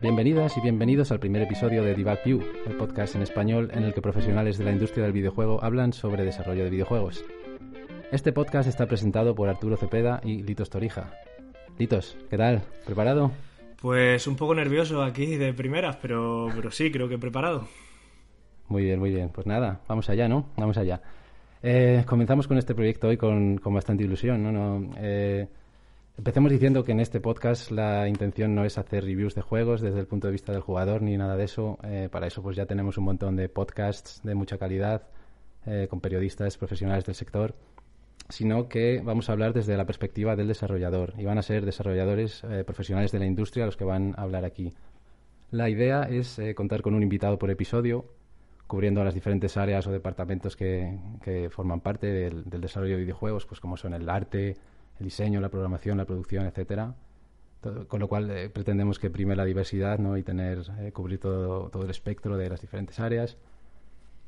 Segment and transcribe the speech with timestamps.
[0.00, 3.92] Bienvenidas y bienvenidos al primer episodio de Debug View, el podcast en español en el
[3.92, 7.22] que profesionales de la industria del videojuego hablan sobre desarrollo de videojuegos.
[8.10, 11.12] Este podcast está presentado por Arturo Cepeda y Litos Torija.
[11.76, 12.62] Litos, ¿qué tal?
[12.86, 13.32] ¿Preparado?
[13.80, 17.68] Pues un poco nervioso aquí de primeras, pero, pero sí, creo que preparado.
[18.68, 19.28] Muy bien, muy bien.
[19.28, 20.48] Pues nada, vamos allá, ¿no?
[20.56, 21.00] Vamos allá.
[21.62, 24.90] Eh, comenzamos con este proyecto hoy con, bastante ilusión, ¿no?
[24.98, 25.48] eh,
[26.16, 30.00] empecemos diciendo que en este podcast la intención no es hacer reviews de juegos desde
[30.00, 31.78] el punto de vista del jugador ni nada de eso.
[31.82, 35.02] Eh, para eso pues ya tenemos un montón de podcasts de mucha calidad
[35.90, 37.52] con periodistas profesionales del sector
[38.28, 42.42] sino que vamos a hablar desde la perspectiva del desarrollador y van a ser desarrolladores
[42.44, 44.72] eh, profesionales de la industria los que van a hablar aquí.
[45.50, 48.06] La idea es eh, contar con un invitado por episodio,
[48.66, 50.98] cubriendo las diferentes áreas o departamentos que,
[51.50, 54.56] forman parte del, desarrollo de videojuegos, pues como son el arte,
[54.98, 56.96] el diseño, la programación, la producción, etcétera.
[57.86, 60.16] con lo cual eh, pretendemos que prime la diversidad ¿no?
[60.16, 63.36] y tener cubrir todo, todo el espectro de las diferentes áreas.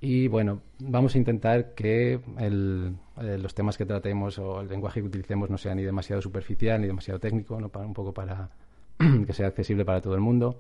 [0.00, 5.00] Y bueno, vamos a intentar que el, eh, los temas que tratemos o el lenguaje
[5.00, 7.68] que utilicemos no sea ni demasiado superficial ni demasiado técnico, ¿no?
[7.68, 8.50] para, un poco para
[9.26, 10.58] que sea accesible para todo el mundo.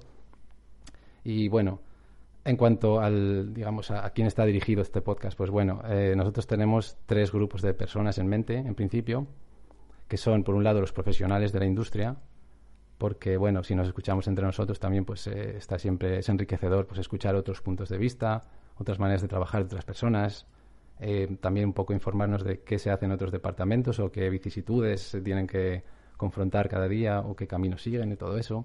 [1.22, 1.80] Y bueno,
[2.44, 6.96] en cuanto al, digamos, a, quién está dirigido este podcast, pues bueno, eh, nosotros tenemos
[7.06, 9.26] tres grupos de personas en mente, en principio,
[10.08, 12.16] que son, por un lado, los profesionales de la industria,
[12.96, 16.98] porque, bueno, si nos escuchamos entre nosotros también, pues eh, está siempre, es enriquecedor, pues
[16.98, 18.44] escuchar otros puntos de vista,
[18.78, 20.46] otras maneras de trabajar de otras personas,
[21.00, 25.00] eh, también un poco informarnos de qué se hace en otros departamentos o qué vicisitudes
[25.00, 25.84] se tienen que
[26.16, 28.64] confrontar cada día o qué caminos siguen y todo eso.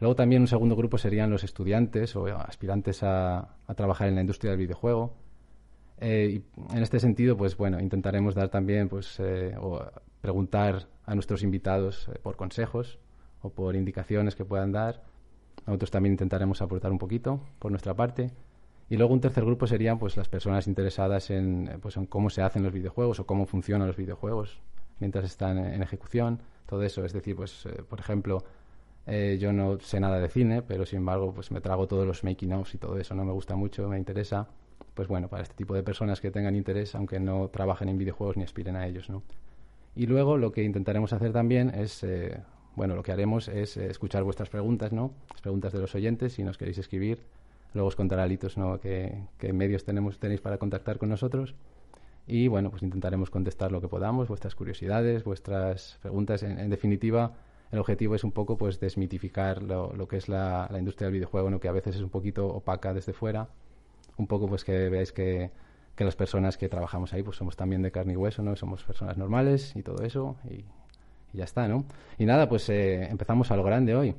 [0.00, 4.50] Luego también un segundo grupo serían los estudiantes o aspirantes a, trabajar en la industria
[4.50, 5.14] del videojuego.
[5.98, 9.80] Eh, y en este sentido, pues bueno, intentaremos dar también, pues, eh, o
[10.20, 12.98] preguntar a nuestros invitados por consejos
[13.42, 15.04] o por indicaciones que puedan dar.
[15.66, 18.32] Nosotros también intentaremos aportar un poquito por nuestra parte.
[18.92, 22.28] Y luego un tercer grupo serían pues las personas interesadas en, eh, pues, en cómo
[22.28, 24.60] se hacen los videojuegos o cómo funcionan los videojuegos
[25.00, 27.02] mientras están en ejecución, todo eso.
[27.02, 28.44] Es decir, pues eh, por ejemplo,
[29.06, 32.22] eh, yo no sé nada de cine, pero sin embargo pues me trago todos los
[32.22, 34.46] making offs y todo eso, no me gusta mucho, me interesa.
[34.92, 38.36] Pues bueno, para este tipo de personas que tengan interés, aunque no trabajen en videojuegos
[38.36, 39.22] ni aspiren a ellos, ¿no?
[39.96, 42.04] Y luego lo que intentaremos hacer también es,
[42.76, 45.12] bueno, lo que haremos es escuchar vuestras preguntas, ¿no?
[45.30, 47.20] Las preguntas de los oyentes, si nos queréis escribir
[47.74, 48.80] Luego os contará Litos ¿no?
[48.80, 51.54] qué, medios tenemos, tenéis para contactar con nosotros.
[52.26, 56.42] Y bueno, pues intentaremos contestar lo que podamos, vuestras curiosidades, vuestras preguntas.
[56.42, 57.32] En, definitiva,
[57.72, 61.14] el objetivo es un poco pues desmitificar lo, lo que es la, la, industria del
[61.14, 61.58] videojuego, ¿no?
[61.58, 63.48] que a veces es un poquito opaca desde fuera.
[64.18, 65.50] Un poco pues que veáis que,
[65.96, 68.54] que las personas que trabajamos ahí pues somos también de carne y hueso, ¿no?
[68.56, 70.36] Somos personas normales y todo eso.
[70.48, 70.64] Y,
[71.32, 71.86] ya está, ¿no?
[72.18, 74.14] Y nada, pues eh, empezamos a lo grande hoy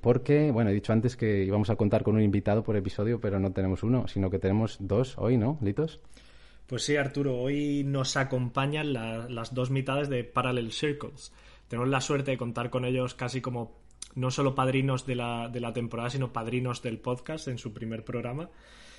[0.00, 3.38] porque, bueno, he dicho antes que íbamos a contar con un invitado por episodio, pero
[3.38, 6.00] no tenemos uno, sino que tenemos dos hoy, ¿no, Litos?
[6.66, 11.32] Pues sí, Arturo, hoy nos acompañan las dos mitades de Parallel Circles.
[11.68, 13.78] Tenemos la suerte de contar con ellos casi como
[14.14, 18.04] no solo padrinos de la, de la temporada, sino padrinos del podcast en su primer
[18.04, 18.50] programa.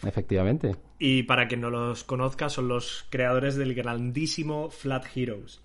[0.04, 0.76] Efectivamente.
[1.00, 5.62] Y para quien no los conozca, son los creadores del grandísimo Flat Heroes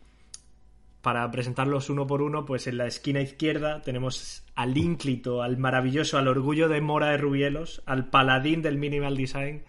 [1.07, 6.19] para presentarlos uno por uno, pues en la esquina izquierda tenemos al ínclito, al maravilloso,
[6.19, 9.63] al orgullo de Mora de Rubielos, al paladín del minimal design,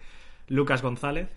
[0.48, 1.28] Lucas González.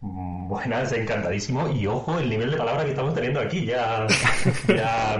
[0.00, 1.68] Buenas, encantadísimo.
[1.70, 3.66] Y ojo el nivel de palabra que estamos teniendo aquí.
[3.66, 4.06] Ya,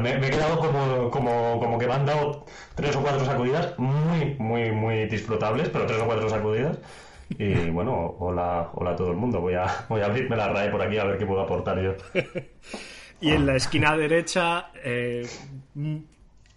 [0.01, 4.37] me, he quedado como, como, como, que me han dado tres o cuatro sacudidas muy,
[4.39, 6.79] muy, muy disfrutables, pero tres o cuatro sacudidas.
[7.31, 9.41] Y bueno, hola, hola a todo el mundo.
[9.41, 11.97] Voy a, voy a abrirme la RAE por aquí a ver qué puedo aportar yo.
[13.21, 15.27] Y en la esquina derecha, eh,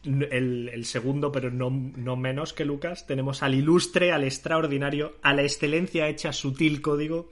[0.03, 5.43] el, segundo, pero no, no, menos que Lucas, tenemos al ilustre, al extraordinario, a la
[5.43, 7.29] excelencia hecha sutil código,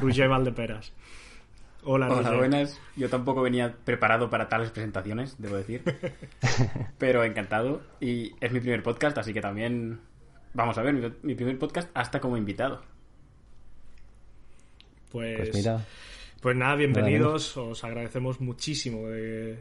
[0.00, 0.92] Roger Valdeperas.
[1.84, 2.78] Hola, Hola buenas.
[2.96, 5.82] Yo tampoco venía preparado para tales presentaciones, debo decir.
[6.98, 7.82] Pero encantado.
[8.00, 10.00] Y es mi primer podcast, así que también.
[10.54, 12.82] Vamos a ver, mi, primer podcast hasta como invitado.
[15.10, 15.84] Pues, pues mira.
[16.40, 17.56] Pues nada, bienvenidos.
[17.56, 19.58] Os agradecemos muchísimo que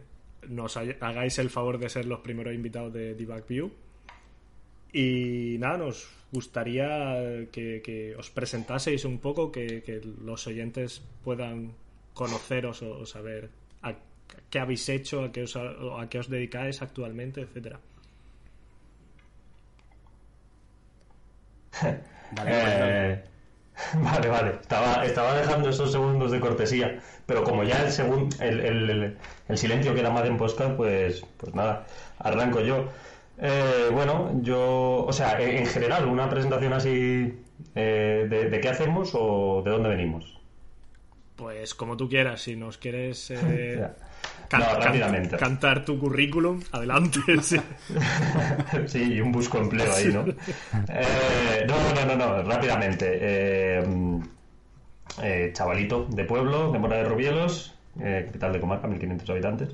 [0.47, 3.71] nos hagáis el favor de ser los primeros invitados de Debug View.
[4.93, 11.73] Y nada, nos gustaría que, os presentaseis un poco, que, los oyentes puedan
[12.13, 13.49] conoceros o, saber
[14.51, 17.79] qué habéis hecho, a qué, os, a qué os dedicáis actualmente, etcétera.
[22.45, 23.23] Eh,
[23.95, 24.51] vale, vale.
[24.61, 26.99] Estaba, estaba dejando esos segundos de cortesía.
[27.25, 31.53] Pero como ya el, segundo el, el, el, silencio queda más en podcast, pues, pues
[31.53, 31.85] nada,
[32.19, 32.85] arranco yo.
[33.39, 37.37] Eh, bueno, yo, o sea, en, general, una presentación así
[37.75, 40.39] eh, de, qué hacemos o de dónde venimos.
[41.35, 43.87] Pues como tú quieras, si nos quieres eh,
[44.49, 47.19] cantar tu currículum, adelante.
[48.87, 49.01] Sí.
[49.15, 50.23] y un busco empleo ahí, ¿no?
[50.25, 50.33] no,
[51.95, 53.83] no, no, no, rápidamente.
[55.53, 59.69] chavalito de pueblo, de Mora de Rubielos, capital de comarca, 1500 habitantes.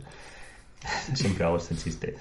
[1.14, 2.16] Siempre hago este chiste.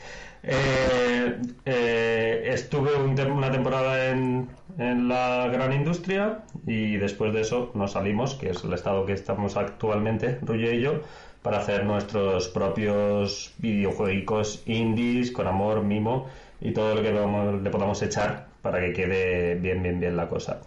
[0.45, 8.35] Eh, eh, estuve una temporada en, la gran industria y después de eso nos salimos,
[8.35, 11.03] que es el estado que estamos actualmente, Ruye y yo,
[11.43, 16.29] para hacer nuestros propios videojuegos indies con amor, mimo
[16.61, 20.61] y todo lo que le podamos echar para que quede bien, bien, bien la cosa.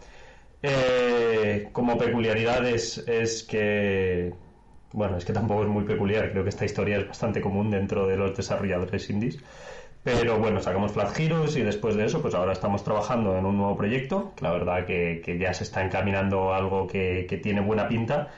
[0.61, 4.33] Eh, como peculiaridades es que
[4.95, 8.07] bueno, es que tampoco es muy peculiar, creo que esta historia es bastante común dentro
[8.07, 9.37] de los desarrolladores indies.
[10.03, 13.57] Pero bueno, sacamos Flat Heroes y después de eso, pues ahora estamos trabajando en un
[13.57, 18.29] nuevo proyecto, la verdad que, ya se está encaminando algo que, tiene buena pinta.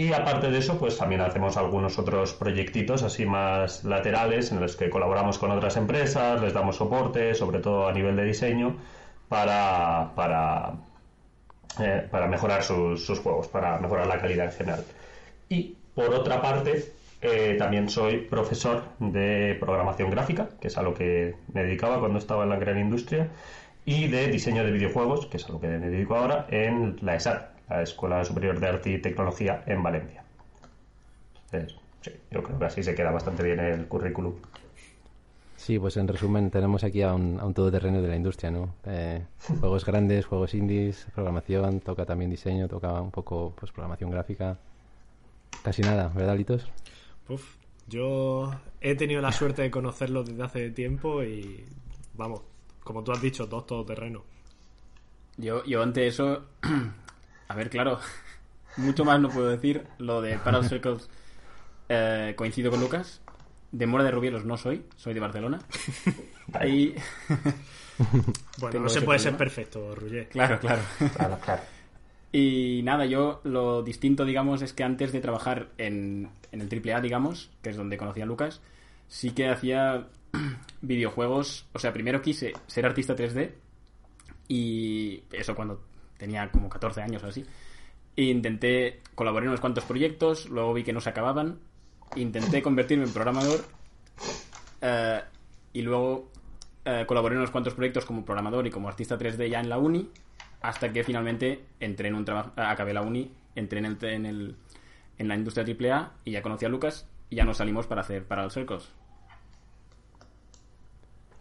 [0.00, 4.74] Y aparte de eso, pues también hacemos algunos otros proyectitos así más laterales en los
[4.74, 8.78] que colaboramos con otras empresas, les damos soporte, sobre todo a nivel de diseño,
[9.28, 10.72] para, para,
[11.80, 14.84] eh, para mejorar sus, juegos, para mejorar la calidad en general.
[15.50, 20.94] Y por otra parte, eh, también soy profesor de programación gráfica, que es a lo
[20.94, 23.28] que me dedicaba cuando estaba en la gran industria,
[23.84, 27.16] y de diseño de videojuegos, que es a lo que me dedico ahora, en la
[27.16, 30.24] ESAT, la Escuela Superior de Arte y Tecnología en Valencia.
[31.50, 34.34] sí, yo creo que así se queda bastante bien el currículum.
[35.56, 38.74] Sí, pues en resumen tenemos aquí a un, a un todoterreno de la industria, ¿no?
[38.86, 39.22] Eh,
[39.60, 44.58] juegos grandes, juegos indies, programación, toca también diseño, toca un poco pues programación gráfica.
[45.62, 46.66] Casi nada, ¿verdad, Litos?
[47.28, 47.56] Uf,
[47.86, 48.50] yo
[48.80, 51.64] he tenido la suerte de conocerlo desde hace tiempo y,
[52.14, 52.40] vamos,
[52.82, 54.22] como tú has dicho, dos todoterreno.
[55.36, 56.44] Yo, yo ante eso,
[57.50, 57.98] a ver, claro,
[58.76, 59.84] mucho más no puedo decir.
[59.98, 61.10] Lo de Parallel Circles
[61.88, 63.20] eh, coincido con Lucas.
[63.72, 65.58] De Mora de Rubielos no soy, soy de Barcelona.
[66.52, 66.94] Ahí.
[68.58, 70.28] bueno, no se puede ser perfecto, Rugger.
[70.28, 70.82] Claro, claro.
[71.16, 71.62] claro, claro.
[72.30, 77.00] Y nada, yo lo distinto, digamos, es que antes de trabajar en, en el AAA,
[77.00, 78.60] digamos, que es donde conocí a Lucas,
[79.08, 80.06] sí que hacía
[80.82, 81.66] videojuegos.
[81.72, 83.54] O sea, primero quise ser artista 3D
[84.46, 85.89] y eso cuando
[86.20, 87.44] tenía como 14 años o así.
[88.16, 91.58] E intenté colaborar en unos cuantos proyectos, luego vi que no se acababan.
[92.14, 93.64] Intenté convertirme en programador
[94.80, 95.20] eh,
[95.72, 96.30] y luego
[96.84, 99.78] eh, colaboré en unos cuantos proyectos como programador y como artista 3D ya en la
[99.78, 100.10] uni
[100.60, 104.56] hasta que finalmente entré en un trabajo, acabé la uni, entré en el, en el
[105.20, 108.24] en la industria AAA y ya conocí a Lucas y ya nos salimos para hacer
[108.24, 108.88] para los Circles.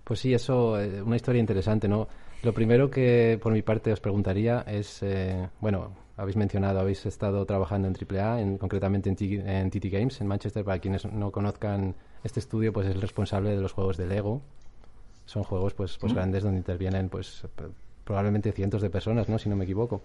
[0.04, 2.10] Pues sí, eso, es eh, una historia interesante, ¿no?
[2.42, 7.46] Lo primero que por mi parte os preguntaría es, eh, bueno, habéis mencionado, habéis estado
[7.46, 10.64] trabajando en AAA, en, concretamente en, en TT Games, en Manchester.
[10.64, 14.42] Para quienes no conozcan este estudio, pues es el responsable de los juegos de Lego.
[15.26, 16.16] Son juegos pues, pues mm.
[16.16, 17.46] grandes donde intervienen pues
[18.06, 19.38] probablemente cientos de personas, ¿no?
[19.38, 20.02] Si no me equivoco.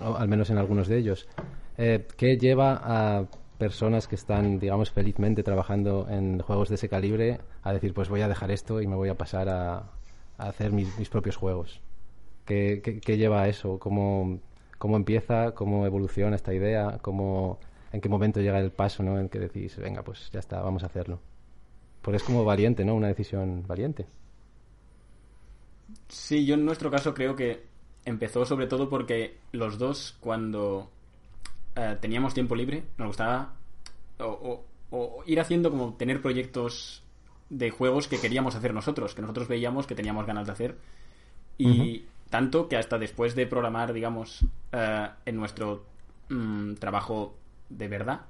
[0.00, 1.28] O al menos en algunos de ellos.
[1.78, 7.40] Eh, ¿Qué lleva a personas que están, digamos, felizmente trabajando en juegos de ese calibre
[7.62, 9.84] a decir, pues voy a dejar esto y me voy a pasar a,
[10.48, 11.80] hacer mis, propios juegos?
[12.44, 13.78] ¿Qué, lleva a eso?
[13.78, 14.40] ¿Cómo,
[14.78, 15.52] ¿Cómo empieza?
[15.52, 16.98] ¿Cómo evoluciona esta idea?
[17.02, 17.58] ¿Cómo,
[17.92, 19.18] ¿En qué momento llega el paso ¿no?
[19.18, 21.20] en que decís, venga, pues ya está, vamos a hacerlo?
[22.02, 22.94] Porque es como valiente, ¿no?
[22.94, 24.06] Una decisión valiente.
[26.08, 27.64] Sí, yo en nuestro caso creo que
[28.04, 30.90] empezó sobre todo porque los dos cuando
[31.76, 33.54] eh, teníamos tiempo libre nos gustaba
[34.18, 34.64] o,
[35.26, 37.02] ir haciendo como tener proyectos
[37.50, 40.78] de juegos que queríamos hacer nosotros, que nosotros veíamos que teníamos ganas de hacer.
[41.58, 45.84] Y tanto que hasta después de programar, digamos, eh, en nuestro
[46.30, 47.36] mm, trabajo
[47.68, 48.22] de verdad,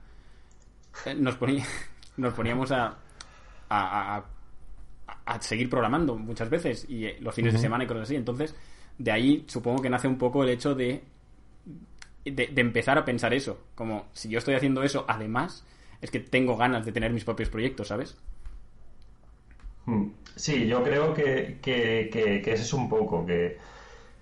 [1.07, 1.39] eh, nos,
[2.17, 2.97] nos poníamos a,
[3.69, 4.25] a
[5.25, 8.17] a seguir programando muchas veces y eh, los fines de semana y cosas así.
[8.17, 8.55] Entonces,
[8.99, 11.05] de ahí supongo que nace un poco el hecho de,
[12.25, 13.67] de, empezar a pensar eso.
[13.75, 15.65] Como si yo estoy haciendo eso, además,
[16.01, 18.17] es que tengo ganas de tener mis propios proyectos, ¿sabes?
[19.87, 20.11] Hmm.
[20.37, 23.59] Sí, yo creo que, que, que, ese es un poco, que,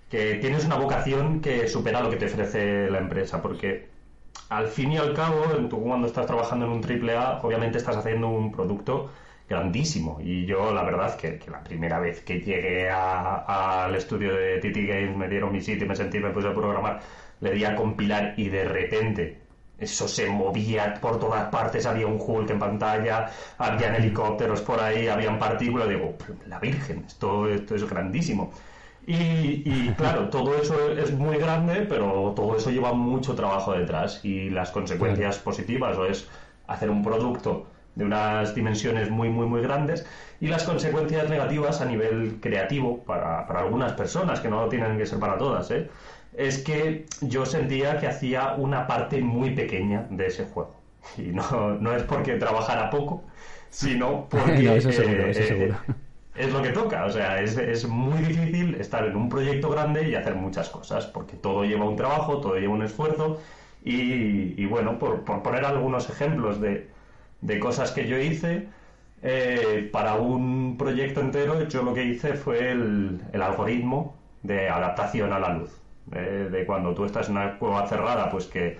[0.09, 3.89] que tienes una vocación que supera lo que te ofrece la empresa, porque
[4.49, 8.29] al fin y al cabo, cuando estás trabajando en un triple A, obviamente estás haciendo
[8.29, 9.11] un producto
[9.49, 10.19] grandísimo.
[10.21, 14.87] Y yo, la verdad, que, que la primera vez que llegué al estudio de TT
[14.87, 17.01] Games, me dieron mi sitio, me sentí, me puse a programar,
[17.41, 19.48] le di a compilar y de repente
[19.79, 25.07] eso se movía por todas partes, había un Hulk en pantalla, habían helicópteros por ahí,
[25.07, 26.15] habían partículas, digo,
[26.47, 28.51] la Virgen, esto, esto es grandísimo.
[29.07, 34.23] Y, y, claro, todo eso es muy grande, pero todo eso lleva mucho trabajo detrás
[34.23, 36.27] y las consecuencias positivas o es
[36.67, 40.05] hacer un producto de unas dimensiones muy, muy, muy grandes
[40.39, 45.05] y las consecuencias negativas a nivel creativo para, para algunas personas, que no tienen que
[45.05, 45.89] ser para todas, ¿eh?
[46.39, 50.73] Es que yo sentía que hacía una parte muy pequeña de ese juego.
[51.17, 53.25] Y no, no es porque trabajara poco,
[53.69, 55.73] sino porque eh,
[56.35, 57.03] es lo que toca.
[57.03, 61.07] O sea, es, es, muy difícil estar en un proyecto grande y hacer muchas cosas,
[61.07, 63.41] porque todo lleva un trabajo, todo lleva un esfuerzo.
[63.83, 66.87] Y, bueno, por, por, poner algunos ejemplos de,
[67.41, 68.67] de, cosas que yo hice,
[69.23, 75.33] eh, para un proyecto entero yo lo que hice fue el, el algoritmo de adaptación
[75.33, 75.79] a la luz.
[76.11, 78.77] Eh, de cuando tú estás en una cueva cerrada, pues que,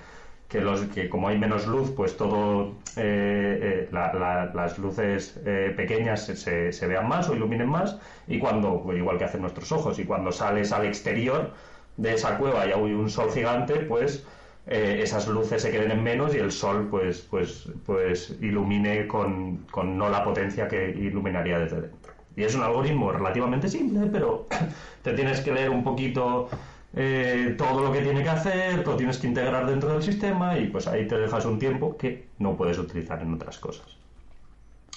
[0.48, 5.40] que, los, que como hay menos luz, pues todo, eh, eh, las luces
[5.76, 9.72] pequeñas se, se, vean más o iluminen más, y cuando, pues igual que hacen nuestros
[9.72, 11.52] ojos, y cuando sales al exterior
[11.98, 14.26] de esa cueva y hay un sol gigante, pues
[14.66, 19.98] esas luces se queden en menos y el sol pues, pues, pues ilumine con, con
[19.98, 22.14] no la potencia que iluminaría desde dentro.
[22.36, 24.48] Y es un algoritmo relativamente simple, pero
[25.04, 26.50] te tienes que leer un poquito
[26.96, 30.68] eh, todo lo que tiene que hacer, lo tienes que integrar dentro del sistema y
[30.68, 33.86] pues ahí te dejas un tiempo que no puedes utilizar en otras cosas.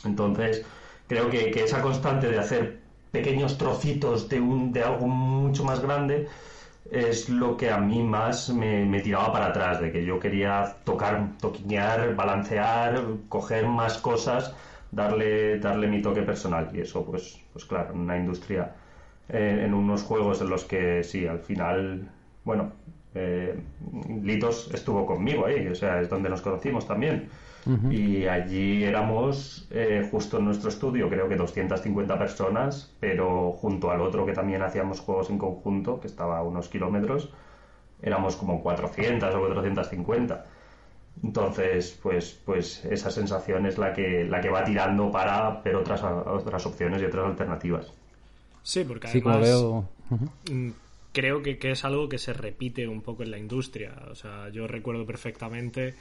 [0.05, 0.65] Entonces,
[1.07, 2.81] creo que, esa constante de hacer
[3.11, 6.29] pequeños trocitos de, un, de algo mucho más grande
[6.91, 11.29] es lo que a mí más me, tiraba para atrás, de que yo quería tocar,
[11.41, 14.55] toquiñar, balancear, coger más cosas,
[14.91, 16.71] darle, darle mi toque personal.
[16.75, 18.75] Y eso, pues, pues claro, en una industria
[19.29, 22.11] en unos juegos en los que sí, al final,
[22.45, 22.73] bueno,
[23.15, 23.59] eh,
[24.23, 27.29] Litos estuvo conmigo ahí, o sea, es donde nos conocimos también.
[27.91, 34.01] Y allí éramos, eh, justo en nuestro estudio, creo que 250 personas, pero junto al
[34.01, 37.33] otro que también hacíamos juegos en conjunto, que estaba a unos kilómetros,
[38.03, 40.45] éramos como 400 o 450.
[41.23, 46.03] Entonces, pues, pues esa sensación es la que, la que va tirando para ver otras,
[46.03, 47.93] otras opciones y otras alternativas.
[48.63, 49.49] Sí, porque además
[50.51, 50.71] mm,
[51.13, 53.95] creo que, es algo que se repite un poco en la industria.
[54.11, 55.95] O sea, yo recuerdo perfectamente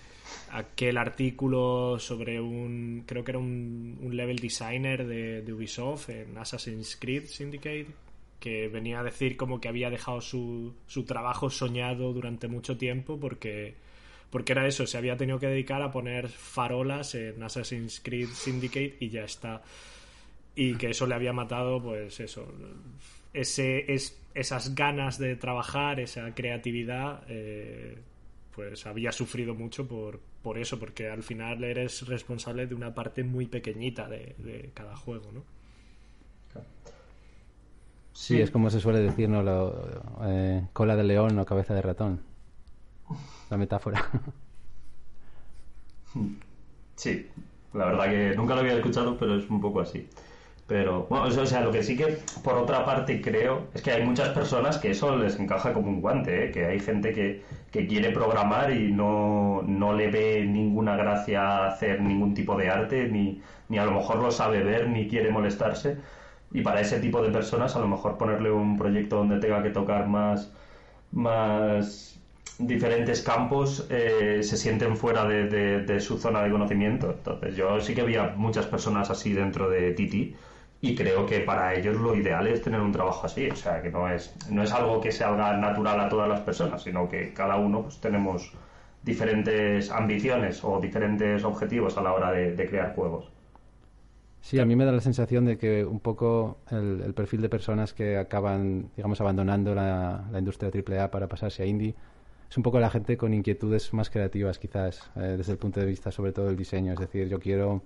[0.51, 7.25] aquel artículo sobre un, creo que era un, level designer de, Ubisoft en Assassin's Creed
[7.25, 7.87] Syndicate,
[8.39, 13.19] que venía a decir como que había dejado su, su trabajo soñado durante mucho tiempo
[13.19, 13.75] porque
[14.31, 18.95] porque era eso, se había tenido que dedicar a poner farolas en Assassin's Creed Syndicate
[19.01, 19.61] y ya está
[20.55, 22.47] y que eso le había matado, pues eso,
[23.33, 27.97] ese, es, esas ganas de trabajar, esa creatividad, eh,
[28.53, 33.23] pues había sufrido mucho por, por eso, porque al final eres responsable de una parte
[33.23, 35.43] muy pequeñita de, cada juego, ¿no?
[38.13, 39.41] Sí, es como se suele decir, ¿no?
[40.25, 42.21] Eh, cola de león o cabeza de ratón.
[43.49, 44.09] La metáfora.
[46.95, 47.25] Sí,
[47.73, 50.07] la verdad que nunca lo había escuchado, pero es un poco así.
[50.71, 54.05] Pero, bueno, o sea, lo que sí que, por otra parte, creo es que hay
[54.05, 56.51] muchas personas que eso les encaja como un guante, ¿eh?
[56.51, 61.99] que hay gente que, que quiere programar y no, no, le ve ninguna gracia hacer
[62.01, 65.97] ningún tipo de arte, ni, ni a lo mejor lo sabe ver, ni quiere molestarse.
[66.53, 69.71] Y para ese tipo de personas, a lo mejor ponerle un proyecto donde tenga que
[69.71, 70.53] tocar más,
[71.11, 72.17] más
[72.59, 77.11] diferentes campos eh, se sienten fuera de, de, de, su zona de conocimiento.
[77.11, 80.33] Entonces, yo sí que había muchas personas así dentro de Titi
[80.81, 83.91] y creo que para ellos lo ideal es tener un trabajo así, o sea, que
[83.91, 87.33] no es, no es algo que se haga natural a todas las personas, sino que
[87.33, 88.51] cada uno pues, tenemos
[89.03, 93.31] diferentes ambiciones o diferentes objetivos a la hora de, crear juegos.
[94.41, 97.93] Sí, a mí me da la sensación de que un poco el, perfil de personas
[97.93, 101.93] que acaban, digamos, abandonando la, la industria AAA para pasarse a indie
[102.51, 105.85] es un poco la gente con inquietudes más creativas, quizás, eh, desde el punto de
[105.85, 106.91] vista sobre todo del diseño.
[106.91, 107.81] Es decir, yo quiero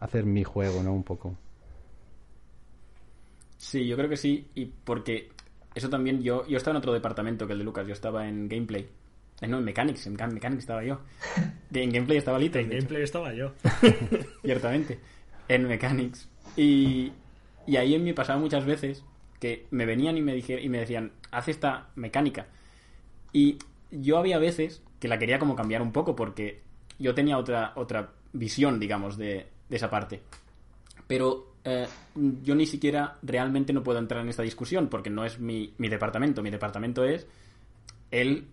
[0.00, 0.92] hacer mi juego, ¿no?
[0.92, 1.34] Un poco.
[3.56, 5.30] Sí, yo creo que sí, y porque
[5.74, 8.48] eso también yo, yo estaba en otro departamento que el de Lucas, yo estaba en
[8.48, 8.88] gameplay.
[9.40, 11.00] Eh, no, en Mechanics, en Mechanics estaba yo.
[11.72, 12.58] En Gameplay estaba Lito.
[12.58, 13.52] En Gameplay estaba yo.
[14.42, 14.98] Ciertamente.
[15.48, 16.28] En Mechanics.
[16.56, 17.12] Y,
[17.66, 19.04] y ahí me pasaba muchas veces
[19.38, 22.46] que me venían y me, dije, y me decían, haz esta mecánica.
[23.32, 23.58] Y
[23.90, 26.62] yo había veces que la quería como cambiar un poco porque
[26.98, 30.22] yo tenía otra, otra visión, digamos, de, de esa parte.
[31.06, 31.86] Pero eh,
[32.42, 35.88] yo ni siquiera realmente no puedo entrar en esta discusión porque no es mi, mi
[35.88, 36.42] departamento.
[36.42, 37.26] Mi departamento es
[38.10, 38.46] el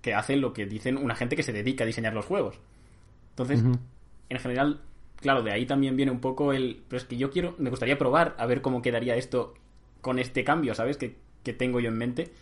[0.00, 2.58] que hace lo que dicen una gente que se dedica a diseñar los juegos.
[3.30, 3.62] Entonces,
[4.28, 4.80] en general,
[5.16, 6.82] claro, de ahí también viene un poco el...
[6.88, 9.54] Pero es que yo quiero, me gustaría probar a ver cómo quedaría esto
[10.00, 10.96] con este cambio, ¿sabes?
[10.96, 12.32] Que, que tengo yo en mente.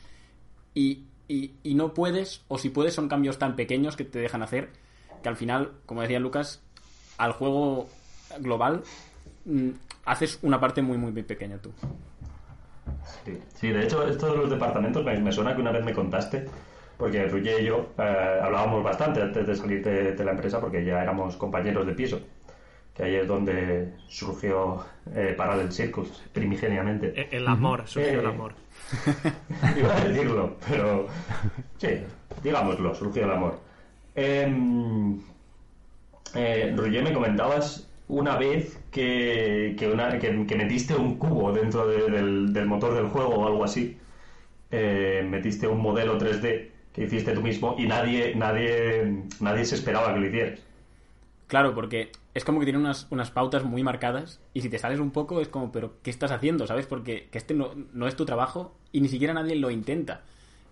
[0.74, 4.42] Y, y, y, no puedes, o si puedes, son cambios tan pequeños que te dejan
[4.42, 4.70] hacer
[5.22, 6.62] que al final, como decía Lucas,
[7.18, 7.88] al juego
[8.40, 8.82] global
[9.50, 9.70] mm,
[10.04, 11.72] haces una parte muy, muy, muy pequeña tú.
[13.54, 16.46] Sí, de hecho, esto de los departamentos me, suena que una vez me contaste,
[16.96, 21.02] porque Ruye y yo eh, hablábamos bastante antes de salir de, la empresa, porque ya
[21.02, 22.20] éramos compañeros de piso,
[22.94, 27.12] que ahí es donde surgió eh, Parallel Circus, primigeniamente.
[27.14, 28.54] E, el, amor, surgió el eh, amor.
[29.78, 31.06] Iba a decirlo, pero
[31.78, 31.88] sí,
[32.42, 33.60] digámoslo, surgió el amor.
[34.14, 34.48] Eh,
[36.34, 43.34] eh, me comentabas una vez que, que, metiste un cubo dentro del, motor del juego
[43.36, 43.96] o algo así.
[44.70, 50.12] Eh, metiste un modelo 3D que hiciste tú mismo y nadie, nadie, nadie se esperaba
[50.12, 50.60] que lo hicieras.
[51.46, 55.00] Claro, porque es como que tiene unas, unas pautas muy marcadas y si te sales
[55.00, 56.66] un poco es como, pero ¿qué estás haciendo?
[56.66, 56.86] ¿Sabes?
[56.86, 60.22] Porque que este no, no, es tu trabajo y ni siquiera nadie lo intenta.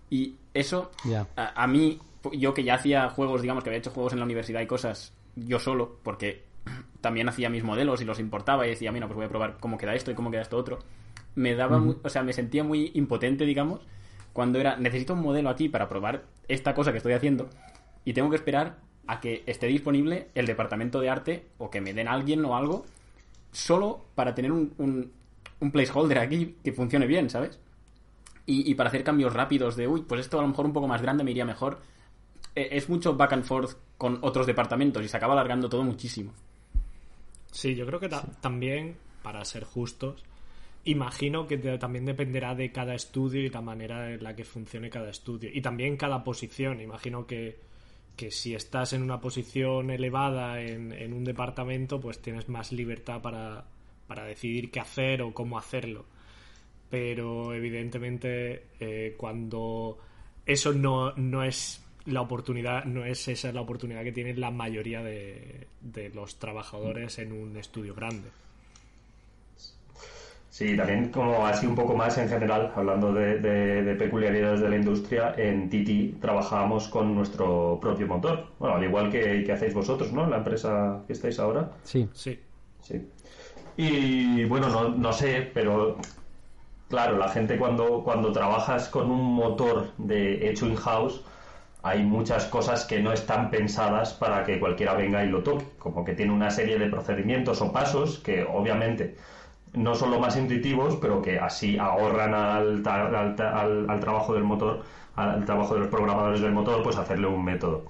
[0.09, 0.91] Y eso,
[1.35, 1.99] a, mí,
[2.33, 5.13] yo que ya hacía juegos, digamos, que había hecho juegos en la universidad y cosas
[5.35, 6.48] yo solo, porque
[7.01, 9.77] también hacía mis modelos y los importaba y decía, mira, pues voy a probar cómo
[9.77, 10.79] queda esto y cómo queda esto otro.
[11.35, 13.81] Me daba, o sea, me sentía muy impotente, digamos,
[14.33, 17.49] cuando era, necesito un modelo aquí para probar esta cosa que estoy haciendo
[18.05, 18.77] y tengo que esperar
[19.07, 22.85] a que esté disponible el departamento de arte o que me den alguien o algo
[23.51, 25.11] solo para tener un, un,
[25.59, 27.59] un placeholder aquí que funcione bien, ¿sabes?
[28.45, 30.87] Y, y, para hacer cambios rápidos de, uy, pues esto a lo mejor un poco
[30.87, 31.79] más grande me iría mejor.
[32.55, 36.31] E, es mucho back and forth con otros departamentos y se acaba alargando todo muchísimo.
[37.51, 38.09] Sí, yo creo que
[38.41, 40.23] también, para ser justos,
[40.85, 45.09] imagino que también dependerá de cada estudio y la manera en la que funcione cada
[45.09, 45.49] estudio.
[45.53, 46.81] Y también cada posición.
[46.81, 47.59] Imagino que,
[48.15, 53.21] que si estás en una posición elevada en, en, un departamento, pues tienes más libertad
[53.21, 53.65] para,
[54.07, 56.05] para decidir qué hacer o cómo hacerlo.
[56.89, 59.99] Pero evidentemente eh, cuando
[60.45, 65.01] eso no, no es la oportunidad, no es esa la oportunidad que tiene la mayoría
[65.03, 65.67] de,
[66.13, 68.29] los trabajadores en un estudio grande.
[70.49, 75.33] Sí, también como así un poco más en general, hablando de, peculiaridades de la industria,
[75.37, 78.47] en Titi trabajábamos con nuestro propio motor.
[78.59, 80.27] Bueno, al igual que, que hacéis vosotros, ¿no?
[80.27, 81.71] La empresa que estáis ahora.
[81.83, 82.09] Sí.
[82.13, 82.39] Sí.
[82.81, 83.07] Sí.
[83.77, 85.97] Y bueno, no, no sé, pero
[86.89, 91.21] claro, la gente cuando, cuando trabajas con un motor de hecho in-house,
[91.81, 96.03] hay muchas cosas que no están pensadas para que cualquiera venga y lo toque, como
[96.03, 99.15] que tiene una serie de procedimientos o pasos que obviamente
[99.73, 104.83] no son lo más intuitivos, pero que así ahorran al, al, trabajo del motor,
[105.15, 107.85] al trabajo de los programadores del motor, pues hacerle un método.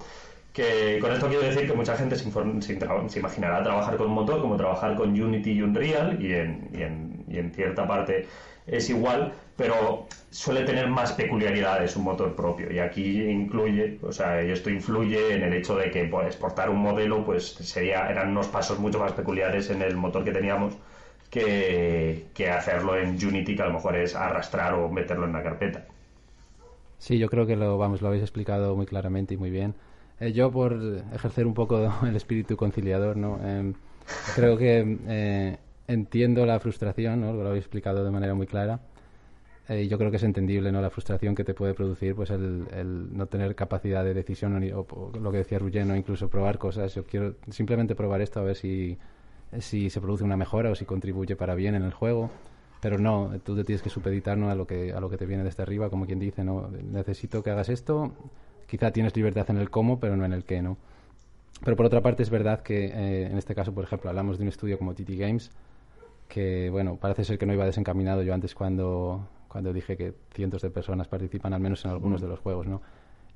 [0.52, 4.40] Que con esto quiero decir que mucha gente se, se, imaginará trabajar con un motor
[4.40, 8.26] como trabajar con Unity y Unreal, y en cierta parte
[8.66, 14.40] es igual, pero suele tener más peculiaridades un motor propio y aquí incluye, o sea,
[14.40, 18.48] esto influye en el hecho de que pues, exportar un modelo pues sería eran unos
[18.48, 20.72] pasos mucho más peculiares en el motor que teníamos
[21.28, 25.84] que, hacerlo en Unity que a lo mejor es arrastrar o meterlo en la carpeta.
[26.96, 29.74] Sí, yo creo que lo vamos lo habéis explicado muy claramente y muy bien.
[30.20, 30.72] Eh, yo por
[31.14, 33.38] ejercer un poco el espíritu conciliador, ¿no?
[33.46, 33.74] Em,
[34.34, 37.34] creo que eh, entiendo la frustración, ¿no?
[37.34, 38.80] Lo habéis explicado de manera muy clara
[39.70, 42.66] eh, yo creo que es entendible no la frustración que te puede producir pues el,
[42.72, 46.92] el no tener capacidad de decisión o, lo que decía Ruggiero, incluso probar cosas.
[46.96, 48.98] Yo quiero simplemente probar esto a ver si
[49.60, 52.30] si se produce una mejora o si contribuye para bien en el juego.
[52.80, 54.50] Pero no tú te tienes que supeditar ¿no?
[54.50, 57.44] a lo que a lo que te viene desde arriba como quien dice no necesito
[57.44, 58.12] que hagas esto.
[58.66, 60.78] Quizá tienes libertad en el cómo pero no en el qué no
[61.64, 64.42] pero por otra parte es verdad que eh, en este caso por ejemplo hablamos de
[64.42, 65.52] un estudio como TT Games
[66.28, 68.22] que bueno parece ser que no iba desencaminado.
[68.24, 72.24] Yo antes cuando cuando dije que cientos de personas participan al menos en algunos mm.
[72.24, 72.80] de los juegos, ¿no?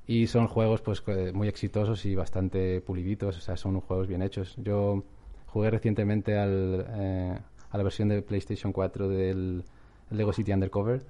[0.07, 4.55] Y son juegos pues muy exitosos y bastante puliditos, o sea, son juegos bien hechos.
[4.57, 5.03] Yo
[5.47, 9.63] jugué recientemente al, eh, a la versión de PlayStation 4 del
[10.11, 11.03] Lego City Undercover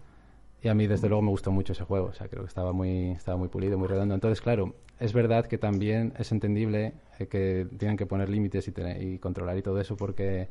[0.63, 2.73] y a mí desde luego me gustó mucho ese juego, o sea, creo que estaba
[2.73, 4.15] muy estaba muy pulido, muy redondo.
[4.15, 8.73] Entonces, claro, es verdad que también es entendible eh, que tienen que poner límites y,
[9.01, 10.47] y controlar y todo eso porque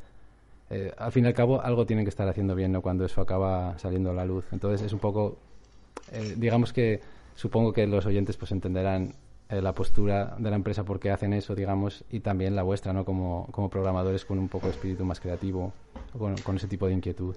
[0.71, 2.81] eh, al fin y al cabo algo tienen que estar haciendo bien ¿no?
[2.81, 4.47] cuando eso acaba saliendo a la luz.
[4.53, 5.37] Entonces es un poco,
[6.13, 7.01] eh, digamos que
[7.35, 9.15] supongo que los oyentes pues entenderán
[9.51, 13.05] eh, la postura de la empresa porque hacen eso, digamos, y también la vuestra, ¿no?
[13.05, 15.73] Como, como programadores con un poco de espíritu más creativo,
[16.19, 17.37] con, ese tipo de inquietud.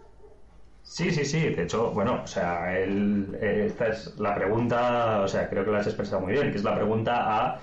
[0.84, 1.50] Sí, sí, sí.
[1.50, 5.88] De hecho, bueno, o sea, esta es la pregunta, o sea, creo que la has
[5.88, 7.60] expresado muy bien, que es la pregunta a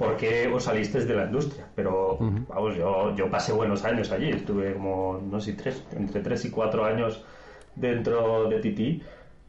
[0.00, 1.66] por qué os salisteis de la industria.
[1.76, 2.16] Pero,
[2.48, 4.30] vamos, yo, yo pasé buenos años allí.
[4.30, 7.22] Estuve como, no sé, tres, entre tres y cuatro años
[7.76, 9.02] dentro de Titi.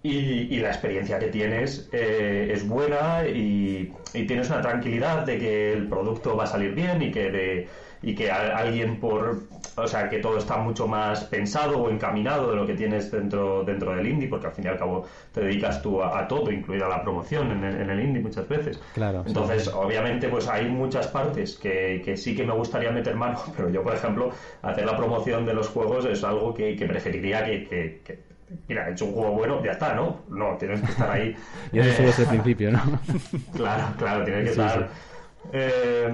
[0.04, 5.74] Y, la experiencia que tienes eh, es buena y, y, tienes una tranquilidad de que
[5.74, 7.68] el producto va a salir bien y que de,
[8.02, 9.44] y que alguien por
[9.76, 13.64] o sea que todo está mucho más pensado o encaminado de lo que tienes dentro
[13.64, 16.88] dentro del indie porque al fin y al cabo te dedicas tú a, todo incluida
[16.88, 21.08] la promoción en el, en el, indie muchas veces claro entonces obviamente pues hay muchas
[21.08, 24.98] partes que, que, sí que me gustaría meter mano pero yo por ejemplo hacer la
[24.98, 28.20] promoción de los juegos es algo que, que preferiría que,
[28.68, 30.22] mira, he hecho un juego bueno, ya está, ¿no?
[30.30, 31.36] No, tienes que estar ahí.
[31.72, 33.00] y eso desde el principio, ¿no?
[33.56, 34.90] claro, claro, tienes que estar
[35.52, 36.10] eh,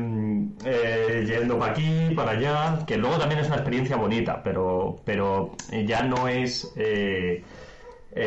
[0.65, 5.51] eh, yendo para aquí, para allá, que luego también es una experiencia bonita, pero, pero
[5.85, 6.71] ya no es...
[6.75, 7.43] Eh,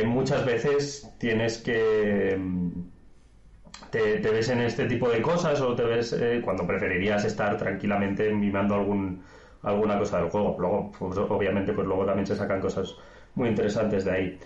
[0.06, 2.36] muchas veces tienes que...
[2.38, 2.70] Mm,
[3.90, 8.76] te, ves en este tipo de cosas o te ves cuando preferirías estar tranquilamente mimando
[8.76, 9.24] algún,
[9.62, 10.56] alguna cosa del juego.
[10.60, 12.94] Luego, pues, obviamente, pues luego también se sacan cosas
[13.34, 14.38] muy interesantes de ahí.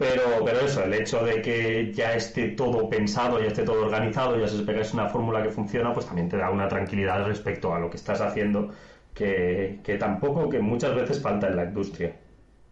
[0.00, 4.40] Pero, pero eso, el hecho de que ya esté todo pensado, ya esté todo organizado,
[4.40, 7.26] ya se espera que es una fórmula que funciona, pues también te da una tranquilidad
[7.26, 8.70] respecto a lo que estás haciendo,
[9.12, 12.16] que, tampoco, que muchas veces falta en la industria,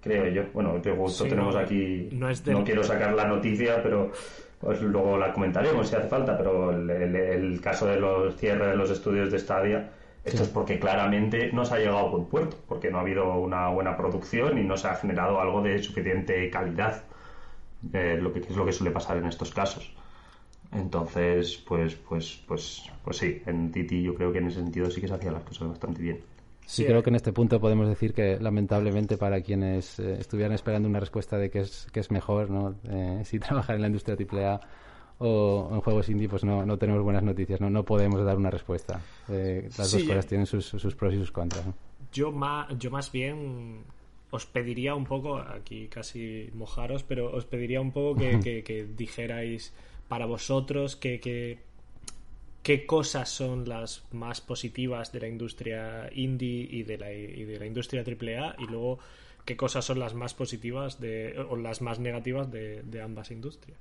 [0.01, 0.45] creo yo.
[0.55, 4.11] Bueno, de gusto tenemos aquí, no, quiero sacar la noticia, pero
[4.59, 8.91] pues luego la comentaremos si hace falta, pero el, caso de los cierres de los
[8.91, 9.91] estudios de Stadia,
[10.25, 13.35] esto es porque claramente no se ha llegado a buen puerto, porque no ha habido
[13.35, 17.05] una buena producción y no se ha generado algo de suficiente calidad
[17.93, 19.93] eh, lo que, es lo que suele pasar en estos casos.
[20.73, 25.01] Entonces, pues, pues, pues, pues sí, en Titi yo creo que en ese sentido sí
[25.01, 26.21] que se hacían las cosas bastante bien.
[26.67, 30.87] Sí, creo que en este punto podemos decir que lamentablemente para quienes eh, estuvieran esperando
[30.87, 32.75] una respuesta de qué es, qué es mejor, ¿no?
[32.91, 34.61] Eh, si trabajar en la industria AAA
[35.21, 38.51] o en juegos indie, pues no, no tenemos buenas noticias, no, no podemos dar una
[38.51, 39.01] respuesta.
[39.29, 41.65] las dos cosas tienen sus, sus pros y sus contras.
[42.13, 43.85] Yo, más, yo más bien
[44.31, 49.73] os pediría un poco, aquí casi mojaros, pero os pediría un poco que, dijerais
[50.09, 51.21] para vosotros que,
[52.63, 57.59] qué cosas son las más positivas de la industria indie y de la, y de
[57.59, 58.99] la industria AAA y luego
[59.47, 63.79] qué cosas son las más positivas de, o las más negativas de, ambas industrias.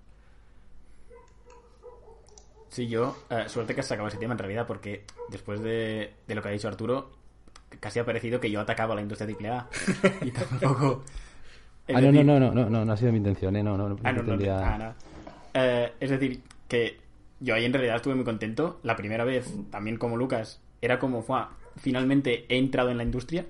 [2.70, 6.36] Sí, yo, eh, suerte que has sacado ese tema en realidad, porque después de, de,
[6.36, 7.17] lo que ha dicho Arturo,
[7.80, 9.70] casi ha parecido que yo atacaba a la industria AAA.
[10.26, 11.04] y tampoco.
[11.94, 13.64] ah, no, no, no, no, no, no, ha sido mi intención, ¿eh?
[13.64, 14.94] No, no, no, ah, no, ah,
[15.54, 16.98] eh, es decir, que
[17.40, 18.80] yo ahí en realidad estuve muy contento.
[18.84, 21.42] La primera vez, también como Lucas, era como, fue,
[21.78, 23.46] finalmente he entrado en la industria.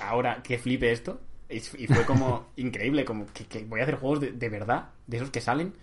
[0.00, 1.20] Ahora que flipe esto.
[1.48, 5.42] Y fue como increíble, como que, voy a hacer juegos de, verdad, de esos que
[5.42, 5.74] salen.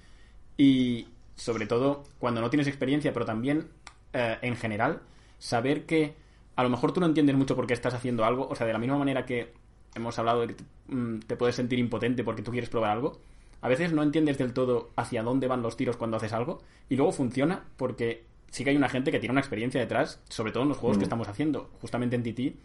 [0.58, 3.68] Y sobre todo cuando no tienes experiencia, pero también
[4.14, 5.02] eh, en general,
[5.38, 6.16] saber que
[6.60, 8.74] a lo mejor tú no entiendes mucho por qué estás haciendo algo, o sea, de
[8.74, 9.54] la misma manera que
[9.96, 13.22] hemos hablado de que mm, te, puedes sentir impotente porque tú quieres probar algo,
[13.62, 16.98] a veces no entiendes del todo hacia dónde van los tiros cuando haces algo y
[16.98, 20.64] luego funciona porque sí que hay una gente que tiene una experiencia detrás, sobre todo
[20.64, 21.04] en los juegos que mm.
[21.04, 21.70] estamos haciendo.
[21.80, 22.60] Justamente en TT,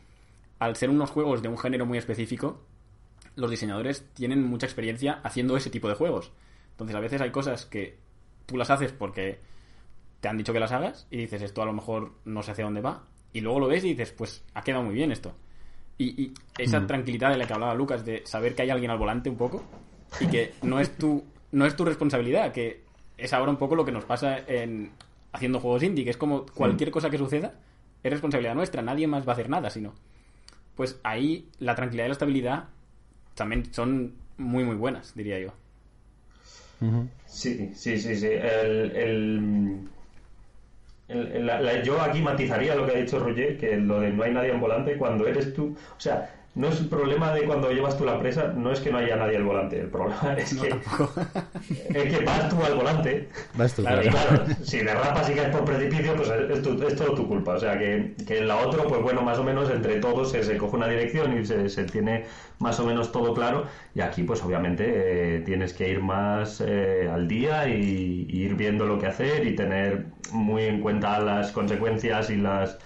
[0.59, 2.62] al ser unos juegos de un género muy específico,
[3.37, 6.33] los diseñadores tienen mucha experiencia haciendo ese tipo de juegos.
[6.72, 7.96] Entonces a veces hay cosas que
[8.46, 9.38] tú las haces porque
[10.18, 12.64] te han dicho que las hagas y dices esto a lo mejor no sé hacia
[12.64, 13.04] dónde va
[13.35, 15.35] y luego lo ves y dices, pues ha quedado muy bien esto.
[15.99, 16.87] Y, esa mm.
[16.87, 19.62] tranquilidad de la que hablaba Lucas, de saber que hay alguien al volante un poco
[20.20, 22.83] y que no es tu, no es tu responsabilidad, que
[23.18, 24.92] es ahora un poco lo que nos pasa en
[25.33, 27.55] haciendo juegos indie, que es como cualquier cosa que suceda
[28.05, 29.94] es responsabilidad nuestra, nadie más va a hacer nada, sino.
[30.77, 32.64] Pues ahí la tranquilidad y la estabilidad
[33.35, 35.53] también son muy, muy buenas, diría yo.
[37.27, 38.27] Sí, sí, sí, sí.
[38.31, 39.88] el,
[41.84, 44.60] yo aquí matizaría lo que ha dicho Roger, que lo de no hay nadie en
[44.60, 48.18] volante, cuando eres tú, o sea, no es el problema de cuando llevas tú la
[48.20, 50.68] presa, no es que no haya nadie al volante, el problema es, que,
[51.98, 53.28] es que vas tú al volante.
[53.54, 54.02] Vas tú, claro,
[54.62, 57.54] si derrapas y caes por precipicio, pues es, es, todo tu culpa.
[57.54, 60.56] O sea, que, que en la otra, pues bueno, más o menos entre todos se,
[60.56, 62.26] coge una dirección y se, se, tiene
[62.60, 63.66] más o menos todo claro.
[63.94, 64.84] Y aquí, pues obviamente,
[65.36, 69.44] eh, tienes que ir más eh, al día y, y ir viendo lo que hacer
[69.44, 72.78] y tener muy en cuenta las consecuencias y las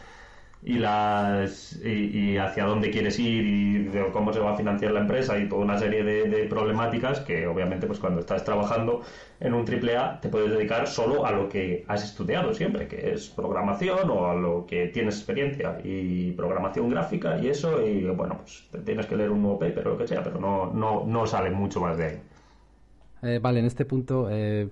[0.63, 5.39] y las y, hacia dónde quieres ir y cómo se va a financiar la empresa
[5.39, 9.03] y toda una serie de, problemáticas que obviamente pues cuando estás trabajando
[9.41, 13.29] en un AAA te puedes dedicar solo a lo que has estudiado siempre que es
[13.29, 18.69] programación o a lo que tienes experiencia y programación gráfica y eso y bueno pues
[18.85, 21.51] tienes que leer un nuevo paper o lo que sea pero no no no sale
[21.51, 22.21] mucho más de ahí.
[23.23, 24.69] Eh, vale en este punto eh,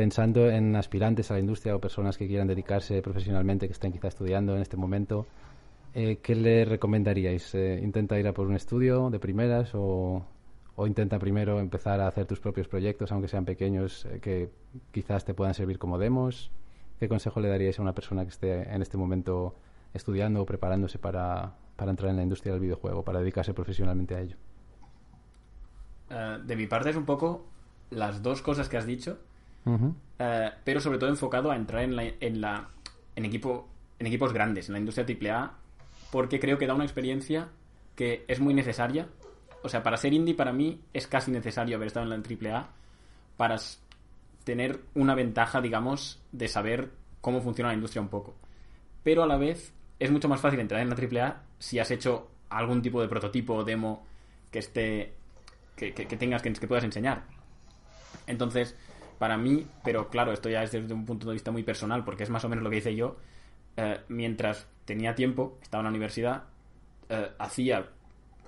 [0.00, 4.08] pensando en aspirantes a la industria o personas que quieran dedicarse profesionalmente, que estén quizá
[4.08, 5.26] estudiando en este momento,
[5.92, 7.54] eh, ¿qué le recomendaríais?
[7.54, 10.24] Eh, ¿Intenta ir a por un estudio de primeras o,
[10.86, 14.48] intenta primero empezar a hacer tus propios proyectos, aunque sean pequeños, eh, que
[14.90, 16.50] quizás te puedan servir como demos?
[16.98, 19.54] ¿Qué consejo le daríais a una persona que esté en este momento
[19.92, 24.20] estudiando o preparándose para, para entrar en la industria del videojuego, para dedicarse profesionalmente a
[24.22, 24.36] ello?
[26.44, 27.44] de mi parte es un poco
[27.90, 29.20] las dos cosas que has dicho
[30.18, 32.68] eh, pero sobre todo enfocado a entrar en, la, en, la,
[33.16, 33.68] en, equipo,
[33.98, 35.52] en equipos grandes, en la industria AAA,
[36.10, 37.48] porque creo que da una experiencia
[37.94, 39.08] que es muy necesaria.
[39.62, 42.16] O sea, para ser indie, para mí es casi necesario haber estado en la
[42.56, 42.68] AAA
[43.36, 43.56] para
[44.44, 48.34] tener una ventaja, digamos, de saber cómo funciona la industria un poco.
[49.02, 52.30] Pero a la vez es mucho más fácil entrar en la AAA si has hecho
[52.48, 54.04] algún tipo de prototipo o demo
[54.50, 55.14] que esté
[55.76, 57.24] que, que, tengas que, que puedas enseñar.
[58.26, 58.76] Entonces,
[59.20, 62.22] para mí, pero claro, esto ya es desde un punto de vista muy personal, porque
[62.22, 63.18] es más o menos lo que hice yo,
[63.76, 66.44] eh, mientras tenía tiempo, estaba en la universidad,
[67.10, 67.86] eh, hacía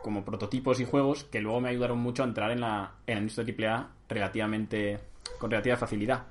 [0.00, 3.20] como prototipos y juegos que luego me ayudaron mucho a entrar en la, en la
[3.20, 4.98] industria AAA relativamente,
[5.38, 6.24] con relativa facilidad.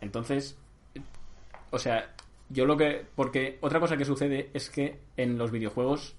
[0.00, 0.56] Entonces,
[1.72, 2.14] o sea,
[2.48, 6.14] yo lo que, porque otra cosa que sucede es que en los videojuegos,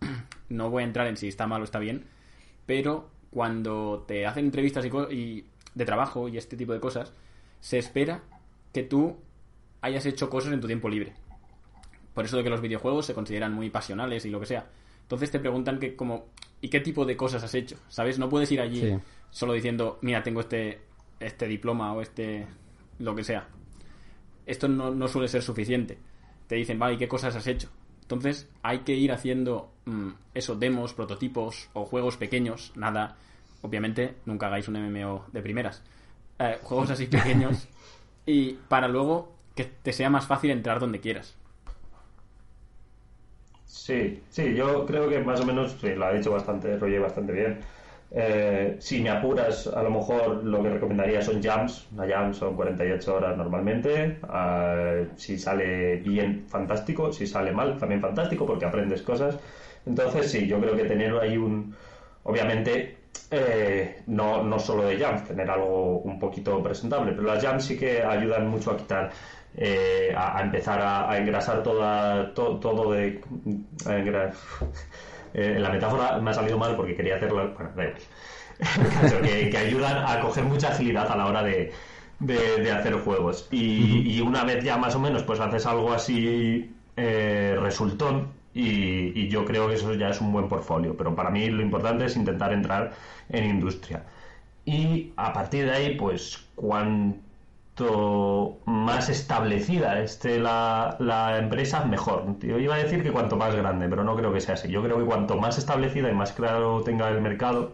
[0.48, 2.06] no voy a entrar en si está mal o está bien,
[2.66, 5.44] pero cuando te hacen entrevistas y, y
[5.76, 7.12] de trabajo y este tipo de cosas,
[7.60, 8.22] se espera
[8.72, 9.16] que tú
[9.82, 11.12] hayas hecho cosas en tu tiempo libre.
[12.14, 14.66] Por eso de que los videojuegos se consideran muy pasionales y lo que sea.
[15.02, 16.30] Entonces te preguntan que como
[16.62, 17.76] ¿y qué tipo de cosas has hecho?
[17.88, 18.18] ¿Sabes?
[18.18, 18.98] No puedes ir allí
[19.30, 20.80] solo diciendo, mira, tengo este,
[21.20, 22.46] este diploma o este
[22.98, 23.46] lo que sea.
[24.46, 25.98] Esto no, suele ser suficiente.
[26.46, 27.68] Te dicen, vale, ¿y qué cosas has hecho?
[28.00, 33.18] Entonces hay que ir haciendo mm, eso, demos, prototipos o juegos pequeños, nada
[33.62, 35.82] obviamente nunca hagáis un MMO de primeras.
[36.38, 37.68] Eh, juegos así pequeños
[38.26, 41.36] y para luego que te sea más fácil entrar donde quieras.
[43.64, 47.60] Sí, sí, yo creo que más o menos lo ha dicho bastante, Roger bastante bien.
[48.10, 51.88] Eh, si me apuras, a lo mejor lo que recomendaría son jams.
[51.92, 54.18] Una jam son 48 horas normalmente.
[54.28, 57.12] Ah, si sale bien, fantástico.
[57.12, 59.38] Si sale mal, también fantástico porque aprendes cosas.
[59.84, 61.74] Entonces, sí, yo creo que tener ahí un.
[62.24, 62.95] Obviamente,
[63.30, 67.76] eh, no, no solo de jams, tener algo un poquito presentable, pero las jams sí
[67.76, 69.10] que ayudan mucho a quitar,
[69.56, 73.20] eh, a, empezar a, engrasar toda, todo de...
[75.34, 77.54] Eh, la metáfora me ha salido mal porque quería hacerlo...
[77.74, 77.92] Bueno,
[79.22, 81.74] que, que, ayudan a coger mucha agilidad a la hora de,
[82.20, 83.46] de, hacer juegos.
[83.50, 89.44] Y, y, una vez ya más o menos pues haces algo así resultón, y, yo
[89.44, 90.96] creo que eso ya es un buen portfolio.
[90.96, 92.92] Pero para mí lo importante es intentar entrar
[93.28, 94.04] en industria.
[94.64, 102.38] Y a partir de ahí, pues cuanto más establecida esté la, la, empresa, mejor.
[102.40, 104.68] Yo iba a decir que cuanto más grande, pero no creo que sea así.
[104.68, 107.72] Yo creo que cuanto más establecida y más claro tenga el mercado,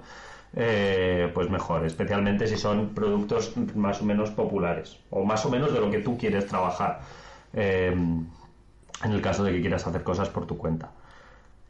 [0.57, 5.73] eh, pues mejor, especialmente si son productos más o menos populares o más o menos
[5.73, 7.01] de lo que tú quieres trabajar.
[7.55, 7.95] Eh,
[9.05, 10.91] en el caso de que quieras hacer cosas por tu cuenta.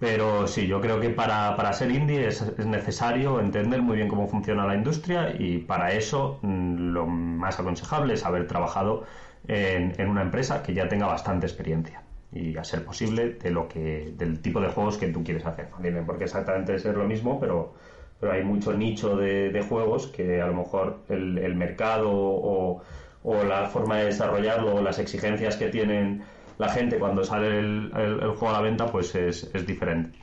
[0.02, 4.08] Pero sí, yo creo que para, para ser indie es, es, necesario entender muy bien
[4.08, 9.04] cómo funciona la industria y para eso mm, lo más aconsejable es haber trabajado
[9.46, 13.68] en, en, una empresa que ya tenga bastante experiencia y a ser posible de lo
[13.68, 15.68] que del tipo de juegos que tú quieres hacer.
[15.70, 17.74] No tiene por qué exactamente ser lo mismo, pero,
[18.18, 22.82] pero hay mucho nicho de, de juegos que a lo mejor el, el mercado o,
[23.22, 26.24] o la forma de desarrollarlo o las exigencias que tienen
[26.62, 27.90] la gente cuando sale el,
[28.36, 30.18] juego a la venta, pues es, diferente.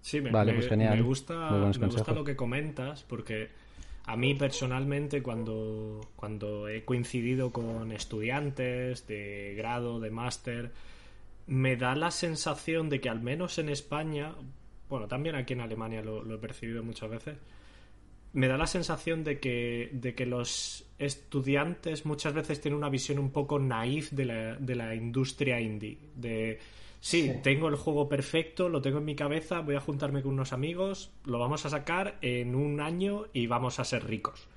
[0.00, 3.50] Sí, me, pues me, gusta, me gusta lo que comentas porque
[4.06, 10.72] a mí personalmente cuando, cuando he coincidido con estudiantes de grado, de máster,
[11.46, 14.34] me da la sensación de que al menos en España,
[14.88, 17.36] bueno, también aquí en Alemania lo he percibido muchas veces,
[18.34, 23.18] me da la sensación de que, de que los estudiantes muchas veces tienen una visión
[23.18, 25.98] un poco naif de la, de la industria indie.
[26.16, 26.58] De,
[27.00, 30.52] sí, tengo el juego perfecto, lo tengo en mi cabeza, voy a juntarme con unos
[30.52, 34.48] amigos, lo vamos a sacar en un año y vamos a ser ricos.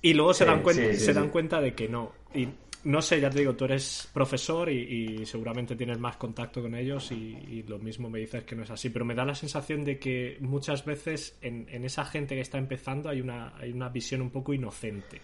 [0.00, 2.12] Y luego se, dan, cuenta, se dan cuenta de que no.
[2.34, 2.48] Y
[2.84, 7.12] no sé, ya te digo, tú eres profesor y, seguramente tienes más contacto con ellos
[7.12, 9.98] y, lo mismo me dices que no es así, pero me da la sensación de
[9.98, 14.30] que muchas veces en, esa gente que está empezando hay una, hay una visión un
[14.30, 15.20] poco inocente.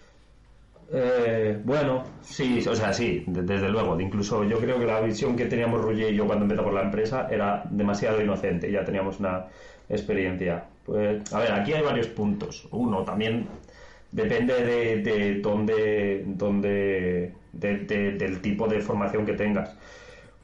[0.89, 3.99] Eh, bueno, sí, o sea, sí, desde luego.
[3.99, 7.27] Incluso yo creo que la visión que teníamos Roger y yo cuando empezamos la empresa
[7.29, 8.71] era demasiado inocente.
[8.71, 9.47] Ya teníamos una
[9.89, 10.65] experiencia.
[10.85, 12.67] Pues, a ver, aquí hay varios puntos.
[12.71, 13.47] Uno, también
[14.11, 19.75] depende de, de dónde, dónde del tipo de formación que tengas.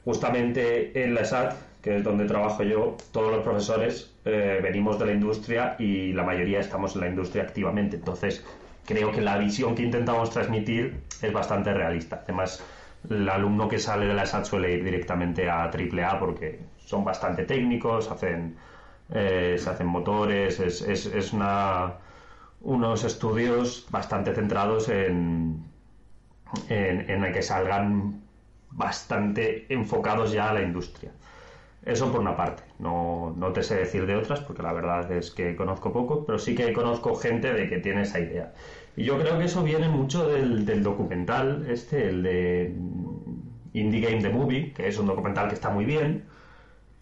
[0.04, 5.06] Justamente en la ESAT, que es donde trabajo yo, todos los profesores eh, venimos de
[5.06, 7.96] la industria y la mayoría estamos en la industria activamente.
[7.96, 8.44] Entonces,
[8.84, 12.22] creo que la visión que intentamos transmitir es bastante realista.
[12.24, 12.62] Además,
[13.08, 17.44] el alumno que sale de la ESAT suele ir directamente a AAA porque son bastante
[17.44, 18.56] técnicos, hacen,
[19.12, 21.94] eh, se hacen motores, es, es, es una,
[22.60, 25.64] unos estudios bastante centrados en,
[26.68, 28.22] en, el que salgan
[28.70, 31.12] bastante enfocados ya a la industria.
[31.84, 32.62] Eso por una parte.
[32.78, 36.38] No, no, te sé decir de otras porque la verdad es que conozco poco, pero
[36.38, 38.52] sí que conozco gente de que tiene esa idea.
[38.96, 42.74] Y yo creo que eso viene mucho del, documental, este, el de
[43.72, 46.24] Indie Game The Movie, que es un documental que está muy bien,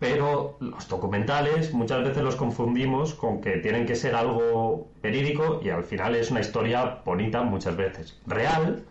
[0.02, 5.68] pero los documentales muchas veces los confundimos con que tienen que ser algo verídico y
[5.68, 8.20] al final es una historia bonita muchas veces.
[8.26, 8.82] Real,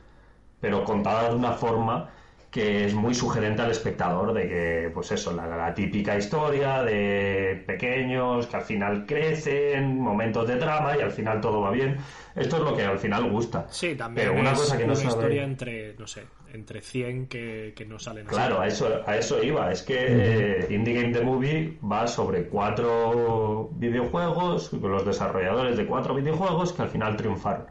[0.61, 2.09] pero contada de una forma
[2.51, 8.45] que es muy sugerente al espectador de que, pues eso, la, típica historia de pequeños
[8.47, 11.95] que al final crecen, momentos de drama y al final todo va bien.
[12.35, 13.67] Esto es lo que al final gusta.
[13.69, 17.73] Sí, también Pero una cosa que no una historia entre, no sé, entre 100 que,
[17.73, 19.71] que no salen Claro, a eso, a eso iba.
[19.71, 25.85] Es que eh, Indie Game The Movie va sobre cuatro videojuegos, con los desarrolladores de
[25.85, 27.67] cuatro videojuegos que al final triunfaron.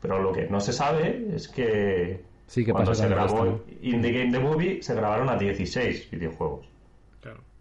[0.00, 4.32] Pero lo que no se sabe es que Sí, que Cuando se grabó Indie Game
[4.32, 6.66] The Movie, se grabaron a 16 videojuegos.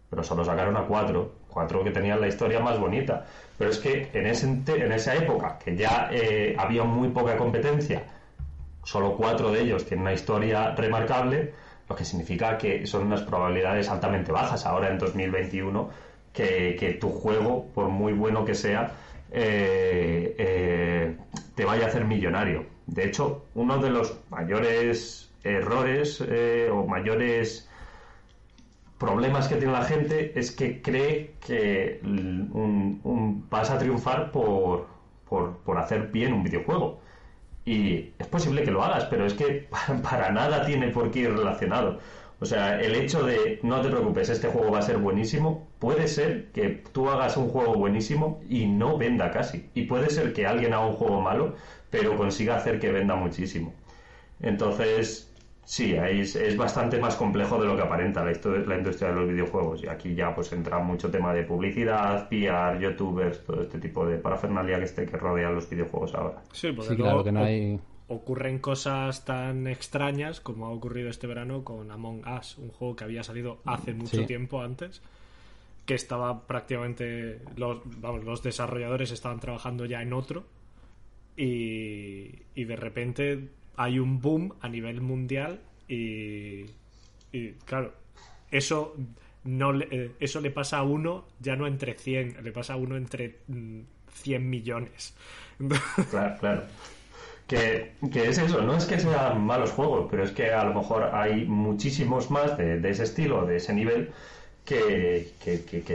[0.09, 1.31] Pero solo sacaron a 4.
[1.49, 3.25] 4 que tenían la historia más bonita.
[3.57, 8.03] Pero es que en, ese, en esa época, que ya eh, había muy poca competencia,
[8.83, 11.53] solo 4 de ellos tienen una historia remarcable,
[11.89, 15.89] lo que significa que son unas probabilidades altamente bajas ahora en 2021
[16.31, 18.91] que, que tu juego, por muy bueno que sea,
[19.31, 21.15] eh, eh,
[21.55, 22.65] te vaya a hacer millonario.
[22.87, 27.69] De hecho, uno de los mayores errores eh, o mayores
[28.97, 34.87] problemas que tiene la gente es que cree que un, vas a triunfar por,
[35.29, 36.99] por, hacer bien un videojuego.
[37.65, 39.67] Y es posible que lo hagas, pero es que
[40.03, 41.99] para nada tiene por qué ir relacionado.
[42.39, 46.07] O sea, el hecho de no te preocupes, este juego va a ser buenísimo, puede
[46.07, 49.69] ser que tú hagas un juego buenísimo y no venda casi.
[49.73, 51.55] Y puede ser que alguien haga un juego malo,
[51.93, 53.71] pero consiga hacer que venda muchísimo.
[54.41, 55.31] Entonces,
[55.63, 58.31] sí, es, bastante más complejo de lo que aparenta la,
[58.65, 59.83] la, industria de los videojuegos.
[59.83, 64.17] Y aquí ya pues entra mucho tema de publicidad, PR, youtubers, todo este tipo de
[64.17, 66.41] parafernalia que, este, que rodea los videojuegos ahora.
[66.51, 71.63] Sí, porque claro que no hay ocurren cosas tan extrañas como ha ocurrido este verano
[71.63, 75.01] con Among Us, un juego que había salido hace mucho tiempo antes,
[75.85, 80.43] que estaba prácticamente los, vamos, los desarrolladores estaban trabajando ya en otro
[81.35, 86.65] y, y de repente hay un boom a nivel mundial y,
[87.65, 87.93] claro,
[88.51, 88.95] eso
[89.43, 92.75] no le, eh, eso le pasa a uno ya no entre 100, le pasa a
[92.77, 95.15] uno entre 100 mm, millones.
[96.09, 96.63] Claro, claro.
[97.47, 101.11] Que, es eso, no es que sean malos juegos, pero es que a lo mejor
[101.13, 104.09] hay muchísimos más de, ese estilo, de ese nivel,
[104.65, 105.33] que,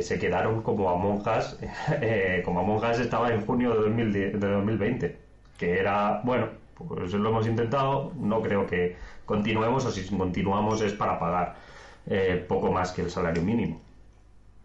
[0.03, 1.59] se quedaron como Among Us,
[2.01, 3.91] eh, como Among Us estaba en junio de,
[4.31, 5.28] de 2020,
[5.59, 10.95] que era, bueno, pues lo hemos intentado, no creo que continuemos, o si continuamos es
[10.95, 11.57] para pagar
[12.07, 13.81] eh, poco más que el salario mínimo.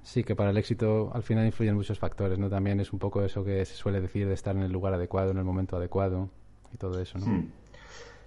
[0.03, 2.49] Sí, que para el éxito al final influyen muchos factores, ¿no?
[2.49, 5.32] También es un poco eso que se suele decir de estar en el lugar adecuado,
[5.32, 6.29] en el momento adecuado
[6.73, 7.25] y todo eso, ¿no?
[7.25, 7.51] Hmm.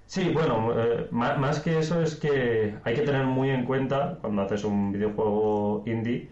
[0.07, 4.43] Sí, bueno, eh, más, que eso es que hay que tener muy en cuenta cuando
[4.43, 6.29] haces un videojuego indie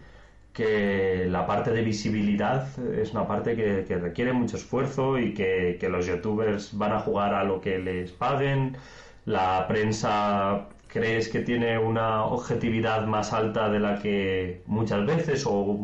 [0.55, 6.07] que la parte de visibilidad es una parte que, requiere mucho esfuerzo y que, los
[6.07, 8.77] youtubers van a jugar a lo que les paguen,
[9.25, 15.77] la prensa crees que tiene una objetividad más alta de la que muchas veces o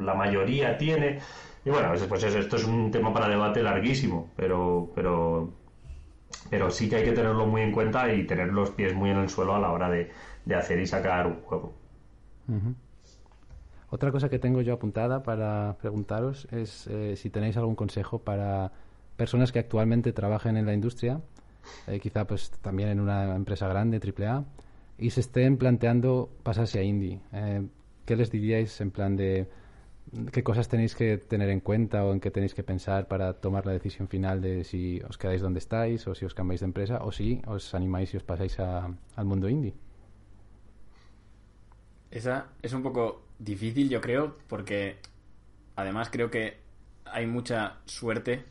[0.00, 1.20] la mayoría tiene.
[1.64, 5.50] Y bueno, pues esto es un tema para debate larguísimo, pero, pero,
[6.50, 9.16] pero sí que hay que tenerlo muy en cuenta y tener los pies muy en
[9.16, 10.10] el suelo a la hora de,
[10.54, 11.72] hacer y sacar un juego.
[13.94, 18.72] Otra cosa que tengo yo apuntada para preguntaros es eh, si tenéis algún consejo para
[19.16, 21.20] personas que actualmente trabajen en la industria
[21.86, 24.46] eh, quizá pues también en una empresa grande, AAA,
[24.98, 27.20] y se estén planteando pasarse a indie.
[27.32, 27.68] Eh,
[28.04, 29.46] ¿Qué les diríais en plan de
[30.32, 33.64] qué cosas tenéis que tener en cuenta o en qué tenéis que pensar para tomar
[33.64, 37.04] la decisión final de si os quedáis donde estáis o si os cambiáis de empresa
[37.04, 39.83] o si os animáis y os pasáis al mundo indie?
[42.14, 44.98] Esa es un poco difícil, yo creo, porque
[45.74, 46.58] además creo que
[47.04, 48.44] hay mucha suerte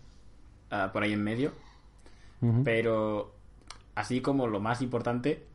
[0.69, 1.51] ah, por ahí en medio.
[2.65, 3.33] Pero
[3.95, 5.45] así como lo más importante,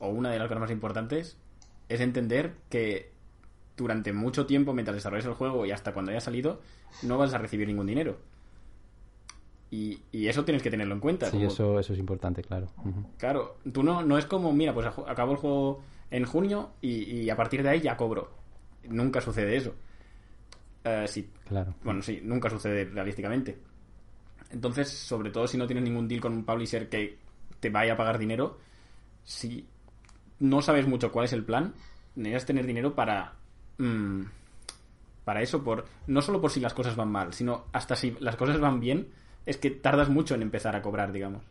[0.00, 1.36] o una de las cosas más importantes,
[1.88, 3.12] es entender que
[3.76, 6.60] durante mucho tiempo, mientras desarrolles el juego y hasta cuando haya salido,
[7.02, 8.18] no vas a recibir ningún dinero.
[9.70, 11.30] Y, eso tienes que tenerlo en cuenta.
[11.30, 12.66] Sí, eso, eso es importante, claro.
[13.16, 17.36] Claro, tú no, no es como, mira, pues acabo el juego en junio y, a
[17.36, 18.30] partir de ahí ya cobro.
[18.84, 19.74] Nunca sucede eso.
[20.84, 21.28] Eh, sí.
[21.48, 21.74] Claro.
[21.82, 23.58] Bueno, sí, nunca sucede realísticamente.
[24.50, 27.18] Entonces, sobre todo si no tienes ningún deal con un publisher que
[27.58, 28.58] te vaya a pagar dinero,
[29.24, 29.66] si
[30.40, 31.72] no sabes mucho cuál es el plan,
[32.14, 33.32] necesitas tener dinero para.
[33.78, 34.24] Mm,
[35.24, 38.36] para eso, por no solo por si las cosas van mal, sino hasta si las
[38.36, 39.08] cosas van bien,
[39.46, 41.42] es que tardas mucho en empezar a cobrar, digamos.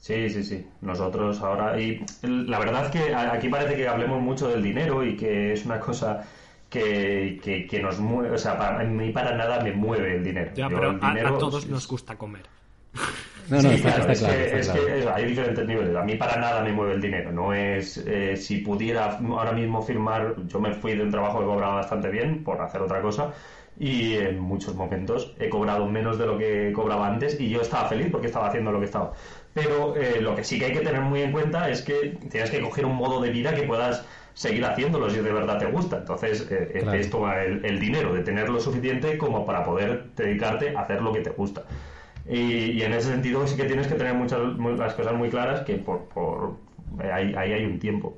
[0.00, 0.66] Sí, sí, sí.
[0.80, 1.78] Nosotros ahora.
[1.78, 5.66] Y la verdad es que aquí parece que hablemos mucho del dinero y que es
[5.66, 6.26] una cosa
[6.70, 7.38] que,
[7.68, 8.34] que, nos mueve.
[8.34, 10.52] O sea, para, a mí para nada me mueve el dinero.
[10.54, 12.42] Ya, pero a, todos nos gusta comer.
[13.50, 15.94] No, no, está, claro, es, que, hay diferentes niveles.
[15.94, 17.30] A mí para nada me mueve el dinero.
[17.30, 20.34] No es eh, si pudiera ahora mismo firmar.
[20.46, 23.34] Yo me fui de un trabajo que cobraba bastante bien por hacer otra cosa
[23.80, 27.88] y en muchos momentos he cobrado menos de lo que cobraba antes y yo estaba
[27.88, 29.14] feliz porque estaba haciendo lo que estaba.
[29.54, 32.50] Pero eh, lo que sí que hay que tener muy en cuenta es que tienes
[32.50, 34.04] que coger un modo de vida que puedas
[34.34, 35.96] seguir haciéndolo si de verdad te gusta.
[35.96, 40.82] Entonces, eh, esto va el, dinero, de tener lo suficiente como para poder dedicarte a
[40.82, 41.64] hacer lo que te gusta.
[42.28, 44.40] Y, en ese sentido sí que tienes que tener muchas
[44.78, 46.56] las cosas muy claras que por, por
[47.02, 48.14] ahí, ahí hay un tiempo.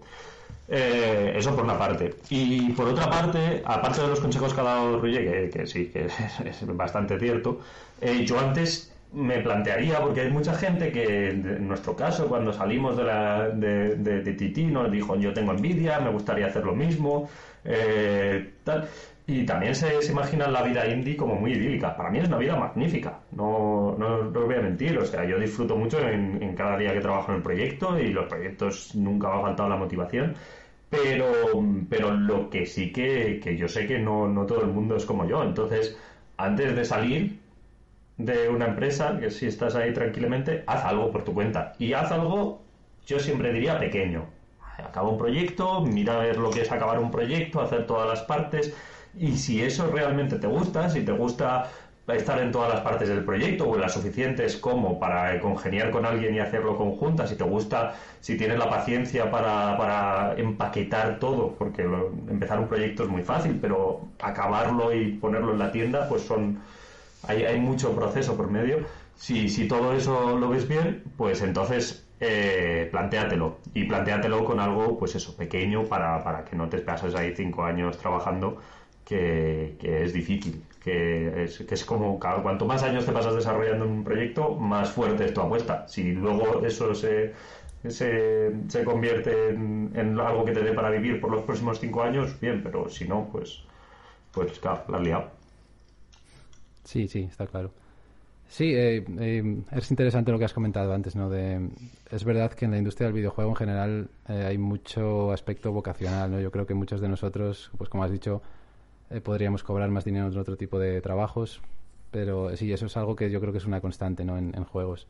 [0.74, 2.14] Eh, eso por una parte.
[2.30, 6.06] Y por otra parte, aparte de los consejos que ha dado Ruye, que, sí, que
[6.46, 7.60] es, bastante cierto,
[8.00, 12.96] eh, yo antes me plantearía, porque hay mucha gente que, en nuestro caso, cuando salimos
[12.96, 17.28] de, la, de, de, Titi, nos dijo, yo tengo envidia, me gustaría hacer lo mismo,
[17.66, 18.88] eh, tal.
[19.26, 21.94] Y también se, se imagina la vida indie como muy idílica.
[21.96, 24.98] Para mí es una vida magnífica, no, no, no os voy a mentir.
[24.98, 28.08] O sea, yo disfruto mucho en, en, cada día que trabajo en el proyecto y
[28.08, 30.34] los proyectos nunca me ha faltado la motivación.
[30.92, 31.32] Pero,
[31.88, 35.06] pero lo que sí que, que yo sé que no, no todo el mundo es
[35.06, 35.42] como yo.
[35.42, 35.96] Entonces,
[36.36, 37.40] antes de salir
[38.18, 41.74] de una empresa, que si estás ahí tranquilamente, haz algo por tu cuenta.
[41.78, 42.62] Y haz algo,
[43.06, 44.26] yo siempre diría pequeño.
[44.78, 48.22] Acaba un proyecto, mira a ver lo que es acabar un proyecto, hacer todas las
[48.22, 48.74] partes.
[49.14, 51.70] Y si eso realmente te gusta, si te gusta
[52.08, 56.04] estar en todas las partes del proyecto o en las suficientes como para congeniar con
[56.04, 61.54] alguien y hacerlo conjunta, si te gusta, si tienes la paciencia para, para empaquetar todo,
[61.56, 66.22] porque empezar un proyecto es muy fácil, pero acabarlo y ponerlo en la tienda, pues
[66.22, 66.58] son
[67.28, 68.80] hay, hay mucho proceso por medio.
[69.14, 72.90] Si, si todo eso lo ves bien, pues entonces eh,
[73.74, 77.64] y plantéatelo con algo, pues eso, pequeño para, para que no te pases ahí cinco
[77.64, 78.58] años trabajando,
[79.04, 83.86] que, que es difícil que es, que es como cuanto más años te pasas desarrollando
[83.86, 85.86] un proyecto, más fuerte es tu apuesta.
[85.86, 87.32] Si luego eso se,
[87.88, 92.38] se, se convierte en, algo que te dé para vivir por los próximos cinco años,
[92.40, 93.62] bien, pero si no, pues,
[94.32, 95.30] pues claro, la has liado.
[96.84, 97.70] Sí, sí, está claro.
[98.48, 101.30] Sí, eh, eh, es interesante lo que has comentado antes, ¿no?
[101.30, 101.70] De,
[102.10, 106.32] es verdad que en la industria del videojuego en general eh, hay mucho aspecto vocacional,
[106.32, 106.40] ¿no?
[106.40, 108.42] Yo creo que muchos de nosotros, pues como has dicho,
[109.12, 111.60] eh, podríamos cobrar más dinero en otro tipo de trabajos,
[112.10, 114.38] pero sí, eso es algo que yo creo que es una constante ¿no?
[114.38, 115.06] en, juegos.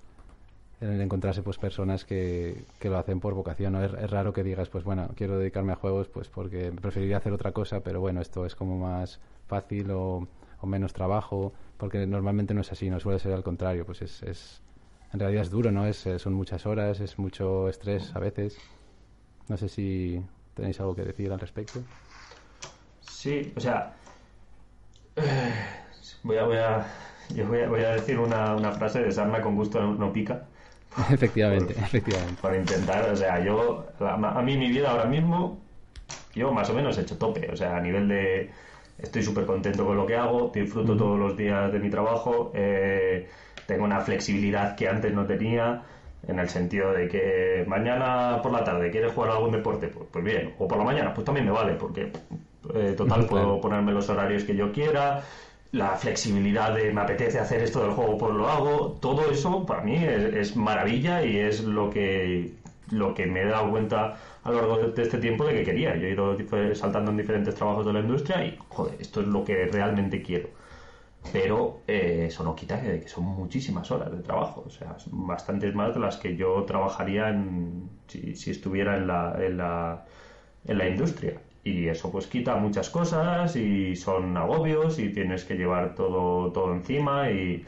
[0.80, 3.74] En encontrarse pues personas que, que lo hacen por vocación.
[3.74, 3.84] ¿no?
[3.84, 7.52] Es, raro que digas, pues bueno, quiero dedicarme a juegos pues porque preferiría hacer otra
[7.52, 10.26] cosa, pero bueno, esto es como más fácil o,
[10.60, 14.22] o menos trabajo, porque normalmente no es así, no suele ser al contrario, pues es,
[14.22, 14.62] es
[15.12, 15.86] en realidad es duro, ¿no?
[15.86, 18.56] Es, eh, son muchas horas, es mucho estrés a veces.
[19.48, 20.22] No sé si
[20.54, 21.80] tenéis algo que decir al respecto.
[23.22, 23.92] Sí, o sea,
[26.24, 26.84] voy a, voy a,
[27.32, 30.42] yo voy a, voy a decir una, una, frase de sarna con gusto no, pica.
[31.12, 32.42] Efectivamente, efectivamente.
[32.42, 35.60] Por intentar, o sea, yo, a, mí mi vida ahora mismo,
[36.34, 38.50] yo más o menos he hecho tope, o sea, a nivel de,
[38.98, 43.28] estoy súper contento con lo que hago, disfruto todos los días de mi trabajo, eh,
[43.68, 45.84] tengo una flexibilidad que antes no tenía,
[46.26, 50.24] en el sentido de que mañana por la tarde quieres jugar algún deporte, pues, pues
[50.24, 52.10] bien, o por la mañana, pues también me vale, porque
[52.74, 55.22] eh, total, puedo ponerme los horarios que yo quiera.
[55.72, 58.98] la flexibilidad de me apetece hacer esto del juego, pues lo hago.
[59.00, 62.52] Todo eso para mí es, maravilla y es lo que,
[62.90, 65.96] lo que me he dado cuenta a lo largo de, este tiempo de que quería.
[65.96, 66.36] Yo he ido
[66.74, 70.50] saltando en diferentes trabajos de la industria y, joder, esto es lo que realmente quiero.
[71.32, 75.94] Pero eh, eso no quita que, son muchísimas horas de trabajo, o sea, bastantes más
[75.94, 80.04] de las que yo trabajaría en, si, si estuviera en la, en la,
[80.66, 85.54] en la industria y eso pues quita muchas cosas y son agobios y tienes que
[85.54, 87.64] llevar todo, todo encima y,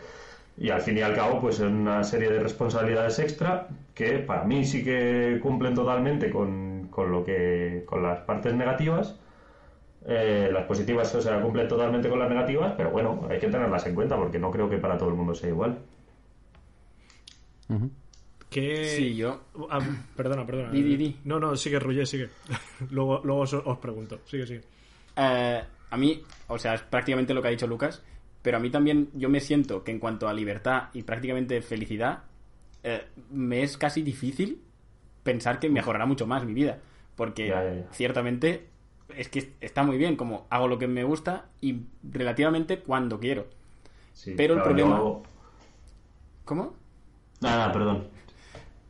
[0.58, 4.44] y al fin y al cabo pues es una serie de responsabilidades extra que para
[4.44, 9.16] mí sí que cumplen totalmente con, con lo que con las partes negativas.
[10.06, 13.86] Eh, las positivas o sea cumplen totalmente con las negativas pero bueno hay que tenerlas
[13.86, 15.78] en cuenta porque no creo que para todo el mundo sea igual
[18.54, 19.42] Sí, yo.
[19.70, 19.80] Ah,
[20.16, 20.70] perdona, perdona.
[21.24, 22.30] No, no, sigue, Ruye, sigue.
[22.90, 24.20] luego luego os, pregunto.
[24.26, 24.60] Sigue, sigue.
[25.16, 28.02] Eh, a mí, o sea, es prácticamente lo que ha dicho Lucas,
[28.42, 32.24] pero a mí también yo me siento que en cuanto a libertad y prácticamente felicidad,
[32.82, 34.60] eh, me es casi difícil
[35.22, 36.78] pensar que mejorará mucho más mi vida.
[37.16, 38.66] Porque ciertamente
[39.16, 43.46] es que está muy bien, como hago lo que me gusta y relativamente cuando quiero.
[44.36, 45.00] pero el problema.
[46.44, 46.74] ¿Cómo?
[47.40, 48.08] Nada, perdón.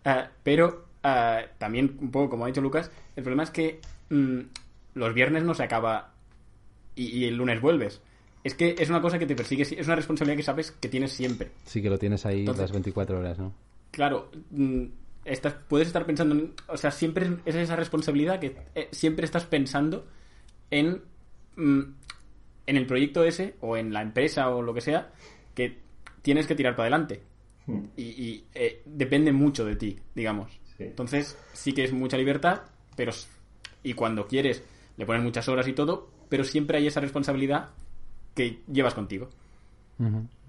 [0.05, 3.81] Ah, pero ah, también, un poco como ha dicho Lucas, el problema es que
[4.11, 4.41] mm,
[4.95, 6.13] los viernes no se acaba
[6.95, 8.01] y, el lunes vuelves.
[8.43, 11.13] Es que es una cosa que te persigue, es una responsabilidad que sabes que tienes
[11.13, 11.51] siempre.
[11.65, 13.55] Sí, que lo tienes ahí las 24 horas, ¿no?
[13.91, 14.85] Claro, mm,
[15.25, 19.47] estás, puedes estar pensando, en, o sea, siempre es esa responsabilidad que eh, siempre estás
[19.47, 20.07] pensando
[20.71, 21.03] en,
[21.57, 21.81] mm,
[22.67, 25.11] en el proyecto ese o en la empresa o lo que sea
[25.55, 25.79] que
[26.23, 27.23] tienes que tirar para adelante.
[27.67, 27.85] Hmm.
[27.97, 30.61] Y, eh, depende mucho de ti, digamos.
[30.79, 32.63] Entonces, sí que es mucha libertad,
[32.97, 33.13] pero.
[33.83, 34.65] Y cuando quieres,
[34.97, 37.71] le pones muchas horas y todo, pero siempre hay esa responsabilidad
[38.35, 39.29] que llevas contigo.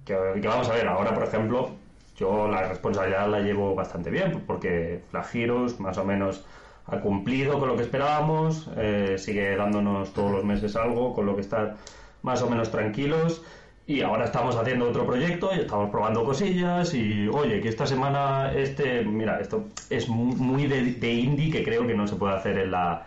[0.06, 0.14] que,
[0.48, 1.72] vamos a ver, ahora, por ejemplo,
[2.18, 6.46] yo la responsabilidad la llevo bastante bien, porque Flagiros más o menos
[6.88, 11.36] ha cumplido con lo que esperábamos, eh, sigue dándonos todos los meses algo, con lo
[11.36, 11.76] que estar
[12.22, 13.42] más o menos tranquilos.
[13.88, 18.52] Y ahora estamos haciendo otro proyecto y estamos probando cosillas y oye, que esta semana
[18.54, 22.72] este, mira, esto es muy de, indie que creo que no se puede hacer en
[22.72, 23.06] la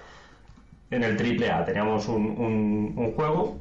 [0.91, 1.65] en el triple A.
[1.65, 3.59] Teníamos un, un, juego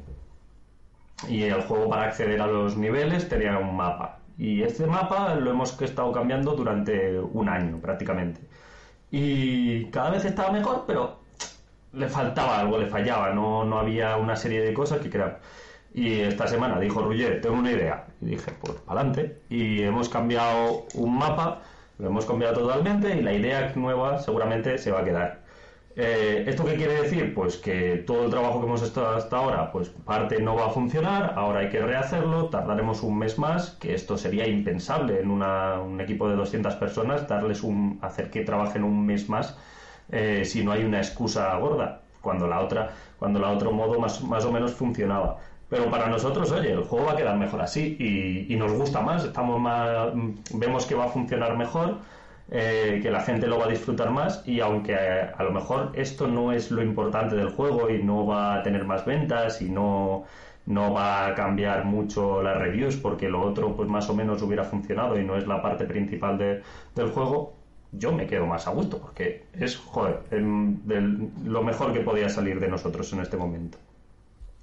[1.28, 4.18] y el juego para acceder a los niveles tenía un mapa.
[4.38, 8.40] Y este mapa lo hemos estado cambiando durante un año prácticamente.
[9.10, 11.18] Y cada vez estaba mejor, pero
[11.92, 15.40] le faltaba algo, le fallaba, no, no había una serie de cosas que crear.
[15.94, 18.06] Y esta semana dijo Ruger, tengo una idea.
[18.20, 19.40] Y dije, pues adelante.
[19.48, 21.62] Y hemos cambiado un mapa,
[21.98, 25.48] lo hemos cambiado totalmente y la idea nueva seguramente se va a quedar.
[26.00, 27.34] Eh, ¿Esto qué quiere decir?
[27.34, 30.70] Pues que todo el trabajo que hemos estado hasta ahora, pues parte no va a
[30.70, 36.00] funcionar, ahora hay que rehacerlo, tardaremos un mes más, que esto sería impensable en un
[36.00, 39.56] equipo de 200 personas, darles un, hacer que trabajen un mes más
[40.10, 44.22] eh, si no hay una excusa gorda, cuando la otra, cuando la otro modo más,
[44.22, 45.38] más o menos funcionaba.
[45.68, 47.96] Pero para nosotros, oye, el juego va a quedar mejor así
[48.48, 50.08] y, nos gusta más, estamos más,
[50.54, 51.98] vemos que va a funcionar mejor,
[52.50, 56.26] eh, que la gente lo va a disfrutar más y aunque a, lo mejor esto
[56.26, 60.24] no es lo importante del juego y no va a tener más ventas y no,
[60.64, 64.64] no va a cambiar mucho las reviews porque lo otro pues más o menos hubiera
[64.64, 67.54] funcionado y no es la parte principal del juego,
[67.92, 72.68] yo me quedo más a gusto porque es, joder, lo mejor que podía salir de
[72.68, 73.78] nosotros en este momento.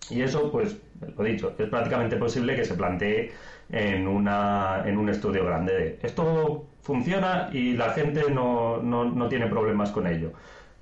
[0.09, 0.77] Y eso, pues,
[1.17, 3.31] lo dicho, es prácticamente posible que se plantee
[3.71, 9.27] en, una, en un estudio grande de esto funciona y la gente no, no, no
[9.27, 10.31] tiene problemas con ello.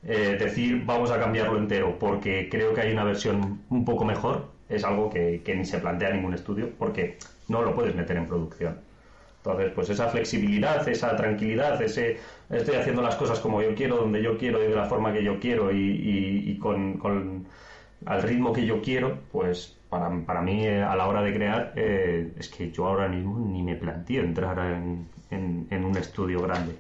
[0.06, 4.50] Eh, decir vamos a cambiarlo entero porque creo que hay una versión un poco mejor
[4.68, 7.18] es algo que, que ni se plantea ningún estudio porque
[7.48, 8.80] no lo puedes meter en producción.
[9.38, 12.18] Entonces, pues esa flexibilidad, esa tranquilidad, ese
[12.50, 15.24] estoy haciendo las cosas como yo quiero, donde yo quiero y de la forma que
[15.24, 17.46] yo quiero y, y, con, con
[18.06, 21.74] al ritmo que yo quiero, pues para, para mí eh, a la hora de crear
[21.76, 26.76] eh, es que yo ahora mismo ni me planteo entrar en, en, un estudio grande.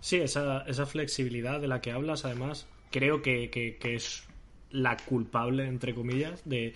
[0.00, 4.24] Sí, esa, esa, flexibilidad de la que hablas, además, creo que, que, es
[4.70, 6.74] la culpable, entre comillas, de,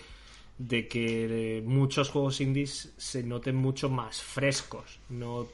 [0.59, 5.49] de que muchos juegos indies se noten mucho más frescos, no,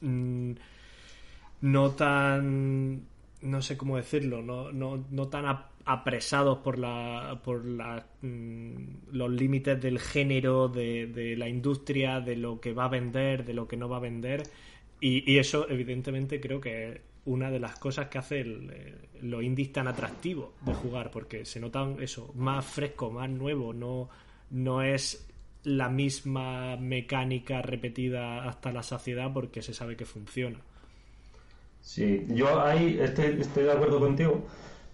[0.00, 0.52] mm,
[1.60, 3.02] no tan,
[3.42, 5.46] no sé cómo decirlo, no, no, no tan
[5.88, 12.60] apresados por la por la, mm, los límites del género de, la industria de lo
[12.60, 14.42] que va a vender de lo que no va a vender
[15.00, 19.42] y, eso evidentemente creo que es una de las cosas que hace el, eh, los
[19.42, 24.10] indies tan atractivos de jugar porque se notan eso más fresco más nuevo no
[24.50, 25.26] no es
[25.64, 30.58] la misma mecánica repetida hasta la saciedad porque se sabe que funciona.
[31.80, 34.46] Sí, yo ahí estoy, estoy de acuerdo contigo,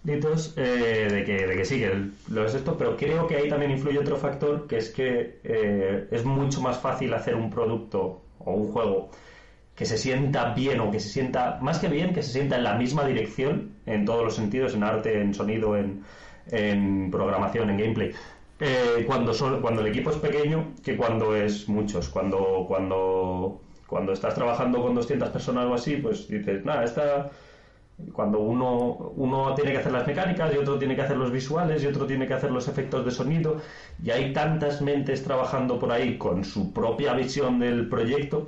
[0.05, 3.49] Litos, eh, de, que, de que sí, que lo es esto, pero creo que ahí
[3.49, 8.21] también influye otro factor, que es que eh, es mucho más fácil hacer un producto
[8.37, 9.09] o un juego
[9.75, 12.63] que se sienta bien o que se sienta, más que bien, que se sienta en
[12.63, 16.03] la misma dirección en todos los sentidos, en arte, en sonido, en,
[16.51, 18.11] en programación, en gameplay.
[18.59, 22.09] Eh, cuando, cuando el equipo es pequeño que cuando es muchos.
[22.09, 27.31] Cuando, cuando, cuando estás trabajando con 200 personas o así, pues dices, nada, esta...
[28.11, 31.81] Cuando uno, uno tiene que hacer las mecánicas y otro tiene que hacer los visuales
[31.81, 33.61] y otro tiene que hacer los efectos de sonido
[34.03, 38.47] y hay tantas mentes trabajando por ahí con su propia visión del proyecto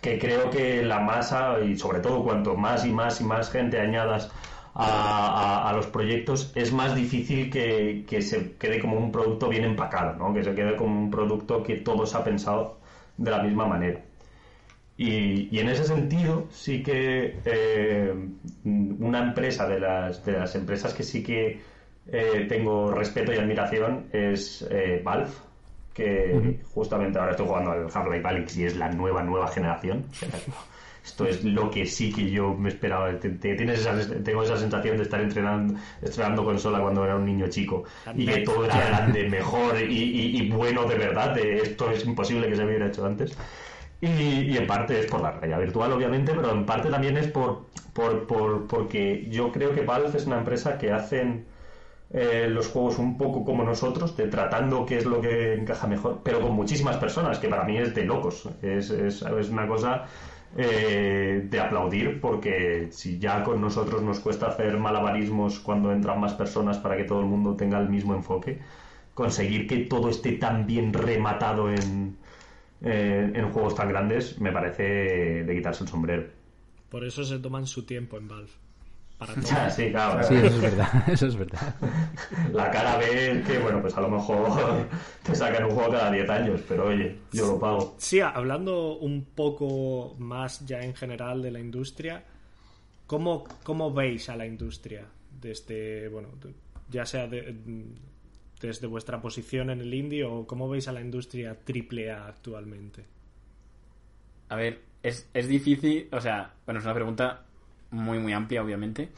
[0.00, 3.80] que creo que la masa y sobre todo cuanto más y más y más gente
[3.80, 4.30] añadas
[4.78, 10.34] a, los proyectos, es más difícil que, se quede como un producto bien empacado, ¿no?
[10.34, 12.76] que se quede como un producto que todos ha pensado
[13.16, 14.05] de la misma manera.
[14.98, 18.14] Y, en ese sentido, sí que eh,
[18.64, 21.60] una empresa de las, de las empresas que sí que
[22.08, 25.30] eh, tengo respeto y admiración es eh, Valve,
[25.92, 30.06] que justamente ahora estoy jugando al Half-Life Alyx y es la nueva, nueva generación.
[31.06, 33.18] esto es lo que sí que yo me esperaba.
[33.18, 33.88] tienes
[34.24, 37.84] tengo esa sensación de estar entrenando, estrenando consola cuando era un niño chico
[38.14, 41.34] y que todo era grande, mejor y, bueno de verdad.
[41.34, 43.36] De esto es imposible que se hubiera hecho antes.
[44.00, 47.66] Y, en parte es por la realidad virtual, obviamente, pero en parte también es por,
[47.94, 51.46] por, por porque yo creo que Valve es una empresa que hacen
[52.10, 56.40] eh, los juegos un poco como nosotros, tratando qué es lo que encaja mejor, pero
[56.40, 58.48] con muchísimas personas, que para mí es de locos.
[58.62, 60.04] Es, es, es una cosa
[60.56, 66.34] eh, de aplaudir porque si ya con nosotros nos cuesta hacer malabarismos cuando entran más
[66.34, 68.60] personas para que todo el mundo tenga el mismo enfoque,
[69.14, 72.16] conseguir que todo esté tan bien rematado en,
[72.82, 76.26] eh, en juegos tan grandes me parece de quitarse el sombrero.
[76.88, 78.50] Por eso se toman su tiempo en Valve
[79.70, 80.22] sí, claro.
[80.22, 81.74] Sí, eso es verdad, eso es verdad.
[82.52, 84.88] La cara ve que, bueno, pues a lo mejor
[85.22, 87.94] te sacan un juego cada 10 años, pero oye, yo lo pago.
[87.98, 92.24] Sí, hablando un poco más ya en general de la industria,
[93.06, 95.06] ¿cómo, cómo veis a la industria?
[95.40, 96.28] Desde, bueno,
[96.90, 97.26] ya sea
[98.60, 103.04] desde vuestra posición en el indie o cómo veis a la industria AAA actualmente?
[104.48, 107.44] A ver, es, es difícil, o sea, bueno, es una pregunta
[107.90, 109.10] muy, muy amplia, obviamente.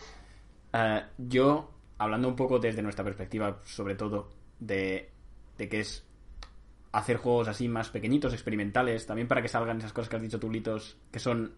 [0.72, 5.10] Eh, yo, hablando un poco desde nuestra perspectiva, sobre todo, de,
[5.56, 6.04] de que es
[6.92, 10.40] hacer juegos así más pequeñitos, experimentales, también para que salgan esas cosas que has dicho
[10.40, 11.54] tú, Litos, que son,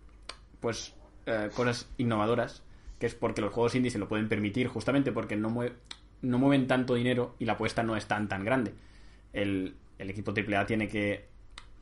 [0.60, 0.94] pues,
[1.26, 2.62] eh, cosas innovadoras,
[2.98, 5.50] que es porque los juegos indie se lo pueden permitir, justamente porque no,
[6.22, 8.74] no mueven tanto dinero y la apuesta no es tan, tan grande.
[9.32, 11.26] El, el equipo AAA tiene que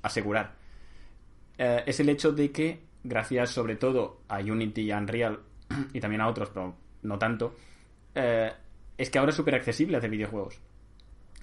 [0.02, 0.54] asegurar.
[1.56, 5.40] Eh, es el hecho de que gracias sobre todo a Unity y Unreal
[5.92, 7.56] y también a otros, pero no tanto,
[8.14, 8.52] eh,
[8.96, 10.60] es que ahora es súper accesible hacer videojuegos.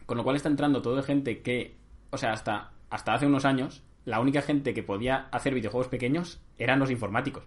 [0.05, 1.75] Con lo cual está entrando toda gente que,
[2.11, 6.39] o sea, hasta, hasta hace unos años, la única gente que podía hacer videojuegos pequeños
[6.57, 7.43] eran los informáticos.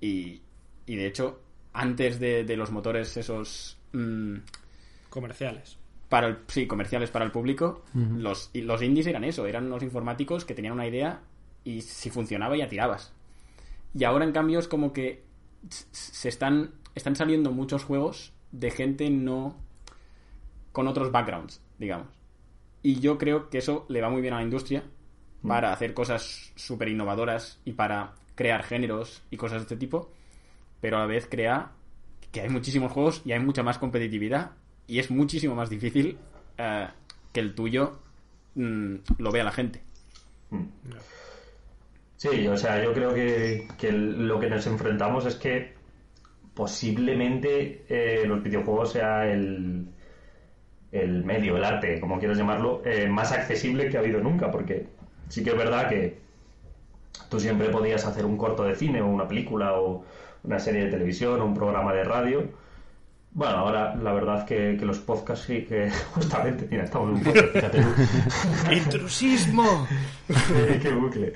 [0.00, 0.42] Y,
[0.86, 1.40] y de hecho,
[1.72, 3.78] antes de, los motores esos...
[3.92, 4.36] Mm,
[5.08, 5.78] comerciales.
[6.08, 10.44] Para el, sí, comerciales para el público, los, los indies eran eso, eran unos informáticos
[10.44, 11.20] que tenían una idea
[11.62, 13.12] y si funcionaba ya tirabas.
[13.94, 15.22] Y ahora en cambio es como que
[15.68, 19.56] se están, están saliendo muchos juegos de gente no
[20.72, 22.08] con otros backgrounds, digamos.
[22.82, 24.84] Y yo creo que eso le va muy bien a la industria
[25.42, 25.48] mm.
[25.48, 30.10] para hacer cosas súper innovadoras y para crear géneros y cosas de este tipo,
[30.80, 31.72] pero a la vez crea
[32.32, 34.52] que hay muchísimos juegos y hay mucha más competitividad
[34.86, 36.18] y es muchísimo más difícil
[36.58, 36.88] eh,
[37.32, 37.98] que el tuyo
[38.54, 39.82] mm, lo vea la gente.
[40.50, 40.64] Mm.
[42.16, 45.72] Sí, o sea, yo creo que, lo que nos enfrentamos es que
[46.52, 49.86] posiblemente eh, los videojuegos sea el,
[50.92, 54.86] el medio, el arte, como quieras llamarlo, eh, más accesible que ha habido nunca, porque
[55.28, 56.18] sí que es verdad que
[57.30, 60.04] tú siempre podías hacer un corto de cine o una película o
[60.42, 62.44] una serie de televisión un programa de radio.
[63.32, 67.22] Bueno, ahora la verdad que, que los podcasts sí que justamente, mira, estamos en un
[67.22, 67.84] podcast, fíjate
[68.76, 69.86] ¡Intrusismo!
[70.82, 71.32] ¡Qué bucle!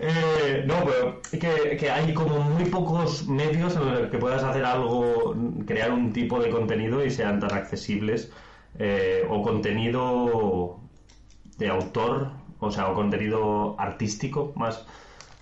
[0.00, 1.20] Eh, no, pero
[1.76, 5.34] que, hay como muy pocos medios en los que puedas hacer algo,
[5.66, 8.30] crear un tipo de contenido y sean tan accesibles.
[8.78, 10.78] Eh, o contenido
[11.56, 12.30] de autor,
[12.60, 14.86] o sea, o contenido artístico más.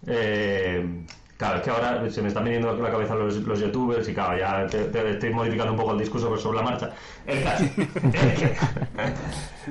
[0.06, 1.04] Eh,
[1.36, 4.38] Claro, es que ahora se me están viniendo la cabeza los, los youtubers y claro,
[4.38, 6.90] ya te, estoy modificando un poco el discurso sobre la marcha.
[7.26, 7.64] El caso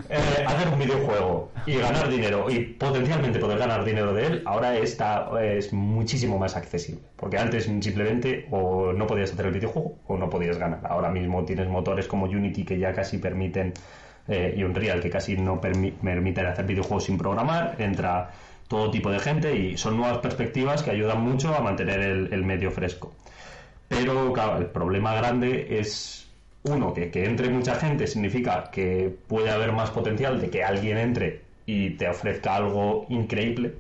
[0.10, 4.78] eh, hacer un videojuego y ganar dinero y potencialmente poder ganar dinero de él, ahora
[4.78, 7.02] está, es muchísimo más accesible.
[7.16, 10.82] Porque antes simplemente o no podías hacer el videojuego o no podías ganar.
[10.88, 13.74] Ahora mismo tienes motores como Unity que ya casi permiten
[14.28, 17.76] eh, y Unreal que casi no permiten hacer videojuegos sin programar.
[17.80, 18.30] Entra
[18.68, 22.72] todo tipo de gente y son nuevas perspectivas que ayudan mucho a mantener el, medio
[22.72, 23.14] fresco.
[23.88, 26.28] Pero claro, el problema grande es,
[26.64, 30.98] uno, que, que entre mucha gente significa que puede haber más potencial de que alguien
[30.98, 33.74] entre y te ofrezca algo increíble.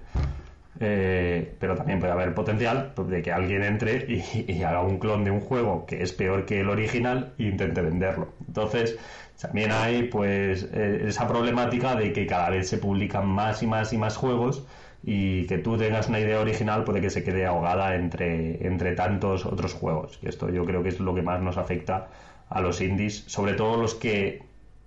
[0.77, 4.05] Eh, pero también puede haber potencial de que alguien entre
[4.47, 7.81] y, haga un clon de un juego que es peor que el original e intente
[7.81, 8.33] venderlo.
[8.47, 8.97] Entonces,
[9.39, 13.91] también hay pues eh, esa problemática de que cada vez se publican más y más
[13.93, 14.65] y más juegos
[15.03, 19.45] y que tú tengas una idea original puede que se quede ahogada entre, entre tantos
[19.45, 20.19] otros juegos.
[20.23, 22.07] Y esto yo creo que es lo que más nos afecta
[22.49, 24.43] a los indies, sobre todo los que,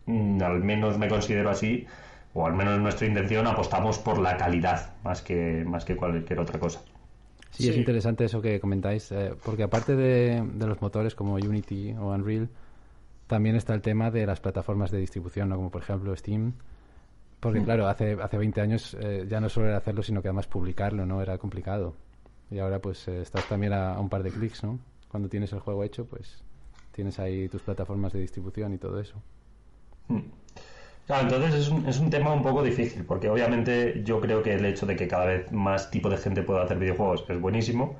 [0.06, 1.86] mm, al menos me considero así,
[2.34, 6.40] o al menos en nuestra intención, apostamos por la calidad más que, más que cualquier
[6.40, 6.80] otra cosa.
[7.50, 11.94] Sí, es interesante eso que comentáis, eh, porque aparte de, de, los motores como Unity
[11.98, 12.48] o Unreal,
[13.28, 15.56] también está el tema de las plataformas de distribución, ¿no?
[15.56, 16.54] como por ejemplo Steam.
[17.38, 17.64] Porque, mm.
[17.64, 21.06] claro, hace, hace 20 años eh, ya no solo era hacerlo, sino que además publicarlo,
[21.06, 21.22] ¿no?
[21.22, 21.94] Era complicado.
[22.50, 24.80] Y ahora, pues, eh, estás también a, un par de clics, ¿no?
[25.08, 26.42] Cuando tienes el juego hecho, pues,
[26.90, 29.22] tienes ahí tus plataformas de distribución y todo eso.
[30.08, 30.20] Mm.
[31.06, 34.54] Claro, entonces es un, es un tema un poco difícil, porque obviamente yo creo que
[34.54, 37.96] el hecho de que cada vez más tipo de gente pueda hacer videojuegos es buenísimo,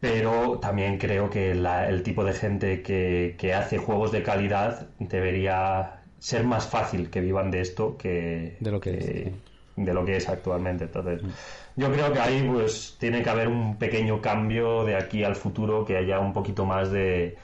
[0.00, 6.44] pero también creo que el tipo de gente que, hace juegos de calidad debería ser
[6.44, 9.32] más fácil que vivan de esto que de lo que, es,
[9.76, 10.84] de lo que es actualmente.
[10.84, 11.28] Entonces, mm.
[11.76, 15.84] yo creo que ahí pues tiene que haber un pequeño cambio de aquí al futuro,
[15.84, 17.36] que haya un poquito más de,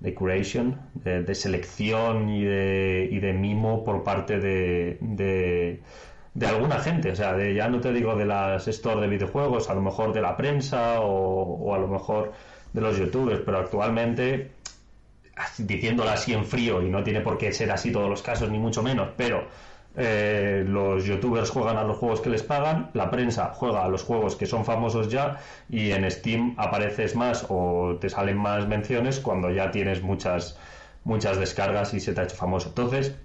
[0.00, 5.80] de curation, de, selección y de, y de mimo por parte de de
[6.46, 9.74] alguna gente, o sea, de, ya no te digo de las stores de videojuegos, a
[9.74, 12.32] lo mejor de la prensa o, a lo mejor
[12.72, 14.52] de los youtubers, pero actualmente,
[15.58, 18.58] diciéndolo así en frío, y no tiene por qué ser así todos los casos, ni
[18.58, 19.46] mucho menos, pero
[19.96, 24.04] eh, los youtubers juegan a los juegos que les pagan, la prensa juega a los
[24.04, 29.18] juegos que son famosos ya, y en Steam apareces más o te salen más menciones
[29.18, 30.58] cuando ya tienes muchas,
[31.04, 32.68] muchas descargas y se te ha hecho famoso.
[32.68, 33.16] Entonces,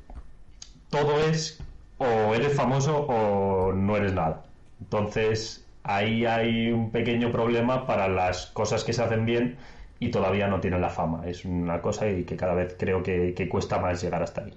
[0.90, 1.60] todo es
[1.98, 4.44] o eres famoso o no eres nada.
[4.82, 9.58] Entonces, ahí hay un pequeño problema para las cosas que se hacen bien
[10.00, 11.28] y todavía no tienen la fama.
[11.28, 14.54] Es una cosa y que cada vez creo que, cuesta más llegar hasta ahí.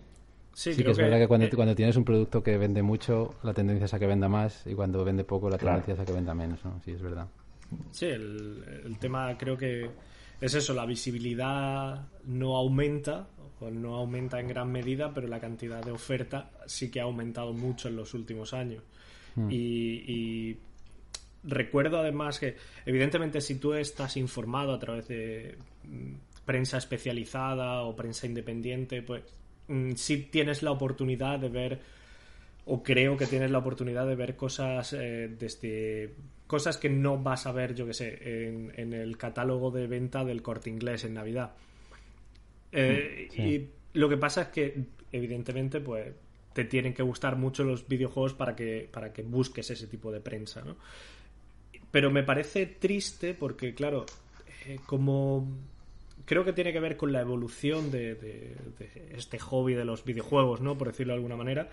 [0.52, 3.84] Sí, que es verdad que cuando, cuando, tienes un producto que vende mucho, la tendencia
[3.84, 6.34] es a que venda más y cuando vende poco, la tendencia es a que venda
[6.34, 6.64] menos.
[6.64, 6.80] ¿no?
[6.82, 7.26] Sí, es verdad.
[7.90, 9.90] Sí, el, el tema creo que
[10.40, 13.26] es eso, la visibilidad no aumenta
[13.58, 17.52] pues no aumenta en gran medida, pero la cantidad de oferta sí que ha aumentado
[17.52, 18.82] mucho en los últimos años.
[19.34, 19.48] Hmm.
[19.50, 20.56] Y,
[21.44, 27.94] recuerdo además que, evidentemente, si tú estás informado a través de mm, prensa especializada o
[27.94, 29.22] prensa independiente, pues
[29.68, 31.80] mm, sí tienes la oportunidad de ver,
[32.66, 36.14] o creo que tienes la oportunidad de ver cosas eh, desde
[36.46, 40.24] cosas que no vas a ver, yo que sé, en, en el catálogo de venta
[40.24, 41.52] del corte inglés en Navidad.
[42.72, 46.12] Eh, y lo que pasa es que, evidentemente, pues
[46.52, 50.20] te tienen que gustar mucho los videojuegos para que, para que busques ese tipo de
[50.20, 50.76] prensa, ¿no?
[51.90, 54.06] Pero me parece triste porque, claro,
[54.66, 55.46] eh, como
[56.24, 58.56] creo que tiene que ver con la evolución de, de,
[59.14, 60.76] este hobby de los videojuegos, ¿no?
[60.76, 61.70] Por decirlo de alguna manera.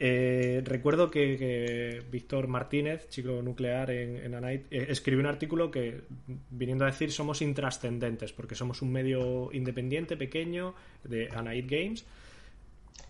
[0.00, 6.02] Eh, recuerdo que, Víctor Martínez, chico nuclear en, en eh, escribió un artículo que,
[6.50, 12.04] viniendo a decir, somos intrascendentes, porque somos un medio independiente, pequeño, de Anite Games.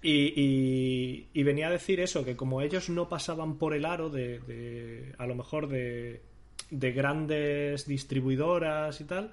[0.03, 5.27] Y, venía a decir eso, que como ellos no pasaban por el aro de, a
[5.27, 6.23] lo mejor de,
[6.71, 9.33] de grandes distribuidoras y tal,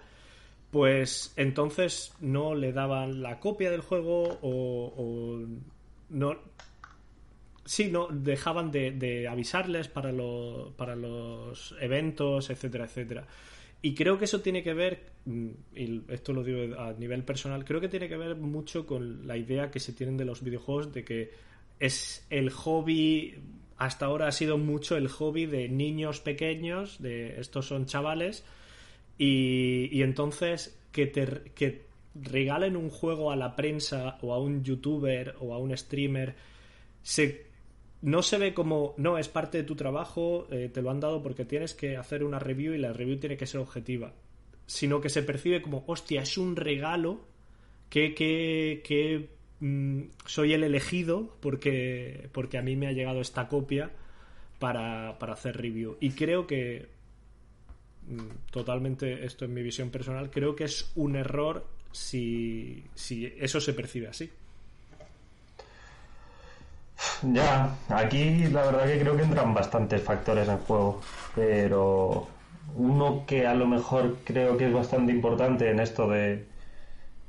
[0.72, 5.46] pues entonces no le daban la copia del juego o, o
[6.10, 6.38] no
[7.66, 10.14] Sí, no, dejaban de, avisarles para,
[10.78, 13.28] para los eventos, etcétera, etcétera.
[13.82, 17.66] Y creo que eso tiene que ver, mm, y esto lo digo a nivel personal,
[17.66, 20.94] creo que tiene que ver mucho con la idea que se tienen de los videojuegos
[20.94, 21.32] de que
[21.80, 23.36] es el hobby,
[23.78, 28.44] hasta ahora ha sido mucho el hobby de niños pequeños, de estos son chavales,
[29.18, 31.86] y, y entonces que te que
[32.16, 36.36] regalen un juego a la prensa o a un youtuber o a un streamer
[37.04, 37.45] se
[38.06, 41.24] no se ve como, no, es parte de tu trabajo, eh, te lo han dado
[41.24, 44.14] porque tienes que hacer una review y la review tiene que ser objetiva,
[44.68, 47.26] sino que se percibe como, hostia, es un regalo
[47.90, 49.30] que, que, que
[49.60, 53.90] mm, soy el elegido porque, porque a mí me ha llegado esta copia
[54.60, 55.98] para, para hacer review.
[56.00, 56.88] Y creo que,
[58.08, 63.60] mm, totalmente, esto es mi visión personal, creo que es un error si, si eso
[63.60, 64.30] se percibe así.
[67.24, 71.02] Ya, aquí la verdad que creo que entran bastantes factores en juego,
[71.36, 72.28] pero
[72.76, 76.46] uno que a lo mejor creo que es bastante importante en esto de,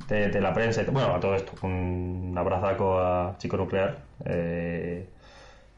[0.09, 5.09] de, la prensa, bueno, a todo esto, un abrazaco a Chico Nuclear eh,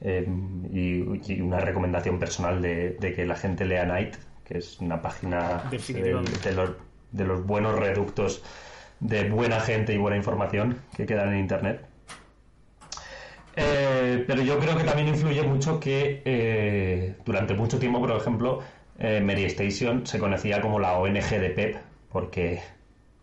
[0.00, 5.62] em, y, una recomendación personal de, que la gente lea Night, que es una página
[5.70, 6.72] de, los,
[7.12, 8.42] de los buenos reductos
[9.00, 11.87] de buena gente y buena información que quedan en Internet.
[13.60, 18.60] Eh, pero yo creo que también influye mucho que eh, durante mucho tiempo, por ejemplo,
[19.00, 21.76] eh, Mary Station se conocía como la ONG de Pep,
[22.12, 22.60] porque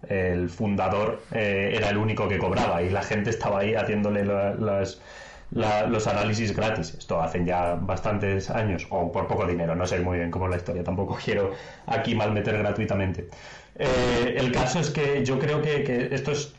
[0.09, 6.55] el fundador era el único que cobraba y la gente estaba ahí haciéndole los análisis
[6.55, 6.93] gratis.
[6.99, 10.51] Esto hacen ya bastantes años, o por poco dinero, no sé muy bien cómo es
[10.51, 11.53] la historia, tampoco quiero
[11.87, 13.29] aquí malmeter gratuitamente.
[13.77, 16.53] el caso es que yo creo que esto es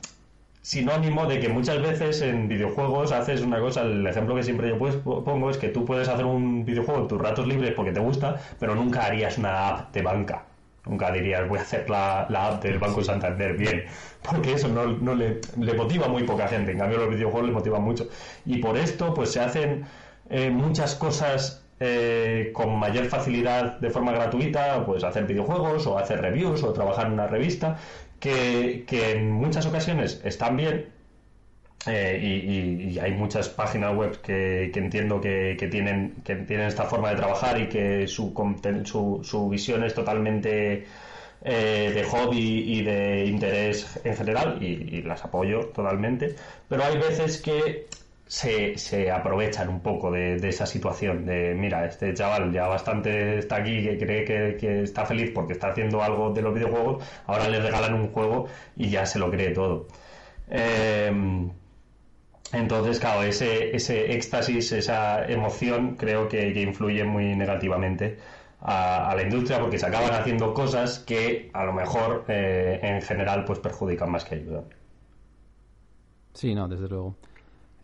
[0.67, 4.79] sinónimo de que muchas veces en videojuegos haces una cosa, el ejemplo que siempre yo
[4.79, 8.01] pues, pongo es que tú puedes hacer un videojuego en tus ratos libres porque te
[8.01, 10.43] gusta, pero nunca harías una app de banca.
[10.85, 13.85] Nunca dirías, voy a hacer la, app del Banco Santander bien,
[14.29, 15.41] porque eso no, le,
[15.75, 18.09] motiva muy poca gente, en cambio los videojuegos le motivan mucho.
[18.45, 19.85] Y por esto, pues se hacen
[20.31, 26.23] eh, muchas cosas eh, con mayor facilidad de forma gratuita, pues hacer videojuegos o hacer
[26.23, 27.77] reviews o trabajar en una revista,
[28.87, 30.87] que, en muchas ocasiones están bien,
[31.87, 37.17] eh, y, hay muchas páginas web que, entiendo que, tienen, que tienen esta forma de
[37.17, 38.33] trabajar y que su,
[38.85, 40.85] su, su visión es totalmente
[41.49, 46.35] eh, de hobby y de interés en general y, las apoyo totalmente.
[46.69, 47.87] Pero hay veces que
[48.27, 53.57] se, se aprovechan un poco de, esa situación de, mira, este chaval ya bastante está
[53.57, 57.61] aquí, que cree que, está feliz porque está haciendo algo de los videojuegos, ahora le
[57.61, 59.87] regalan un juego y ya se lo cree todo.
[60.49, 61.51] Em,
[62.53, 68.19] entonces, claro, ese, ese éxtasis, esa emoción, creo que, influye muy negativamente
[68.61, 73.45] a, la industria porque se acaban haciendo cosas que a lo mejor eh, en general
[73.45, 74.65] pues perjudican más que ayudan.
[76.35, 77.17] Sí, no, desde luego.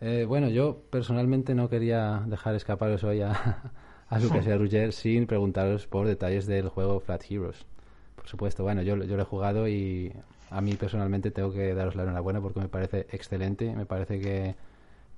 [0.05, 3.71] Eh, bueno, yo personalmente no quería dejar escaparos hoy a,
[4.09, 7.65] a Lucas y a Ruger sin preguntaros por detalles del juego Flat Heroes.
[8.13, 10.11] Por supuesto, bueno, yo, lo he jugado y
[10.49, 13.73] a mí personalmente tengo que daros la enhorabuena porque me parece excelente.
[13.73, 14.55] Me parece que,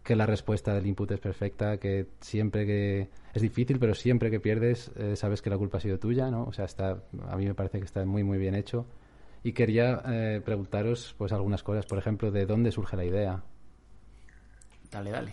[0.04, 3.10] que la respuesta del input es perfecta, que siempre que...
[3.34, 6.44] Es difícil, pero siempre que pierdes eh, sabes que la culpa ha sido tuya, ¿no?
[6.44, 8.86] O sea, está, a mí me parece que está muy, muy bien hecho.
[9.42, 13.44] Y quería eh, preguntaros pues algunas cosas, por ejemplo, de dónde surge la idea.
[14.96, 15.32] Dale, dale.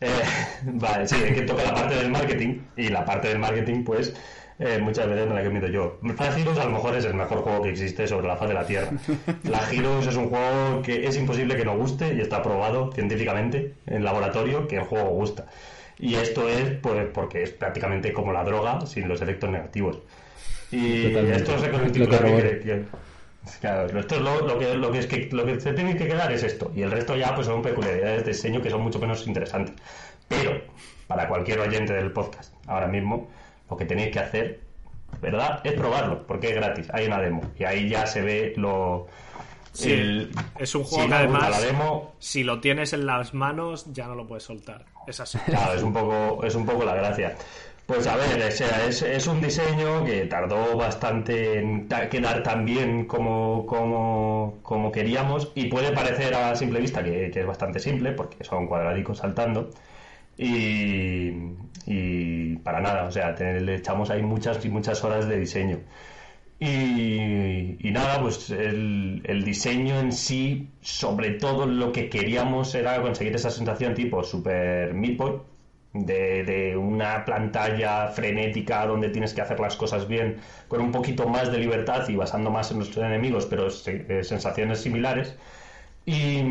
[0.00, 0.08] Eh,
[0.64, 4.14] vale, sí, es que toca la parte del marketing y la parte del marketing, pues,
[4.58, 5.98] eh, muchas veces me la que miento yo.
[6.02, 8.66] Heroes a lo mejor es el mejor juego que existe sobre la faz de la
[8.66, 8.90] Tierra.
[9.70, 14.02] Heroes es un juego que es imposible que no guste y está probado científicamente en
[14.02, 15.44] laboratorio que el juego gusta.
[15.98, 19.98] Y esto es pues porque es prácticamente como la droga sin los efectos negativos.
[20.70, 22.84] Y esto se que, que,
[23.60, 26.32] Claro, esto es lo, que, lo, que es que, lo que se tiene que quedar
[26.32, 26.72] es esto.
[26.74, 29.74] Y el resto ya pues son peculiaridades de diseño que son mucho menos interesantes.
[30.28, 30.60] Pero,
[31.06, 33.28] para cualquier oyente del podcast, ahora mismo,
[33.68, 34.60] lo que tenéis que hacer,
[35.20, 35.60] ¿verdad?
[35.64, 36.88] Es probarlo, porque es gratis.
[36.92, 37.42] Hay una demo.
[37.58, 39.06] Y ahí ya se ve lo.
[39.72, 44.06] Sí, es un juego que además, la demo, si lo tienes en las manos, ya
[44.06, 44.84] no lo puedes soltar.
[45.06, 45.36] Es así.
[45.46, 47.36] Claro, es un poco, es un poco la gracia.
[47.86, 53.66] Pues a ver, es, es, un diseño que tardó bastante en quedar tan bien como,
[53.66, 59.18] como, queríamos y puede parecer a simple vista que, es bastante simple porque son cuadradicos
[59.18, 59.70] saltando
[60.38, 61.30] y,
[61.86, 65.80] y para nada, o sea, le echamos ahí muchas y muchas horas de diseño.
[66.58, 73.34] Y, y, nada, pues el, diseño en sí, sobre todo lo que queríamos era conseguir
[73.34, 75.18] esa sensación tipo Super Meat
[75.94, 80.38] de, una pantalla frenética donde tienes que hacer las cosas bien,
[80.68, 84.80] con un poquito más de libertad y basando más en nuestros enemigos, pero eh, sensaciones
[84.80, 85.36] similares.
[86.06, 86.44] Y,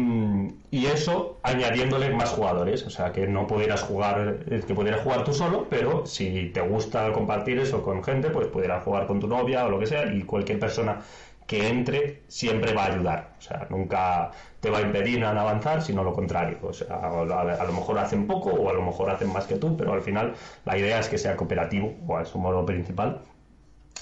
[0.71, 5.33] eso añadiéndole más jugadores, o sea, que no pudieras jugar, eh, que pudieras jugar tú
[5.33, 9.65] solo, pero si te gusta compartir eso con gente, pues pudieras jugar con tu novia
[9.65, 11.01] o lo que sea, y cualquier persona
[11.47, 13.33] que entre siempre va a ayudar.
[13.37, 16.57] O sea, nunca te va a impedir avanzar, sino lo contrario.
[16.61, 19.75] O sea, a, lo mejor hacen poco o a lo mejor hacen más que tú,
[19.75, 20.33] pero al final
[20.65, 23.21] la idea es que sea cooperativo, o es su modo principal,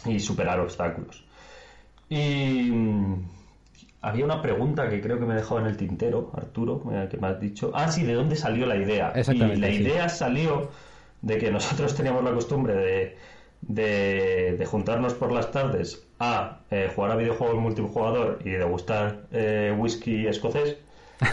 [0.05, 1.23] y superar obstáculos.
[2.09, 3.29] Y mm,
[4.01, 7.17] había una pregunta que creo que me he dejado en el tintero, Arturo, eh, que
[7.17, 7.71] me has dicho.
[7.73, 9.13] Ah, sí, ¿de dónde salió la idea?
[9.15, 10.69] Y la idea salió
[11.21, 13.17] de que nosotros teníamos la costumbre de
[13.61, 20.27] de, juntarnos por las tardes a eh, jugar a videojuegos multijugador y degustar eh, whisky
[20.27, 20.77] escocés.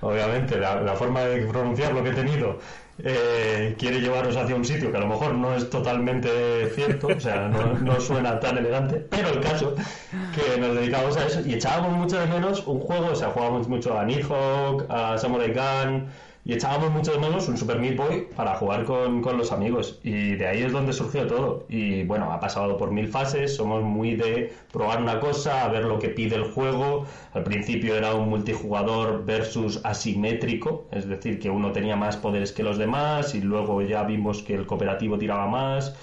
[0.00, 2.58] Obviamente, la, forma de pronunciar lo que he tenido
[2.98, 7.20] eh, quiere llevaros hacia un sitio que a lo mejor no es totalmente cierto, o
[7.20, 9.74] sea, no, no, suena tan elegante, pero el caso
[10.34, 13.66] que nos dedicamos a eso y echábamos mucho de menos un juego, o sea, jugábamos
[13.68, 16.08] mucho a Nidhogg, a Samurai Gun,
[16.46, 19.98] y echábamos mucho de un Super Meat Boy para jugar con, los amigos.
[20.02, 21.64] Y de ahí es donde surgió todo.
[21.70, 23.56] Y bueno, ha pasado por mil fases.
[23.56, 27.06] Somos muy de probar una cosa, a ver lo que pide el juego.
[27.32, 32.62] Al principio era un multijugador versus asimétrico, es decir, que uno tenía más poderes que
[32.62, 33.34] los demás.
[33.34, 35.94] Y luego ya vimos que el cooperativo tiraba más.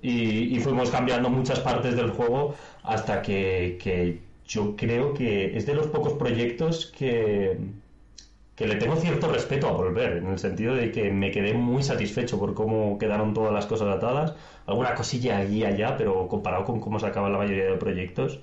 [0.00, 5.74] Y, fuimos cambiando muchas partes del juego hasta que, que yo creo que es de
[5.74, 7.58] los pocos proyectos que
[8.56, 11.82] que le tengo cierto respeto a volver, en el sentido de que me quedé muy
[11.82, 14.34] satisfecho por cómo quedaron todas las cosas atadas,
[14.66, 18.40] alguna cosilla allí y allá, pero comparado con cómo se acaban la mayoría de proyectos,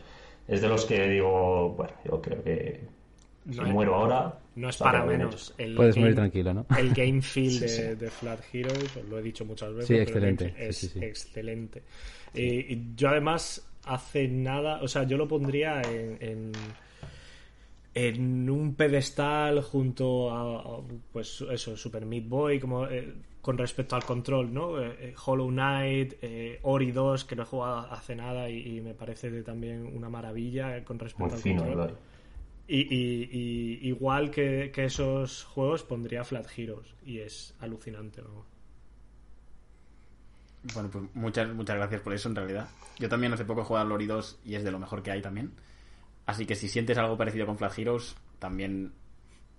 [0.48, 2.82] es de los que digo, bueno, yo creo que
[3.52, 4.40] si muero ahora...
[4.56, 5.54] No es para menos.
[5.58, 6.66] El Puedes morir tranquilo, ¿no?
[6.78, 9.88] El game feel de, Flat Heroes, os lo he dicho muchas veces.
[9.88, 10.54] Sí, excelente.
[10.58, 11.84] Es excelente.
[12.34, 16.52] y yo además hace nada, o sea, yo lo pondría en en
[18.08, 20.82] un pedestal junto a,
[21.12, 24.82] pues eso, Super Meat Boy, como eh, con respecto al control, ¿no?
[24.82, 26.16] Eh, eh, Hollow Knight,
[26.64, 31.00] Ori 2, que no he jugado hace nada y, me parece también una maravilla con
[31.00, 31.98] respecto al control.
[32.68, 38.22] Y, igual que, esos juegos pondría Flat Heroes y es alucinante,
[40.74, 42.70] Bueno, pues muchas, muchas gracias por eso en realidad.
[43.00, 45.12] Yo también hace poco he jugado al Ori 2 y es de lo mejor que
[45.12, 45.52] hay también.
[46.30, 48.92] Así que si sientes algo parecido con Flat Heroes, también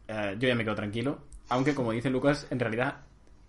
[0.07, 1.18] eh, yo ya me quedo tranquilo.
[1.49, 2.99] Aunque, como dice Lucas, en realidad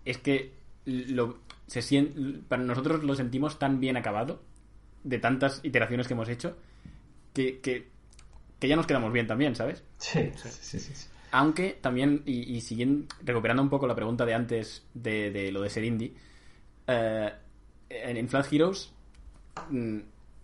[0.04, 0.54] es que
[0.86, 4.42] lo, se siente, para nosotros lo sentimos tan bien acabado,
[5.04, 6.56] de tantas iteraciones que hemos hecho,
[7.32, 7.88] que, que,
[8.68, 9.84] ya nos quedamos bien también, ¿sabes?
[9.98, 11.06] Sí, sí, sí.
[11.30, 15.84] Aunque también, y, siguiendo, recuperando un poco la pregunta de antes de, lo de ser
[15.84, 16.12] indie,
[16.88, 17.32] eh,
[17.88, 18.92] en, Flat Heroes
[19.70, 19.98] mm,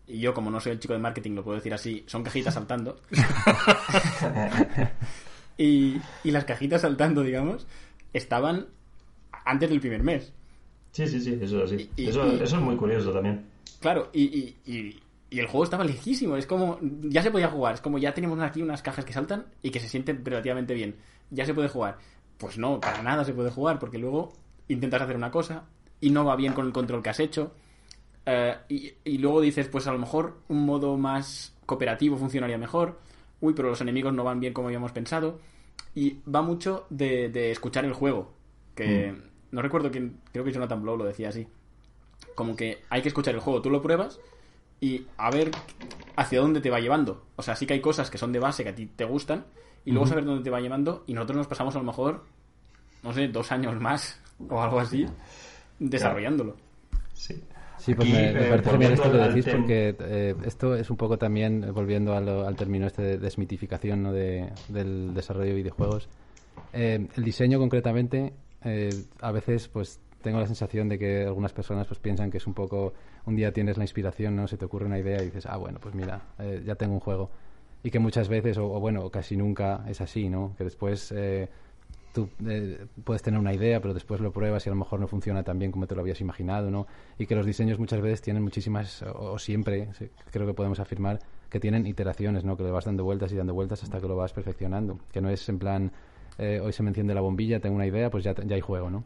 [0.09, 2.55] y yo como no soy el chico de marketing, lo puedo decir así, son cajitas
[2.55, 2.99] saltando.
[5.59, 7.67] y, las cajitas saltando, digamos,
[8.15, 8.67] estaban
[9.45, 10.33] antes del primer mes.
[10.93, 11.91] Sí, sí, sí, eso es así.
[11.99, 13.45] eso, es muy curioso también.
[13.81, 14.57] Claro, y,
[15.31, 16.39] el juego estaba lejísimo.
[16.39, 17.75] Es como, ya se podía jugar.
[17.75, 20.97] Es como, ya tenemos aquí unas cajas que saltan y que se sienten relativamente bien.
[21.31, 21.99] Ya se puede jugar.
[22.39, 24.33] Pues no, para nada se puede jugar, porque luego
[24.69, 25.65] intentas hacer una cosa
[26.01, 27.53] y no va bien con el control que has hecho
[28.31, 33.01] eh, y, luego dices, pues a lo mejor un modo más cooperativo funcionaría mejor.
[33.41, 35.41] Uy, pero los enemigos no van bien como habíamos pensado.
[35.95, 38.35] Y va mucho de, escuchar el juego.
[38.75, 39.23] Que mm.
[39.53, 41.49] no recuerdo quién, creo que Jonathan Blow lo decía así.
[42.35, 44.21] Como que hay que escuchar el juego, tú lo pruebas
[44.81, 45.51] y a ver
[46.17, 47.25] hacia dónde te va llevando.
[47.37, 49.47] O sea, sí que hay cosas que son de base que a ti te gustan
[49.87, 52.25] y luego saber dónde te va llevando y nosotros nos pasamos a lo mejor,
[53.03, 54.21] no sé, dos años más
[54.51, 55.07] o algo así
[55.79, 56.57] desarrollándolo.
[57.15, 57.43] Sí.
[57.89, 61.65] Sí, pues me, parece genial esto que decís porque eh, esto es un poco también,
[61.65, 64.13] eh, volviendo al, término este de desmitificación ¿no?
[64.13, 66.07] de, del desarrollo de videojuegos,
[66.75, 68.35] eh, el diseño concretamente,
[69.23, 72.53] a veces pues tengo la sensación de que algunas personas pues piensan que es un
[72.53, 72.93] poco,
[73.25, 75.79] un día tienes la inspiración, no se te ocurre una idea y dices, ah, bueno,
[75.81, 76.21] pues mira,
[76.67, 77.31] ya tengo un juego.
[77.83, 80.55] Y que muchas veces, o, o, bueno, casi nunca es así, ¿no?
[80.59, 81.15] Que después
[82.19, 85.07] tú eh, puedes tener una idea, pero después lo pruebas y a lo mejor no
[85.07, 86.87] funciona tan bien como te lo habías imaginado, ¿no?
[87.19, 89.89] Y que los diseños muchas veces tienen muchísimas, o, siempre,
[90.33, 92.57] creo que podemos afirmar, que tienen iteraciones, ¿no?
[92.57, 94.99] Que le vas dando vueltas y dando vueltas hasta que lo vas perfeccionando.
[95.13, 95.93] Que no es en plan,
[96.39, 98.91] eh, hoy se me enciende la bombilla, tengo una idea, pues ya, ya hay juego,
[98.91, 99.05] ¿no?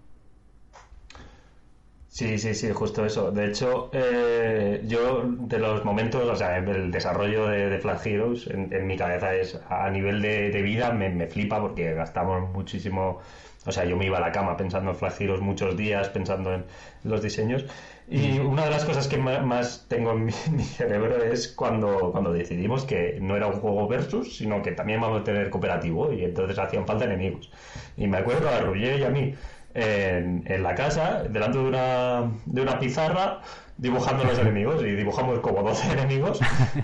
[2.13, 3.31] Sí, sí, sí, justo eso.
[3.31, 8.47] De hecho, eh, yo de los momentos, o sea, el desarrollo de, de Flat Heroes
[8.49, 13.21] en, mi cabeza es a nivel de, vida me, me, flipa porque gastamos muchísimo.
[13.65, 16.53] O sea, yo me iba a la cama pensando en Flat Heroes muchos días, pensando
[16.53, 16.65] en
[17.05, 17.65] los diseños.
[18.07, 18.47] Y mm.
[18.47, 23.21] una de las cosas que más tengo en mi, cerebro es cuando, cuando decidimos que
[23.23, 26.87] no era un juego versus, sino que también vamos a tener cooperativo y entonces hacían
[26.87, 27.51] falta enemigos.
[27.97, 29.35] Y me acuerdo a Roger y a mí
[29.75, 33.41] en, la casa, delante de una, de una pizarra,
[33.79, 34.83] dibujando los enemigos.
[34.83, 36.41] Y dibujamos como 12 enemigos.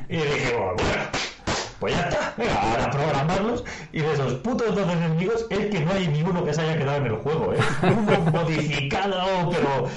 [0.09, 0.77] Y dije, bueno,
[1.81, 3.65] pues ya está, venga, ahora programarlos.
[3.93, 6.77] Y de esos putos 12 enemigos, es que no hay ni uno que se haya
[6.77, 7.59] quedado en el juego, ¿eh?
[7.83, 9.89] Uno modificado, pero,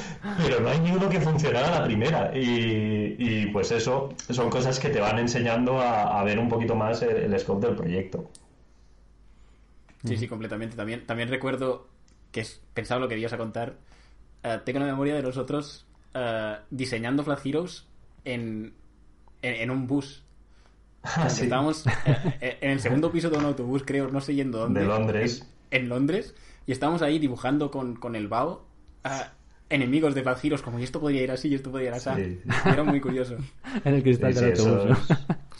[0.44, 2.32] pero no hay ni uno que funcionara la primera.
[2.36, 7.02] Y, pues eso son cosas que te van enseñando a, a ver un poquito más
[7.02, 8.30] el, el scope del proyecto.
[10.06, 10.76] Sí, sí, completamente.
[10.76, 11.91] También, también recuerdo
[12.32, 13.78] que es, pensaba lo que ibas a contar.
[14.44, 17.86] Uh, tengo la memoria de nosotros uh, diseñando Flat Heroes
[18.26, 18.74] en,
[19.42, 20.24] en, en un bus.
[21.04, 21.46] Ah, sí.
[21.46, 21.84] Estábamos
[22.42, 24.82] eh, en el segundo piso de un autobús, creo, no sé yendo dónde.
[24.82, 25.48] De Londres.
[25.72, 26.36] En, en Londres.
[26.68, 28.68] Y estábamos ahí dibujando con, con el BAO
[29.04, 29.10] uh,
[29.72, 32.10] enemigos de Flat Heroes, como y esto podría ir así y esto podría ir así.
[32.16, 32.42] Sí.
[32.66, 33.36] Era muy curioso.
[33.84, 34.98] en el cristal Sí, del sí, autobús.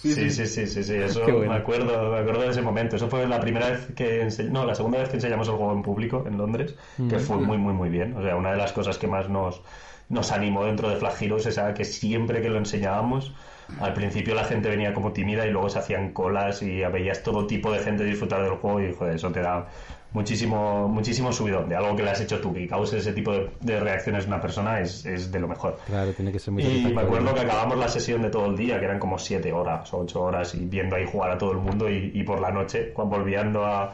[0.02, 1.52] Sí, sí, sí, sí, sí, sí, eso bueno.
[1.52, 2.96] me acuerdo, me acuerdo de ese momento.
[2.96, 5.74] Eso fue la primera vez que ense- no, la segunda vez que enseñamos el juego
[5.74, 6.76] en público en Londres,
[7.08, 8.18] que fue muy, muy, muy bien.
[8.18, 9.62] O sea, una de las cosas que más nos,
[10.10, 13.34] nos animó dentro de Flag Heroes es a que siempre que lo enseñábamos,
[13.80, 17.46] al principio la gente venía como tímida y luego se hacían colas y veías todo
[17.48, 19.68] tipo de gente disfrutar del juego y joder, eso te da
[20.14, 23.50] muchísimo, muchísimo subidón de algo que le has hecho tú, que cause ese tipo de,
[23.62, 25.78] de reacciones en una persona es, es de lo mejor.
[25.86, 28.58] Claro, tiene que ser muy Y me acuerdo que acabamos la sesión de todo el
[28.58, 31.52] día, que eran como 7 horas o 8 horas, y viendo ahí jugar a todo
[31.54, 31.90] el mundo.
[31.90, 33.94] Y, y por la noche, cuando volviendo a,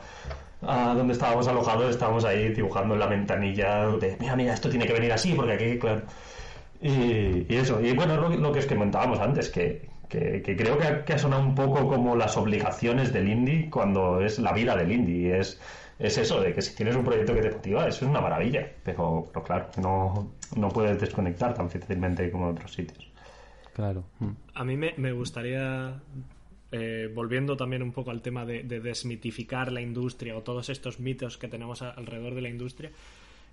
[0.61, 4.85] a donde estábamos alojados, estábamos ahí dibujando en la ventanilla de: Mira, mira, esto tiene
[4.85, 6.01] que venir así, porque aquí, claro.
[6.81, 10.77] Y, y eso, y bueno, lo, lo que os comentábamos antes, que, que, que creo
[10.77, 14.53] que ha, que ha sonado un poco como las obligaciones del indie cuando es la
[14.53, 15.39] vida del indie.
[15.39, 15.59] Es,
[15.99, 18.69] es eso, de que si tienes un proyecto que te motiva, eso es una maravilla.
[18.83, 23.07] Pero, pero claro, no, no puedes desconectar tan fácilmente como en otros sitios.
[23.73, 24.03] Claro.
[24.19, 24.29] Mm.
[24.55, 25.99] A mí me, me gustaría,
[26.71, 30.99] eh, volviendo también un poco al tema de, de desmitificar la industria o todos estos
[30.99, 32.91] mitos que tenemos a- alrededor de la industria,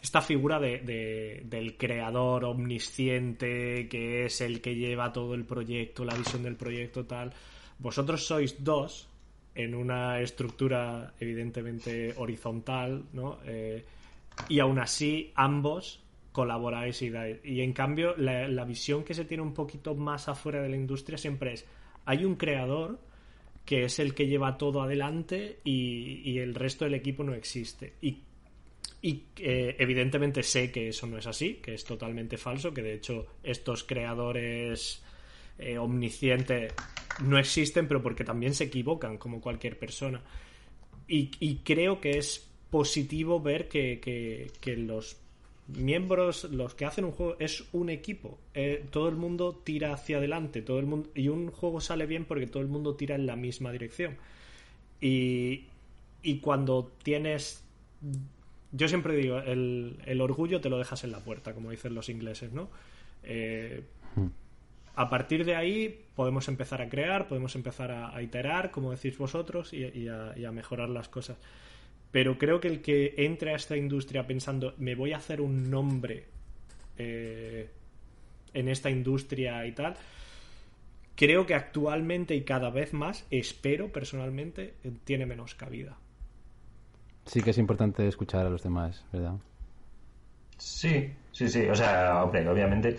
[0.03, 6.05] esta figura de, de- del creador omnisciente, que es el que lleva todo el proyecto,
[6.05, 7.33] la visión del proyecto, tal.
[7.79, 9.09] Vosotros sois dos
[9.55, 13.39] en una estructura evidentemente horizontal, ¿no?
[13.47, 13.85] Eh,
[14.49, 16.03] y aún así ambos
[16.33, 17.39] colaboráis y dais.
[17.45, 21.17] Y en cambio, la, visión que se tiene un poquito más afuera de la industria
[21.17, 21.65] siempre es,
[22.05, 22.99] hay un creador
[23.65, 27.95] que es el que lleva todo adelante y, el resto del equipo no existe.
[28.03, 28.19] Y,
[29.01, 32.95] y eh, evidentemente sé que eso no es así, que es totalmente falso, que de
[32.95, 35.05] hecho estos creadores
[35.57, 36.75] eh, omniscientes
[37.23, 40.23] no existen, pero porque también se equivocan, como cualquier persona.
[41.07, 44.01] Y, creo que es positivo ver que,
[44.61, 45.17] que- los
[45.69, 48.39] miembros, los que hacen un juego, es un equipo.
[48.55, 52.25] Eh, todo el mundo tira hacia adelante, todo el mundo y un juego sale bien
[52.25, 54.17] porque todo el mundo tira en la misma dirección.
[55.01, 55.65] Y,
[56.23, 57.63] y cuando tienes
[58.73, 62.09] yo siempre digo, el, el orgullo te lo dejas en la puerta, como dicen los
[62.09, 62.69] ingleses, ¿no?
[63.23, 63.85] Eh,
[64.97, 69.19] a partir de ahí podemos empezar a crear, podemos empezar a, a iterar, como decís
[69.19, 71.37] vosotros, y, y a, y a mejorar las cosas.
[72.13, 75.69] Pero creo que el que entre a esta industria pensando, me voy a hacer un
[75.69, 76.25] nombre
[76.97, 77.69] eh,
[78.53, 79.97] en esta industria y tal,
[81.17, 85.97] creo que actualmente y cada vez más, espero personalmente, eh, tiene menos cabida.
[87.27, 89.35] Sí que es importante escuchar a los demás, ¿verdad?
[90.57, 91.67] Sí, sí, sí.
[91.67, 92.97] O sea, hombre, obviamente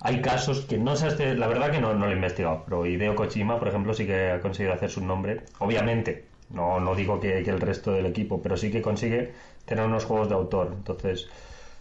[0.00, 3.14] hay casos que no sé, la verdad que no, no lo he investigado, pero Hideo
[3.16, 5.42] Kojima, por ejemplo, sí que ha conseguido hacer su nombre.
[5.58, 9.32] Obviamente, no, no digo que, que el resto del equipo, pero sí que consigue
[9.64, 10.72] tener unos juegos de autor.
[10.72, 11.28] Entonces,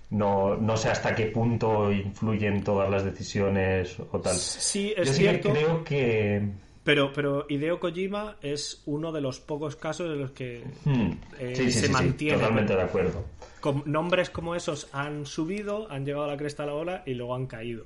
[0.10, 4.36] no, no sé hasta qué punto influyen todas las decisiones o tal.
[4.36, 6.50] Sí, Yo es sí que creo que...
[6.84, 11.54] Pero, pero Hideo Kojima es uno de los pocos casos en los que hmm, eh,
[11.54, 12.38] sí, sí, se mantiene.
[12.38, 13.26] totalmente de acuerdo.
[13.60, 17.14] Con nombres como esos han subido, han llegado a la cresta de la ola y
[17.14, 17.84] luego han caído.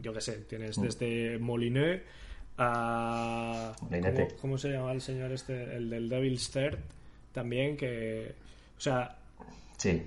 [0.00, 2.02] Yo qué sé, tienes desde Molineux
[2.56, 3.74] a.
[3.80, 5.76] ¿cómo, cómo se llama el señor este?
[5.76, 6.78] El del Devil's Third.
[7.32, 8.32] También que.
[8.76, 9.16] O sea,
[9.78, 10.02] Sí.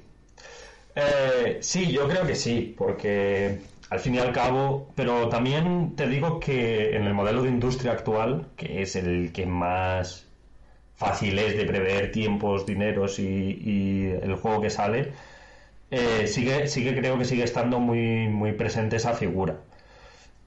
[0.96, 3.59] Eh, sí, yo creo que sí, porque
[3.89, 7.93] al fin y al cabo, pero también te digo que en el modelo de industria
[7.93, 10.28] actual, que es el que más
[10.96, 13.24] fácil es de prever tiempos, dineros y,
[13.63, 15.13] y el juego que sale,
[15.92, 19.58] eh, sigue, sigue creo que sigue estando muy, muy presente esa figura.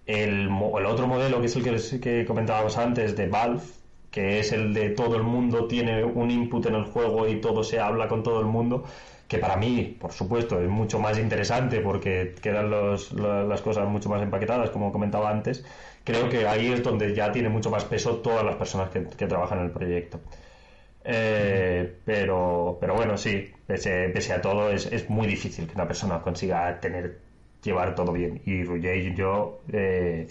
[0.06, 3.62] El, el otro modelo, que es el que, que comentábamos antes, de Valve,
[4.10, 7.64] que es el de todo el mundo tiene un input en el juego y todo
[7.64, 8.84] se habla con todo el mundo,
[9.26, 14.22] que para mí, por supuesto, es mucho más interesante porque quedan las cosas mucho más
[14.22, 15.64] empaquetadas, como comentaba antes.
[16.04, 19.58] Creo que ahí es donde ya tiene mucho más peso todas las personas que, trabajan
[19.58, 20.20] en el proyecto.
[21.04, 26.78] Eh, pero, pero bueno, sí, pese, a todo, es, muy difícil que una persona consiga
[26.80, 27.18] tener
[27.64, 28.40] llevar todo bien.
[28.44, 30.28] Y Ruger y yo eh,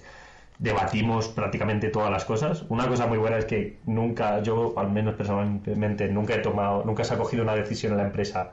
[0.60, 2.64] debatimos prácticamente todas las cosas.
[2.70, 7.04] Una cosa muy buena es que nunca, yo al menos personalmente, nunca he tomado, nunca
[7.04, 8.52] se ha cogido una decisión en la empresa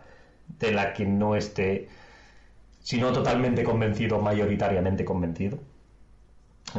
[0.59, 1.89] de la que no esté,
[2.81, 5.59] si no totalmente convencido, mayoritariamente convencido.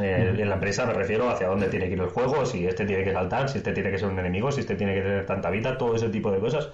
[0.00, 2.86] Eh, en la empresa me refiero hacia dónde tiene que ir el juego, si este
[2.86, 5.26] tiene que saltar, si este tiene que ser un enemigo, si este tiene que tener
[5.26, 6.70] tanta vida, todo ese tipo de cosas.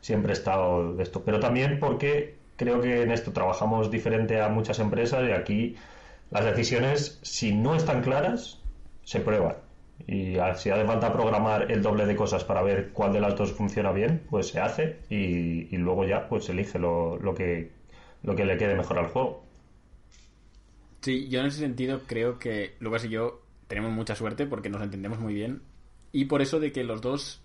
[0.00, 1.22] Siempre he estado de esto.
[1.24, 5.76] Pero también porque creo que en esto trabajamos diferente a muchas empresas y aquí
[6.30, 8.60] las decisiones, si no están claras,
[9.02, 9.56] se prueban.
[10.06, 13.52] Y si hace falta programar el doble de cosas para ver cuál de las dos
[13.52, 17.70] funciona bien, pues se hace y, luego ya pues elige lo, lo, que,
[18.22, 19.42] lo que le quede mejor al juego.
[21.00, 24.82] Sí, yo en ese sentido creo que Lucas y yo tenemos mucha suerte porque nos
[24.82, 25.62] entendemos muy bien
[26.12, 27.42] y por eso de que los dos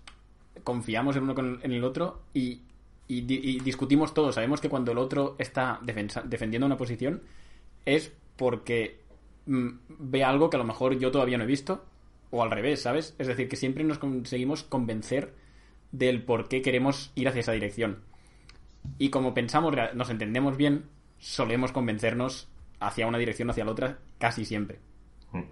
[0.62, 2.60] confiamos en uno con, el otro y,
[3.08, 4.32] discutimos todo.
[4.32, 7.22] Sabemos que cuando el otro está defendiendo una posición
[7.84, 9.00] es porque
[9.46, 11.84] mm, ve algo que a lo mejor yo todavía no he visto
[12.30, 13.14] o al revés, ¿sabes?
[13.18, 15.34] Es decir, que siempre nos conseguimos convencer
[15.92, 18.00] del por qué queremos ir hacia esa dirección.
[18.98, 20.84] Y como pensamos, nos entendemos bien,
[21.18, 22.48] solemos convencernos
[22.80, 24.78] hacia una dirección o hacia la otra casi siempre.
[25.32, 25.42] Mm.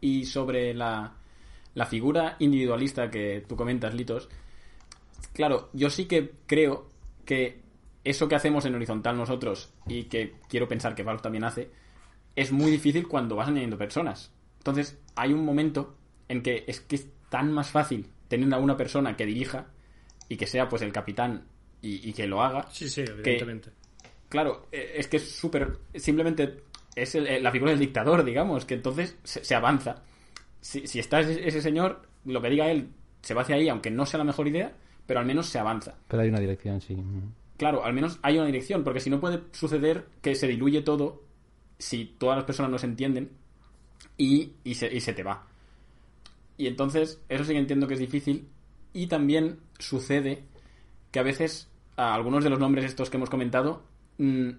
[0.00, 1.14] Y sobre la,
[1.74, 4.28] la figura individualista que tú comentas, Litos,
[5.28, 6.88] claro, yo sí que creo
[7.24, 7.60] que
[8.04, 11.70] eso que hacemos en horizontal nosotros y que quiero pensar que Valve también hace,
[12.34, 14.32] es muy difícil cuando vas añadiendo personas.
[14.58, 15.96] Entonces, hay un momento
[16.28, 19.66] en que es que es tan más fácil tener a una persona que dirija
[20.28, 21.46] y que sea pues el capitán
[21.82, 22.68] y, que lo haga.
[22.70, 23.70] Sí, sí, evidentemente.
[24.28, 25.78] Claro, eh, es que es súper.
[25.94, 26.62] Simplemente
[26.94, 30.02] es eh, la figura del dictador, digamos, que entonces se, avanza.
[30.60, 32.88] Si, si está ese, señor, lo que diga él
[33.20, 34.72] se va hacia ahí, aunque no sea la mejor idea,
[35.06, 35.96] pero al menos se avanza.
[36.08, 36.96] Pero hay una dirección, sí.
[37.56, 41.22] Claro, al menos hay una dirección, porque si no puede suceder que se diluye todo
[41.78, 43.30] si todas las personas no se entienden
[44.16, 45.46] y, y, se, y se te va.
[46.56, 48.48] Y entonces, eso sí que entiendo que es difícil.
[48.92, 50.44] Y también sucede
[51.10, 53.82] que a veces a algunos de los nombres estos que hemos comentado
[54.18, 54.50] Mm,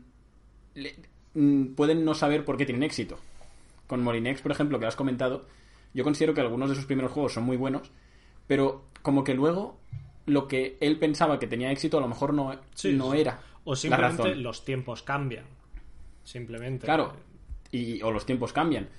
[1.36, 3.18] mm, pueden no saber por qué tienen éxito.
[3.88, 5.46] Con Molinex, por ejemplo, que has comentado,
[5.94, 7.92] yo considero que algunos de sus primeros juegos son muy buenos,
[8.48, 9.78] pero como que luego
[10.26, 12.56] lo que él pensaba que tenía éxito a lo mejor no,
[12.92, 13.42] no era.
[13.66, 15.46] O simplemente los tiempos cambian.
[16.24, 16.86] Simplemente.
[16.86, 17.14] Claro.
[17.72, 18.90] Y, o los tiempos cambian.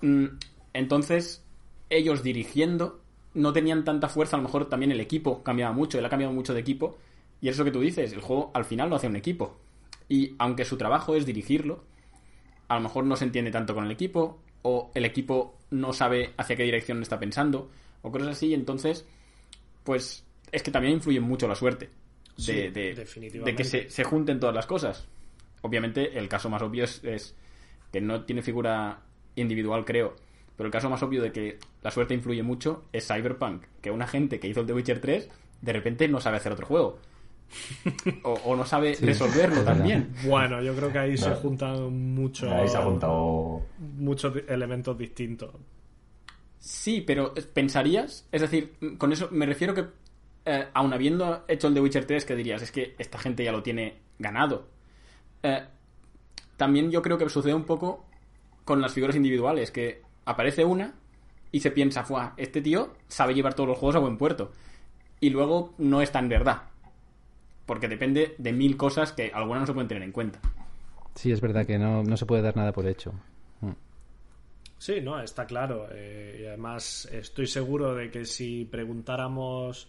[0.00, 0.26] Mm,
[0.72, 1.44] entonces,
[1.90, 3.00] ellos dirigiendo
[3.34, 4.36] no tenían tanta fuerza.
[4.36, 5.98] A lo mejor también el equipo cambiaba mucho.
[5.98, 6.96] Él ha cambiado mucho de equipo.
[7.40, 9.56] Y eso que tú dices, el juego al final lo hace un equipo.
[10.08, 11.82] Y aunque su trabajo es dirigirlo,
[12.68, 16.34] a lo mejor no se entiende tanto con el equipo, o el equipo no sabe
[16.36, 17.70] hacia qué dirección está pensando,
[18.02, 19.06] o cosas así, entonces,
[19.84, 21.90] pues es que también influye mucho la suerte
[22.36, 25.08] de, de, que se, junten todas las cosas.
[25.62, 27.34] Obviamente, el caso más obvio es, es,
[27.90, 29.00] que no tiene figura
[29.34, 30.14] individual, creo,
[30.56, 34.06] pero el caso más obvio de que la suerte influye mucho es Cyberpunk, que una
[34.06, 35.28] gente que hizo el The Witcher 3
[35.62, 36.98] de repente no sabe hacer otro juego.
[38.22, 40.12] o, no sabe resolverlo también.
[40.24, 42.50] Bueno, yo creo que ahí se juntan muchos.
[42.50, 43.62] Ahí se ha juntado.
[43.78, 45.50] Muchos elementos distintos.
[46.58, 49.84] Sí, pero pensarías, es decir, con eso me refiero que,
[50.44, 53.52] eh, aun habiendo hecho el de Witcher 3, que dirías, es que esta gente ya
[53.52, 54.68] lo tiene ganado.
[55.42, 55.62] Eh,
[56.56, 58.04] también yo creo que sucede un poco
[58.64, 60.94] con las figuras individuales, que aparece una
[61.50, 64.52] y se piensa, Fua, este tío sabe llevar todos los juegos a buen puerto.
[65.20, 66.72] Y luego no es tan verdad
[67.66, 70.40] porque depende de mil cosas que algunas no se pueden tener en cuenta.
[71.14, 73.12] Sí, es verdad que no, no se puede dar nada por hecho.
[73.60, 73.72] Mm.
[74.78, 75.88] Sí, no, está claro.
[75.90, 79.88] Eh, y además estoy seguro de que si preguntáramos,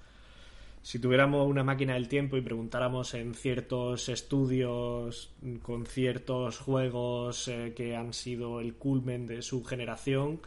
[0.83, 7.73] si tuviéramos una máquina del tiempo y preguntáramos en ciertos estudios con ciertos juegos eh,
[7.73, 10.41] que han sido el culmen de su generación,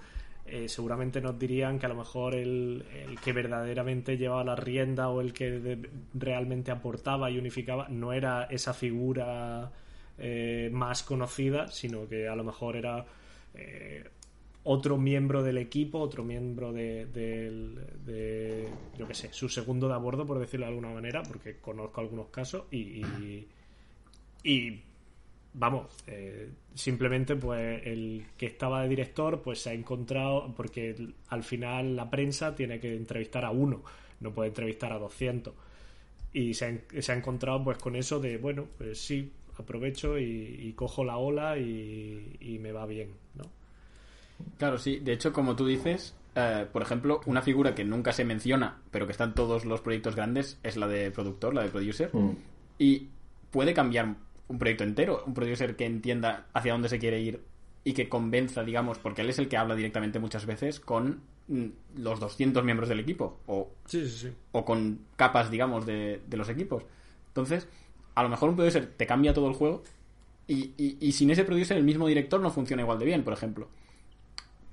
[0.45, 2.85] eh, seguramente nos dirían que a lo mejor el,
[3.25, 5.79] que verdaderamente llevaba la rienda o el que
[6.13, 9.73] realmente aportaba y unificaba no era esa figura
[10.19, 13.07] eh, más conocida, sino que a lo mejor era
[14.69, 17.07] otro miembro del equipo, otro miembro de,
[18.99, 22.01] yo qué sé, su segundo de a bordo, por decirlo de alguna manera, porque conozco
[22.01, 23.03] algunos casos y,
[24.43, 24.83] y
[25.57, 30.95] vamos, eh, simplemente pues el que estaba de director pues se ha encontrado, porque
[31.29, 33.83] al final la prensa tiene que entrevistar a uno,
[34.21, 35.55] no puede entrevistar a 200.
[36.33, 41.17] Y se ha, encontrado pues con eso de, bueno, pues sí, aprovecho y, cojo la
[41.17, 43.45] ola y, me va bien, ¿no?
[44.59, 44.99] Claro, sí.
[44.99, 49.07] De hecho, como tú dices, eh, por ejemplo, una figura que nunca se menciona, pero
[49.07, 52.11] que está en todos los proyectos grandes, es la de productor, la de producer.
[52.15, 52.33] Mm.
[52.79, 53.09] Y
[53.51, 54.17] puede cambiar
[54.49, 57.41] un proyecto entero, un producer que entienda hacia dónde se quiere ir
[57.85, 61.67] y que convenza, digamos, porque él es el que habla directamente muchas veces con mm,
[61.99, 63.71] los 200 miembros del equipo o,
[64.53, 66.83] o con capas, digamos, de, los equipos.
[67.29, 67.69] Entonces,
[68.15, 69.85] a lo mejor un producer te cambia todo el juego
[70.49, 73.69] y, y, sin ese producer el mismo director no funciona igual de bien, por ejemplo.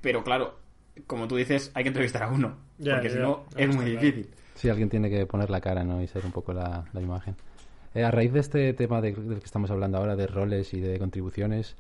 [0.04, 0.60] Pero claro,
[1.08, 4.30] como tú dices, hay que entrevistar a uno, porque si no es muy difícil.
[4.54, 6.00] Sí, alguien tiene que poner la cara ¿no?
[6.04, 7.36] y ser un poco la, imagen.
[7.96, 11.00] Eh, a raíz de este tema del que estamos hablando ahora, de roles y de
[11.00, 11.76] contribuciones,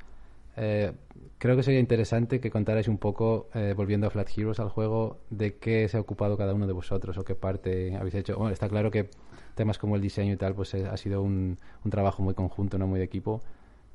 [0.56, 0.92] eh,
[1.38, 5.20] creo que sería interesante que contarais un poco, eh, volviendo a Flat Heroes al juego,
[5.30, 8.38] de qué se ha ocupado cada uno de vosotros o qué parte habéis hecho.
[8.38, 9.10] Bueno, está claro que
[9.56, 11.58] temas como el diseño y tal, pues eh, ha sido un,
[11.90, 13.42] trabajo muy conjunto, no muy de equipo.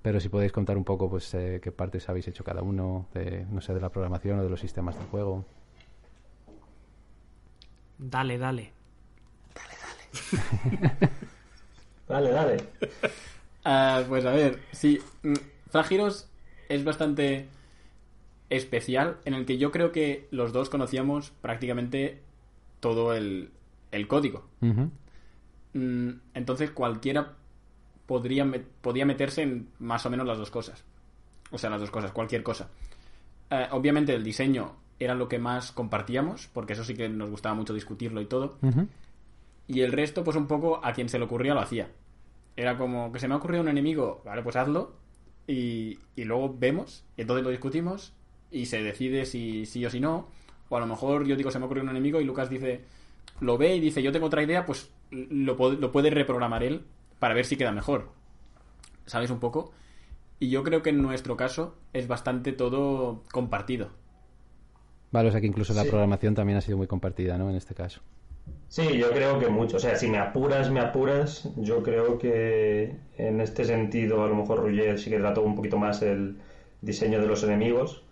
[0.02, 3.60] Pero si podéis contar un poco, pues qué partes habéis hecho cada uno, de, no
[3.60, 5.44] sé, de la programación o de los sistemas del juego.
[7.98, 8.72] Dale, dale.
[12.06, 12.32] Dale, dale.
[12.32, 12.64] dale,
[13.64, 15.00] ah, pues a ver, sí.
[15.22, 15.34] Mm,
[15.70, 16.28] Flat Heroes
[16.68, 17.48] es bastante
[18.50, 22.22] especial en el que yo creo que los dos conocíamos prácticamente
[22.80, 23.50] todo el,
[24.06, 24.46] código.
[24.60, 27.34] Mm, entonces cualquiera
[28.08, 30.82] podría, podía meterse en más o menos las dos cosas.
[31.50, 32.70] O sea, las dos cosas, cualquier cosa.
[33.50, 37.54] Eh, obviamente el diseño era lo que más compartíamos, porque eso sí que nos gustaba
[37.54, 38.58] mucho discutirlo y todo.
[39.68, 41.90] Y el resto, pues un poco a quien se le ocurría lo hacía.
[42.56, 44.96] Era como que se me ha ocurrido un enemigo, vale, pues hazlo
[45.46, 48.14] y, luego vemos, y entonces lo discutimos
[48.50, 50.28] y se decide si sí o si no.
[50.70, 52.84] O a lo mejor yo digo, se me ocurrió un enemigo y Lucas dice,
[53.40, 56.84] lo ve y dice, yo tengo otra idea, pues lo, lo puede reprogramar él
[57.18, 58.10] para ver si queda mejor.
[59.06, 59.72] ¿Sabes un poco?
[60.38, 63.90] Y yo creo que en nuestro caso es bastante todo compartido.
[65.10, 67.48] Vale, o sea que incluso la programación también ha sido muy compartida, ¿no?
[67.48, 68.00] En este caso.
[68.68, 69.78] Sí, yo creo que mucho.
[69.78, 71.48] O sea, si me apuras, me apuras.
[71.56, 75.78] Yo creo que en este sentido, a lo mejor Roger sí que trató un poquito
[75.78, 76.38] más el
[76.82, 78.04] diseño de los enemigos.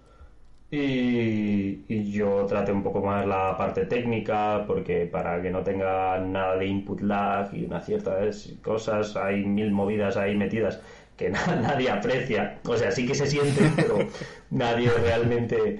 [0.71, 6.19] Y, y, yo traté un poco más la parte técnica, porque para que no tenga
[6.19, 10.81] nada de input lag y una ciertas cosas, hay mil movidas ahí metidas
[11.17, 11.31] que
[11.63, 12.59] nadie aprecia.
[12.65, 13.99] O sea, sí que se siente, pero
[14.51, 15.79] nadie realmente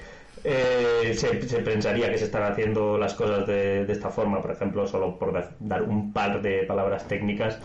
[0.49, 1.29] eh, se,
[1.59, 4.41] pensaría que se están haciendo las cosas de, esta forma.
[4.41, 7.59] Por ejemplo, solo por dar un par de palabras técnicas,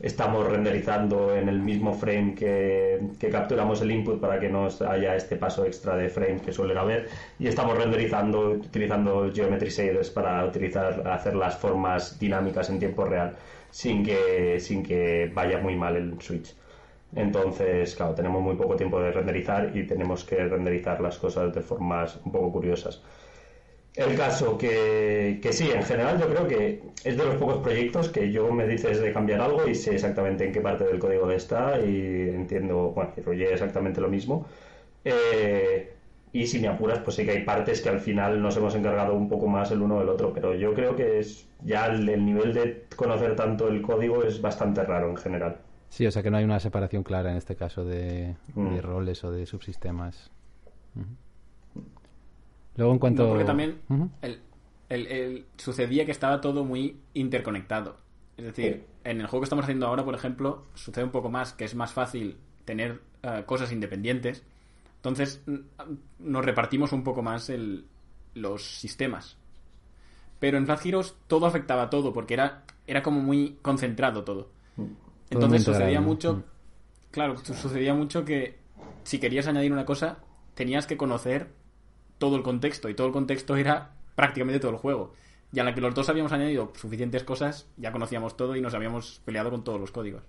[0.00, 5.36] estamos renderizando en el mismo frame que, capturamos el input para que no haya este
[5.36, 7.08] paso extra de frame que suele haber.
[7.38, 13.36] Y estamos renderizando utilizando Geometry Shaders para utilizar, hacer las formas dinámicas en tiempo real
[13.70, 16.54] sin que, sin que vaya muy mal el switch.
[17.16, 21.60] Entonces, claro, tenemos muy poco tiempo de renderizar y tenemos que renderizar las cosas de
[21.62, 23.02] formas un poco curiosas.
[23.94, 28.08] El caso que, que sí, en general yo creo que es de los pocos proyectos
[28.08, 31.30] que yo me dices de cambiar algo y sé exactamente en qué parte del código
[31.30, 34.46] está y entiendo, bueno, y Roger exactamente lo mismo.
[35.04, 35.92] Eh,
[36.32, 39.14] y si me apuras, pues sí que hay partes que al final nos hemos encargado
[39.14, 42.52] un poco más el uno del otro, pero yo creo que es ya el nivel
[42.52, 45.58] de conocer tanto el código es bastante raro en general.
[45.88, 48.78] Sí, o sea que no hay una separación clara en este caso de, mm.
[48.78, 50.30] roles o de subsistemas.
[52.76, 53.28] Luego en cuanto...
[53.28, 53.80] porque también
[54.88, 57.96] el, sucedía que estaba todo muy interconectado.
[58.36, 61.52] Es decir, en el juego que estamos haciendo ahora, por ejemplo, sucede un poco más,
[61.52, 64.44] que es más fácil tener eh, cosas independientes.
[64.96, 65.42] Entonces
[66.18, 67.86] nos repartimos un poco más el,
[68.34, 69.36] los sistemas.
[70.40, 74.50] Pero en Flat Heroes todo afectaba a todo, porque era, era como muy concentrado todo.
[75.34, 76.44] Entonces sucedía mucho,
[77.10, 78.58] claro, sucedía mucho que
[79.04, 80.18] si querías añadir una cosa,
[80.54, 81.48] tenías que conocer
[82.18, 85.12] todo el contexto, y todo el contexto era prácticamente todo el juego.
[85.52, 88.74] Y a la que los dos habíamos añadido suficientes cosas, ya conocíamos todo y nos
[88.74, 90.22] habíamos peleado con todos los códigos.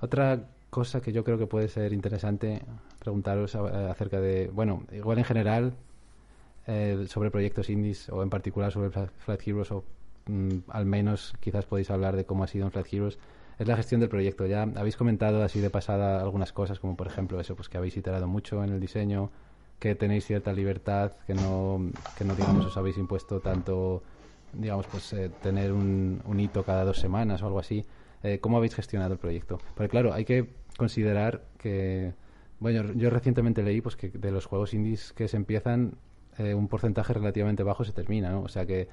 [0.00, 2.62] Otra cosa que yo creo que puede ser interesante
[2.98, 5.74] preguntaros acerca de, bueno, igual en general,
[6.66, 9.84] eh, sobre proyectos indies o en particular sobre Flat Heroes o
[10.26, 13.18] Mm, al menos quizás podéis hablar de cómo ha sido en Flat Heroes,
[13.58, 14.46] es la gestión del proyecto.
[14.46, 17.96] Ya habéis comentado así de pasada algunas cosas, como por ejemplo eso, pues que habéis
[17.96, 19.30] iterado mucho en el diseño,
[19.78, 24.02] que tenéis cierta libertad, que no, que no digamos, os habéis impuesto tanto,
[24.52, 27.84] digamos, pues eh, tener un, hito cada dos semanas o algo así.
[28.22, 29.58] Eh, ¿Cómo habéis gestionado el proyecto?
[29.74, 30.48] Porque claro, hay que
[30.78, 32.14] considerar que,
[32.60, 35.96] bueno, yo recientemente leí pues que de los juegos indies que se empiezan,
[36.38, 38.40] eh, un porcentaje relativamente bajo se termina, ¿no?
[38.40, 38.88] O sea que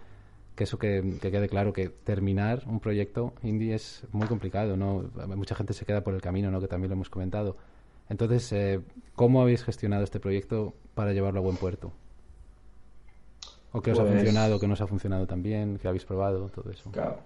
[0.56, 5.10] que eso que, quede claro que terminar un proyecto indie es muy complicado, ¿no?
[5.36, 6.60] Mucha gente se queda por el camino, ¿no?
[6.60, 7.58] Que también lo hemos comentado.
[8.10, 8.82] Entonces, eh,
[9.16, 11.94] ¿cómo habéis gestionado este proyecto para llevarlo a buen puerto?
[13.72, 16.50] ¿O que os ha pues funcionado, que no os ha funcionado también, que habéis probado,
[16.50, 16.92] todo eso?
[16.92, 17.20] Claro.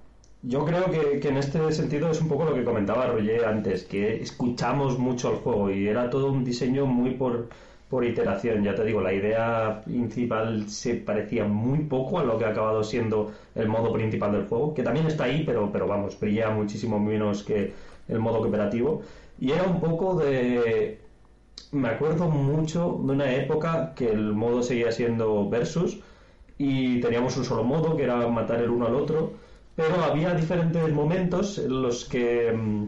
[0.43, 3.83] Yo creo que, que, en este sentido es un poco lo que comentaba Roger antes,
[3.83, 7.49] que escuchamos mucho el juego y era todo un diseño muy por,
[7.89, 8.63] por iteración.
[8.63, 12.83] Ya te digo, la idea principal se parecía muy poco a lo que ha acabado
[12.83, 16.99] siendo el modo principal del juego, que también está ahí, pero, pero vamos, brilla muchísimo
[16.99, 17.73] menos que
[18.07, 19.01] el modo cooperativo.
[19.39, 20.99] Y era un poco de...
[21.71, 25.99] Me acuerdo mucho de una época que el modo seguía siendo versus
[26.57, 29.33] y teníamos un solo modo que era matar el uno al otro,
[29.75, 32.87] pero había diferentes momentos en los que mm,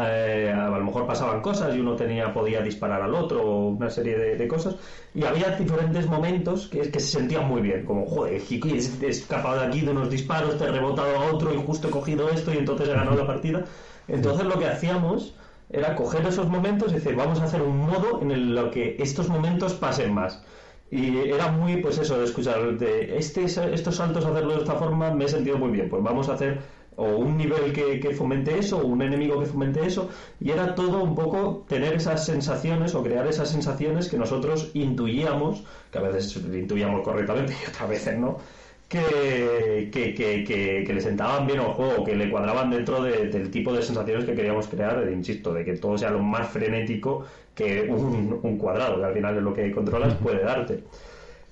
[0.00, 3.90] eh, a lo mejor pasaban cosas y uno tenía podía disparar al otro o una
[3.90, 4.76] serie de, cosas
[5.14, 9.66] y había diferentes momentos que, que se sentían muy bien como joder he escapado de
[9.66, 12.58] aquí de unos disparos te he rebotado a otro y justo he cogido esto y
[12.58, 13.64] entonces he ganado la partida
[14.08, 15.34] entonces lo que hacíamos
[15.72, 19.28] era coger esos momentos y decir, vamos a hacer un modo en el que estos
[19.28, 20.42] momentos pasen más.
[20.90, 25.10] Y era muy, pues eso, de escuchar, de este, estos saltos, hacerlo de esta forma,
[25.10, 25.88] me he sentido muy bien.
[25.88, 26.60] Pues vamos a hacer
[27.02, 30.08] o un nivel que, que, fomente eso, o un enemigo que fomente eso,
[30.40, 35.64] y era todo un poco tener esas sensaciones o crear esas sensaciones que nosotros intuíamos,
[35.90, 38.38] que a veces intuíamos correctamente y otras veces no,
[38.88, 43.82] que, que, que, le sentaban bien al juego, que le cuadraban dentro del tipo de
[43.82, 47.24] sensaciones que queríamos crear, insisto, de que todo sea lo más frenético
[47.54, 50.84] que un, cuadrado, que al final es lo que controlas, puede darte.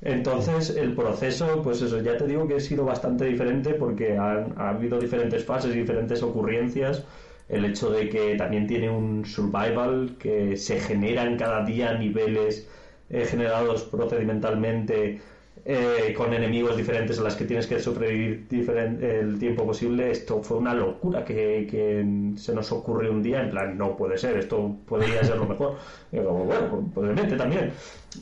[0.03, 4.47] Entonces, el proceso, pues eso, ya te digo que ha sido bastante diferente porque ha
[4.57, 7.05] habido diferentes fases, diferentes ocurrencias.
[7.49, 12.69] El hecho de que también tiene un survival, que se generan cada día niveles
[13.11, 15.21] eh, generados procedimentalmente
[15.65, 18.47] eh, con enemigos diferentes a las que tienes que sobrevivir
[19.03, 22.05] el tiempo posible, esto fue una locura que,
[22.37, 25.77] se nos ocurrió un día, en plan, no puede ser, esto podría ser lo mejor.
[26.13, 27.73] Y como, bueno, probablemente también.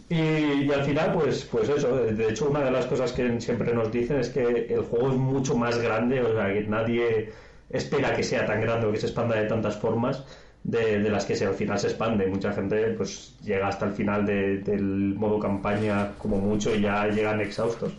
[0.09, 3.91] Y, al final, pues, pues eso, de hecho, una de las cosas que siempre nos
[3.93, 7.33] dicen es que el juego es mucho más grande, o sea, que nadie
[7.71, 10.25] espera que sea tan grande o que se expanda de tantas formas
[10.65, 12.27] de, las que se, al final se expande.
[12.27, 17.41] Mucha gente pues llega hasta el final del modo campaña como mucho y ya llegan
[17.41, 17.93] exhaustos.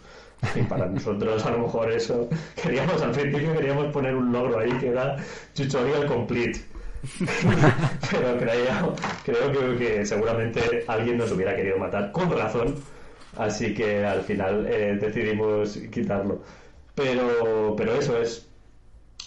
[0.55, 2.29] Y para nosotros a lo mejor eso
[2.61, 5.17] queríamos al principio queríamos poner un logro ahí que era
[5.53, 6.61] tutorial complete.
[8.11, 12.75] Pero creo, creo que, seguramente alguien nos hubiera querido matar con razón.
[13.37, 16.41] Así que al final eh, decidimos quitarlo.
[16.95, 18.48] Pero, pero eso es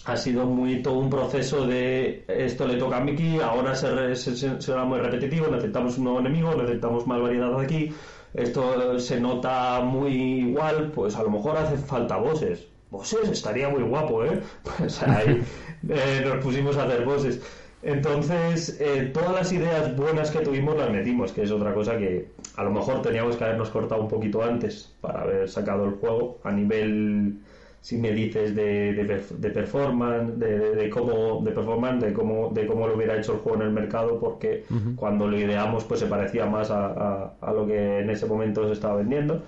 [0.05, 4.83] ha sido muy todo un proceso de esto le toca a Mickey, ahora se, será
[4.83, 7.93] muy repetitivo, necesitamos un nuevo enemigo, necesitamos más variedad aquí,
[8.33, 12.67] esto se nota muy igual, pues a lo mejor hace falta voces.
[12.89, 14.41] Voces estaría muy guapo, ¿eh?
[14.77, 15.43] Pues ahí
[15.89, 17.41] eh, nos pusimos a hacer voces.
[17.81, 22.29] Entonces, eh, todas las ideas buenas que tuvimos las metimos, que es otra cosa que
[22.55, 26.39] a lo mejor teníamos que habernos cortado un poquito antes para haber sacado el juego
[26.43, 27.39] a nivel
[27.83, 32.87] si me dices de, de, performance, de, de, cómo de performance, de cómo de cómo
[32.87, 34.63] lo hubiera hecho el juego en el mercado, porque
[34.95, 38.71] cuando lo ideamos pues se parecía más a, a, lo que en ese momento se
[38.71, 39.43] estaba vendiendo.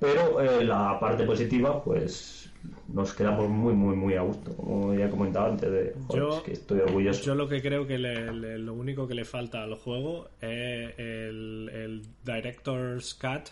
[0.00, 2.50] Pero eh, la parte positiva, pues
[2.92, 5.70] nos quedamos muy, muy, muy a gusto, como ya he comentado antes.
[5.70, 7.22] De, yo, que estoy orgulloso.
[7.22, 12.02] Yo lo que creo que lo único que le falta al juego es el, el
[12.24, 13.50] Director's Cut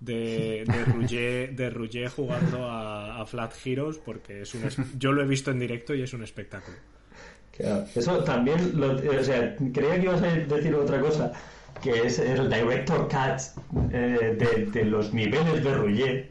[0.00, 0.64] de,
[1.56, 4.62] de Rouget, jugando a, Flat Heroes porque es un
[4.98, 6.76] yo lo he visto en directo y es un espectáculo.
[7.94, 11.32] eso también, lo, o sea, creía que ibas a decir otra cosa,
[11.82, 16.30] que es el Director Cut eh, de, los niveles de Rouget,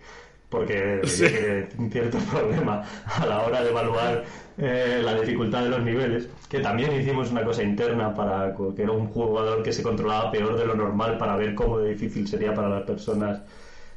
[0.49, 4.23] porque tiene un cierto problema a la hora de evaluar
[4.57, 8.91] eh, la dificultad de los niveles, que también hicimos una cosa interna para que era
[8.91, 12.69] un jugador que se controlaba peor de lo normal para ver cómo difícil sería para
[12.69, 13.41] las personas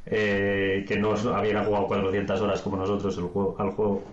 [0.05, 4.03] eh, que no habían jugado 400 horas como nosotros el juego, al juego,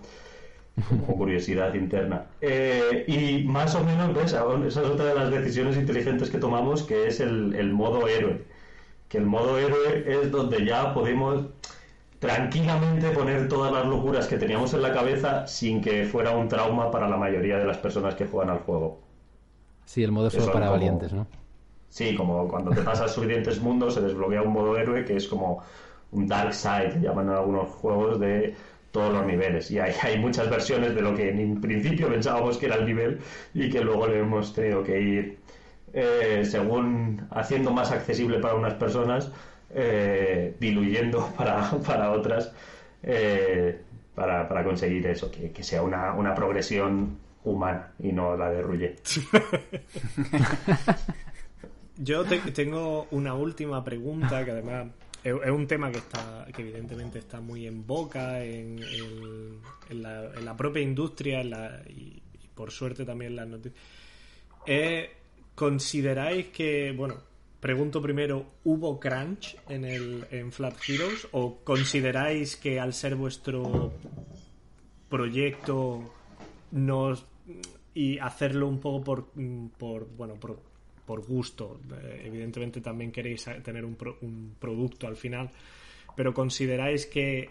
[0.89, 2.25] como curiosidad interna.
[2.41, 7.07] Eh, y más o menos, Esa es otra de las decisiones inteligentes que tomamos, que
[7.07, 8.41] es el, el modo héroe.
[9.09, 11.45] Que el modo héroe es donde ya podemos
[12.19, 16.91] tranquilamente poner todas las locuras que teníamos en la cabeza sin que fuera un trauma
[16.91, 18.99] para la mayoría de las personas que juegan al juego.
[19.85, 21.27] Sí, el modo solo para valientes, ¿no?
[21.89, 25.63] Sí, como cuando te pasas suficientes mundos se desbloquea un modo héroe que es como
[26.11, 28.55] un dark side, llaman algunos juegos de
[28.91, 29.69] todos los niveles.
[29.71, 33.19] Y hay, hay muchas versiones de lo que en principio pensábamos que era el nivel
[33.53, 35.39] y que luego le hemos tenido que ir
[35.93, 39.31] eh, según haciendo más accesible para unas personas,
[39.77, 42.51] eh, diluyendo para, para otras,
[43.03, 43.81] eh,
[44.15, 48.61] para, para, conseguir eso, que, que sea una, una, progresión humana y no la de
[48.61, 48.95] Ruye.
[51.97, 54.87] Yo tengo una última pregunta que además
[55.23, 58.79] es, un tema que está que evidentemente está muy en boca en,
[59.89, 61.41] en, la, propia industria
[61.87, 62.21] y,
[62.53, 63.81] por suerte también las noticias.
[64.65, 65.11] Eh,
[65.53, 67.15] ¿Consideráis que, bueno,
[67.65, 71.27] pregunto primero, ¿hubo crunch en, el, en Flat Heroes?
[71.31, 73.91] ¿O consideráis que al ser vuestro
[75.09, 76.13] proyecto
[76.69, 77.25] nos
[77.95, 79.31] y hacerlo un poco por,
[79.79, 80.59] por bueno por,
[81.07, 85.49] por gusto eh, evidentemente también queréis tener un, un producto al final
[86.15, 87.49] pero consideráis que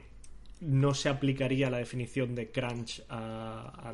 [0.61, 3.93] no se aplicaría la definición de crunch a,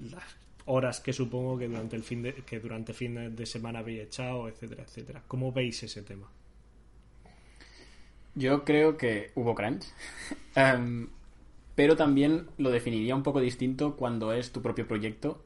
[0.00, 4.02] las horas que supongo que durante el fin de, que durante fin de semana habéis
[4.02, 6.28] echado etcétera etcétera cómo veis ese tema
[8.34, 9.86] yo creo que hubo crunch
[10.54, 11.08] em,
[11.78, 15.44] pero también lo definiría un poco distinto cuando es tu propio proyecto,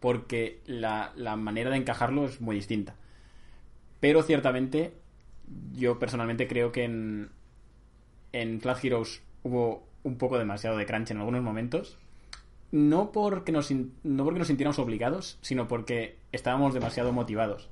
[0.00, 2.94] porque la, manera de encajarlo es muy distinta.
[4.00, 4.94] Pero ciertamente,
[5.74, 7.28] yo personalmente creo que en,
[8.32, 11.98] en Flat Heroes hubo un poco demasiado de crunch en algunos momentos.
[12.74, 17.68] No porque, nos, no porque nos sintiéramos obligados, sino porque estábamos demasiado motivados.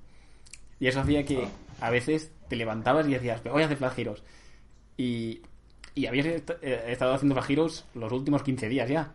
[0.78, 1.48] Y eso hacía que
[1.80, 4.22] a veces te levantabas y decías, voy a hacer Flat Heroes.
[4.96, 5.42] Y
[5.94, 6.42] y habías eh,
[6.88, 9.12] estado haciendo Flag Heroes los últimos 15 días ya.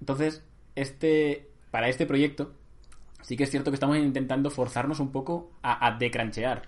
[0.00, 2.52] Entonces, este para este proyecto,
[3.22, 6.62] sí que es cierto que estamos intentando forzarnos un poco a, a decranchear.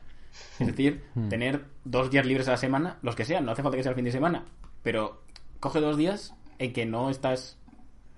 [0.58, 1.28] Es decir, hmm.
[1.28, 3.90] tener dos días libres a la semana, los que sean, no hace falta que sea
[3.90, 4.44] el fin de semana,
[4.82, 5.22] pero
[5.60, 7.58] coge dos días en que no estás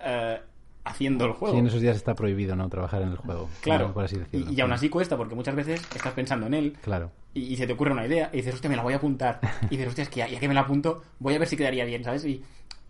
[0.03, 0.39] eh,
[0.83, 1.53] haciendo el juego.
[1.53, 3.49] Sí, en esos días está prohibido no trabajar en el juego.
[3.61, 4.51] Claro, por así decirlo.
[4.51, 6.77] Y, y, aún así cuesta, porque muchas veces estás pensando en él.
[6.81, 9.39] Claro y, se te ocurre una idea y dices, hostia, me la voy a apuntar.
[9.69, 11.85] Y dices, hostia, es que ya, que me la apunto, voy a ver si quedaría
[11.85, 12.25] bien, ¿sabes?
[12.25, 12.43] Y,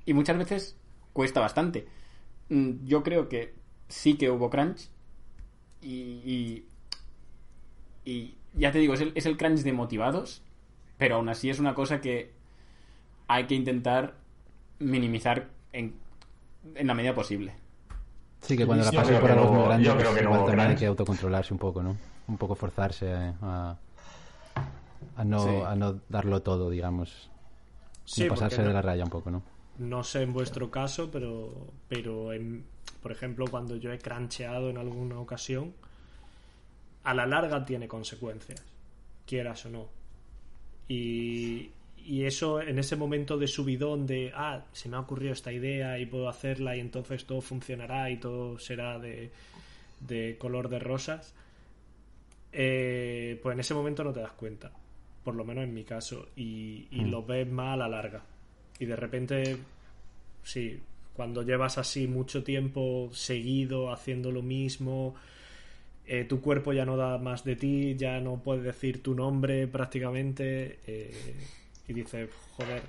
[0.05, 0.77] y muchas veces
[1.13, 1.87] cuesta bastante.
[2.49, 3.53] Mm, yo creo que
[3.87, 4.89] sí que hubo crunch
[5.81, 6.65] y,
[8.05, 10.41] y, ya te digo, es el, es el crunch de motivados,
[10.97, 12.31] pero aún así es una cosa que
[13.27, 14.15] hay que intentar
[14.79, 15.95] minimizar en,
[16.75, 17.53] en la medida posible.
[18.41, 21.59] Sí, que cuando la pases por algo muy grande, pues igual hay que autocontrolarse un
[21.59, 21.95] poco, ¿no?
[22.27, 23.77] Un poco forzarse a
[25.15, 27.29] a no, a no darlo todo, digamos.
[28.05, 29.43] Sí, pasarse de la raya un poco, ¿no?
[29.77, 32.65] No sé en vuestro caso, pero, pero en,
[33.01, 35.73] por ejemplo, cuando yo he crancheado en alguna ocasión,
[37.03, 38.63] a la larga tiene consecuencias,
[39.25, 39.87] quieras o no.
[40.87, 41.71] Y,
[42.05, 45.99] y eso en ese momento de subidón de, ah, se me ha ocurrido esta idea
[45.99, 49.31] y puedo hacerla y entonces todo funcionará y todo será de,
[49.99, 51.33] de color de rosas,
[52.51, 54.71] eh, pues en ese momento no te das cuenta
[55.23, 57.09] por lo menos en mi caso, y, mm.
[57.09, 58.23] lo ves más a la larga.
[58.79, 59.57] Y de repente,
[60.43, 60.79] sí,
[61.13, 65.15] cuando llevas así mucho tiempo seguido haciendo lo mismo,
[66.07, 69.67] eh, tu cuerpo ya no da más de ti, ya no puedes decir tu nombre
[69.67, 71.35] prácticamente, eh,
[71.87, 72.81] y dices, joder.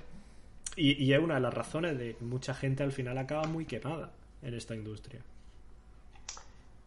[0.75, 3.65] Y, y es una de las razones de que mucha gente al final acaba muy
[3.65, 4.11] quemada
[4.41, 5.21] en esta industria.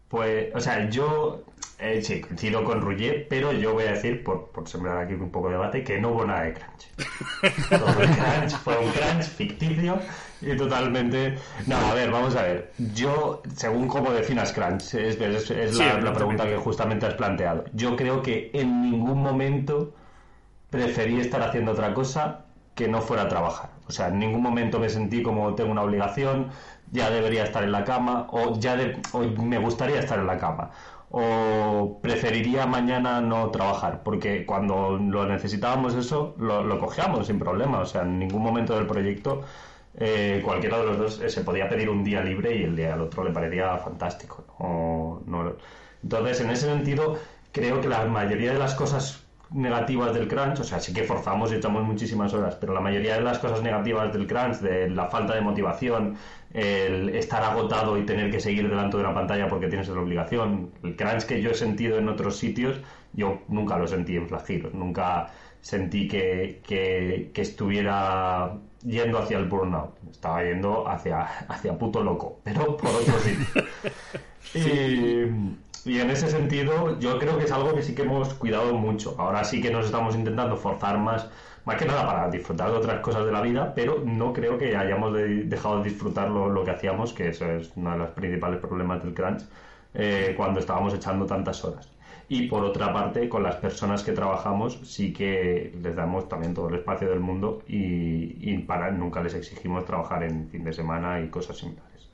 [0.08, 1.44] Pues, o sea, yo
[1.78, 5.30] eh, sí, coincido con Ruggier, pero yo voy a decir, por, por sembrar aquí un
[5.30, 7.68] poco de debate, que no hubo nada de crunch.
[7.68, 9.98] Todo el crunch fue un crunch ficticio
[10.40, 11.36] y totalmente...
[11.66, 12.72] No, a ver, vamos a ver.
[12.94, 17.64] Yo, según cómo definas crunch, es, es, la, la pregunta que justamente has planteado.
[17.74, 19.92] Yo creo que en ningún momento
[20.70, 23.70] preferí estar haciendo otra cosa que no fuera a trabajar.
[23.88, 26.50] O sea, en ningún momento me sentí como tengo una obligación,
[26.92, 29.00] ya debería estar en la cama o ya de,
[29.42, 30.70] me gustaría estar en la cama.
[31.10, 37.80] O preferiría mañana no trabajar porque cuando lo necesitábamos eso lo, cogíamos sin problema.
[37.80, 39.42] O sea en ningún momento del proyecto
[39.98, 42.94] eh, cualquiera de los dos eh, se podía pedir un día libre y el día
[42.94, 44.44] al otro le parecía fantástico
[46.02, 47.18] entonces en ese sentido
[47.50, 51.52] creo que la mayoría de las cosas negativas del crunch, o sea, sí que forzamos
[51.52, 55.06] y echamos muchísimas horas, pero la mayoría de las cosas negativas del crunch, de la
[55.06, 56.16] falta de motivación,
[56.52, 60.70] el estar agotado y tener que seguir delante de una pantalla porque tienes la obligación,
[60.82, 62.80] el crunch que yo he sentido en otros sitios,
[63.12, 65.28] yo nunca lo sentí en Flagiros, nunca
[65.60, 68.52] sentí que, que, estuviera
[68.84, 73.64] yendo hacia el burnout, estaba yendo hacia, hacia puto loco, pero por otro sitio.
[74.54, 75.56] y,
[75.86, 79.14] y en ese sentido, yo creo que es algo que sí que hemos cuidado mucho.
[79.18, 81.28] Ahora sí que nos estamos intentando forzar más,
[81.64, 84.76] más que nada para disfrutar de otras cosas de la vida, pero no creo que
[84.76, 89.02] hayamos dejado de disfrutar lo, que hacíamos, que eso es uno de los principales problemas
[89.02, 89.42] del crunch,
[89.94, 91.88] eh, cuando estábamos echando tantas horas.
[92.28, 96.68] Y por otra parte, con las personas que trabajamos, sí que les damos también todo
[96.68, 101.20] el espacio del mundo y, y para nunca les exigimos trabajar en fin de semana
[101.20, 102.10] y cosas similares.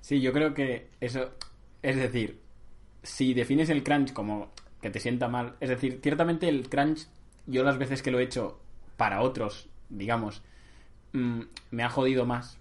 [0.00, 1.30] Sí, yo creo que eso,
[1.82, 2.43] es decir,
[3.04, 4.50] si defines el crunch como
[4.80, 7.06] que te sienta mal, es decir, ciertamente el crunch,
[7.46, 8.58] yo las veces que lo he hecho
[8.96, 10.42] para otros, digamos,
[11.12, 11.40] mm,
[11.70, 12.58] me ha jodido más.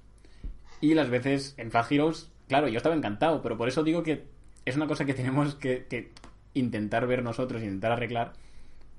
[0.82, 4.26] Y las veces en Fat Heroes, claro, yo estaba encantado, pero por eso digo que
[4.66, 6.12] es una cosa que tenemos que,
[6.54, 8.34] intentar ver nosotros, intentar arreglar,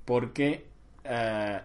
[0.05, 0.66] porque
[1.05, 1.61] eh,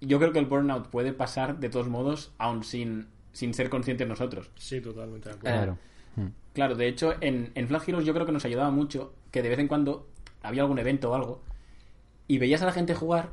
[0.00, 4.08] yo creo que el burnout puede pasar de todos modos, aún sin, sin ser conscientes
[4.08, 4.50] nosotros.
[4.56, 5.78] Sí, totalmente de acuerdo.
[6.16, 6.32] claro.
[6.52, 9.48] Claro, de hecho, en, en Flag Heroes yo creo que nos ayudaba mucho que de
[9.48, 10.08] vez en cuando
[10.42, 11.42] había algún evento o algo
[12.26, 13.30] y veías a la gente jugar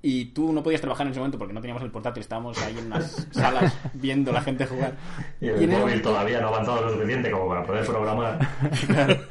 [0.00, 2.76] y tú no podías trabajar en ese momento porque no teníamos el portátil, estábamos ahí
[2.78, 4.94] en unas salas viendo a la gente jugar.
[5.40, 8.38] Y el móvil todavía no ha avanzado lo suficiente como para poder programar.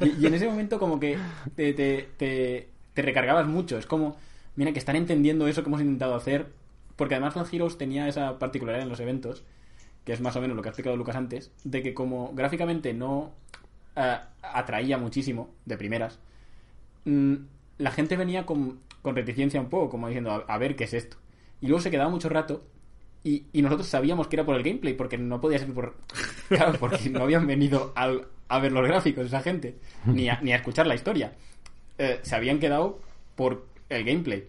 [0.00, 1.16] y, en ese momento como que
[1.54, 3.78] te, te, te, recargabas mucho.
[3.78, 4.16] Es como,
[4.56, 6.46] mira, que están entendiendo eso que hemos intentado hacer.
[6.96, 9.44] Porque además Flash Heroes tenía esa particularidad en los eventos,
[10.08, 12.94] que es más o menos lo que ha explicado Lucas antes, de que como gráficamente
[12.94, 13.34] no
[13.94, 16.18] eh, atraía muchísimo de primeras,
[17.04, 17.34] mm,
[17.76, 21.16] la gente venía con con reticencia un poco, como diciendo, a, ver qué es esto.
[21.60, 22.62] Y luego se quedaba mucho rato
[23.24, 25.96] y, nosotros sabíamos que era por el gameplay, porque no podía ser por...
[26.48, 29.76] Claro, porque no habían venido a ver los gráficos esa gente,
[30.06, 31.34] ni a, ni a escuchar la historia.
[31.98, 33.00] Eh, se habían quedado
[33.36, 34.48] por el gameplay.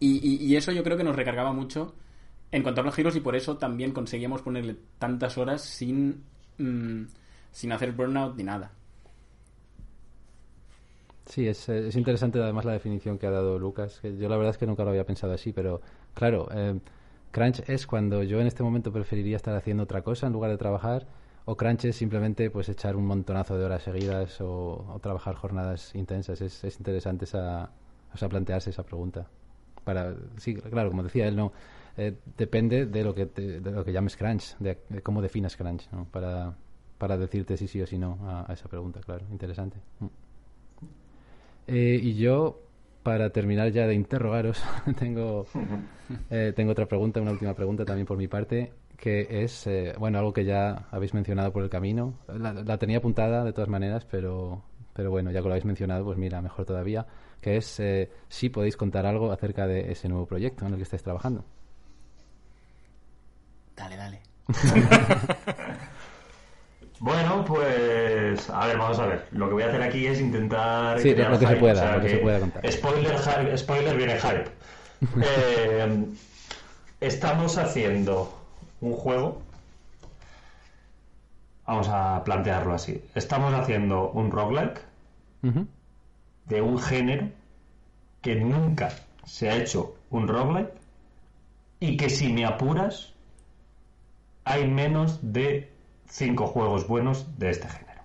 [0.00, 1.94] Y, eso yo creo que nos recargaba mucho
[2.50, 6.24] en cuanto a los giros y por eso también conseguíamos ponerle tantas horas sin,
[6.58, 7.04] mm,
[7.50, 8.72] sin hacer burnout ni nada.
[11.26, 14.00] Sí, es, es, interesante además la definición que ha dado Lucas.
[14.02, 15.82] Yo la verdad es que nunca lo había pensado así, pero
[16.14, 16.80] claro, eh,
[17.32, 20.56] crunch es cuando yo en este momento preferiría estar haciendo otra cosa en lugar de
[20.56, 21.06] trabajar,
[21.44, 26.40] o crunch es simplemente pues echar un montonazo de horas seguidas o, trabajar jornadas intensas.
[26.40, 27.72] Es, es interesante esa,
[28.14, 29.26] o sea, plantearse esa pregunta.
[29.84, 31.52] Para, sí, claro, como decía él, no
[31.98, 36.04] eh, depende de lo que de lo que llames crunch, de, cómo definas crunch, ¿no?
[36.04, 36.54] para,
[36.96, 39.78] para decirte si sí o si no a, esa pregunta, claro, interesante.
[39.98, 40.06] Mm.
[41.66, 42.60] Eh, y yo,
[43.02, 44.62] para terminar ya de interrogaros,
[44.98, 45.46] tengo,
[46.30, 50.18] eh, tengo otra pregunta, una última pregunta también por mi parte, que es, eh, bueno,
[50.18, 52.14] algo que ya habéis mencionado por el camino.
[52.28, 54.62] La, tenía apuntada de todas maneras, pero,
[54.92, 57.06] pero bueno, ya que lo habéis mencionado, pues mira, mejor todavía,
[57.40, 57.82] que es
[58.28, 61.44] si podéis contar algo acerca de ese nuevo proyecto en el que estáis trabajando.
[63.78, 64.20] Dale, dale.
[67.00, 69.28] Bueno, pues a ver, vamos a ver.
[69.30, 70.98] Lo que voy a hacer aquí es intentar.
[70.98, 72.72] Sí, lo que se pueda, lo que, se pueda contar.
[72.72, 74.50] Spoiler, spoiler viene hype.
[75.22, 76.06] Eh,
[77.00, 78.36] estamos haciendo
[78.80, 79.40] un juego.
[81.68, 83.00] Vamos a plantearlo así.
[83.14, 84.80] Estamos haciendo un roguelike
[86.46, 87.28] de un género
[88.22, 88.88] que nunca
[89.24, 90.72] se ha hecho un roguelike
[91.78, 93.14] y que si me apuras
[94.48, 95.68] hay menos de
[96.08, 98.02] cinco juegos buenos de este género.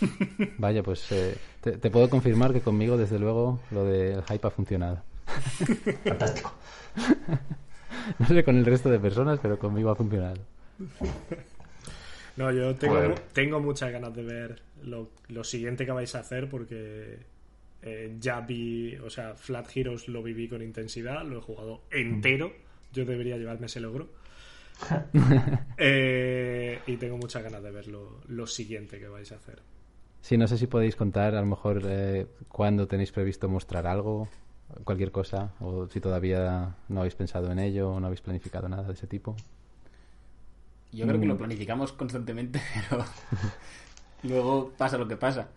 [0.58, 5.02] Vaya, pues eh, te, puedo confirmar que conmigo, desde luego, lo del hype ha funcionado.
[6.04, 6.54] Fantástico.
[8.18, 10.40] no sé con el resto de personas, pero conmigo ha funcionado.
[12.36, 16.48] No, yo tengo, tengo muchas ganas de ver lo, lo, siguiente que vais a hacer
[16.48, 17.18] porque
[17.82, 22.52] eh, ya vi, o sea, Flat Heroes lo viví con intensidad, lo he jugado entero.
[22.92, 24.08] Yo debería llevarme ese logro.
[25.78, 29.60] Eh, y tengo muchas ganas de ver lo, siguiente que vais a hacer.
[30.20, 34.28] Sí, no sé si podéis contar a lo mejor eh, cuándo tenéis previsto mostrar algo,
[34.84, 38.84] cualquier cosa, o si todavía no habéis pensado en ello o no habéis planificado nada
[38.84, 39.36] de ese tipo.
[40.92, 41.38] Yo creo que lo mm.
[41.38, 43.04] planificamos constantemente, pero
[44.22, 45.48] luego pasa lo que pasa.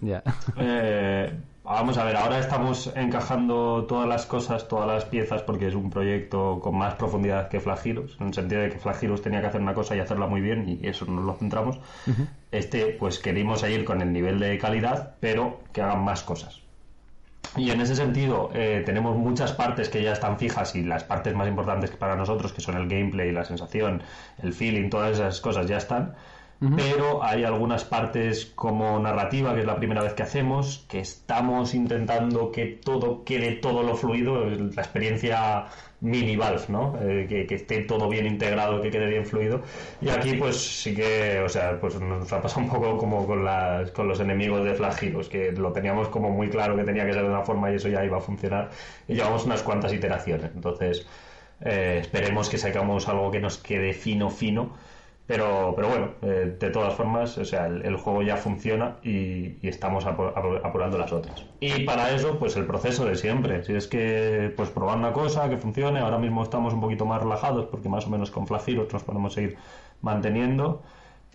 [0.00, 0.22] Ya.
[0.58, 1.32] Eh,
[1.64, 5.90] vamos a ver, ahora estamos encajando todas las cosas, todas las piezas, porque es un
[5.90, 9.60] proyecto con más profundidad que Flagiros, en el sentido de que Flagiros tenía que hacer
[9.60, 11.78] una cosa y hacerla muy bien, y eso nos lo centramos.
[12.52, 16.62] Este, pues queríamos ir con el nivel de calidad, pero que hagan más cosas.
[17.56, 21.34] Y en ese sentido, eh, tenemos muchas partes que ya están fijas y las partes
[21.34, 24.02] más importantes para nosotros, que son el gameplay, la sensación,
[24.42, 26.14] el feeling, todas esas cosas ya están
[26.58, 31.74] pero hay algunas partes como narrativa, que es la primera vez que hacemos, que estamos
[31.74, 35.66] intentando que todo quede todo lo fluido, la experiencia
[36.00, 36.98] mini Valve, ¿no?
[37.02, 39.62] Eh, que, esté todo bien integrado, que quede bien fluido.
[40.00, 43.44] Y aquí pues sí que, o sea, pues nos ha pasado un poco como con,
[43.44, 47.28] los enemigos de Flash que lo teníamos como muy claro que tenía que ser de
[47.28, 48.70] una forma y eso ya iba a funcionar.
[49.08, 50.52] Y llevamos unas cuantas iteraciones.
[50.54, 51.06] Entonces,
[51.60, 54.95] eh, esperemos que sacamos algo que nos quede fino, fino
[55.26, 60.06] pero, pero bueno, eh, de todas formas, o sea, el, juego ya funciona y, estamos
[60.06, 61.44] apurando las otras.
[61.58, 63.64] Y para eso, pues el proceso de siempre.
[63.64, 67.20] Si es que, pues probar una cosa que funcione, ahora mismo estamos un poquito más
[67.20, 69.56] relajados porque más o menos con Flaciros nos podemos ir
[70.00, 70.82] manteniendo.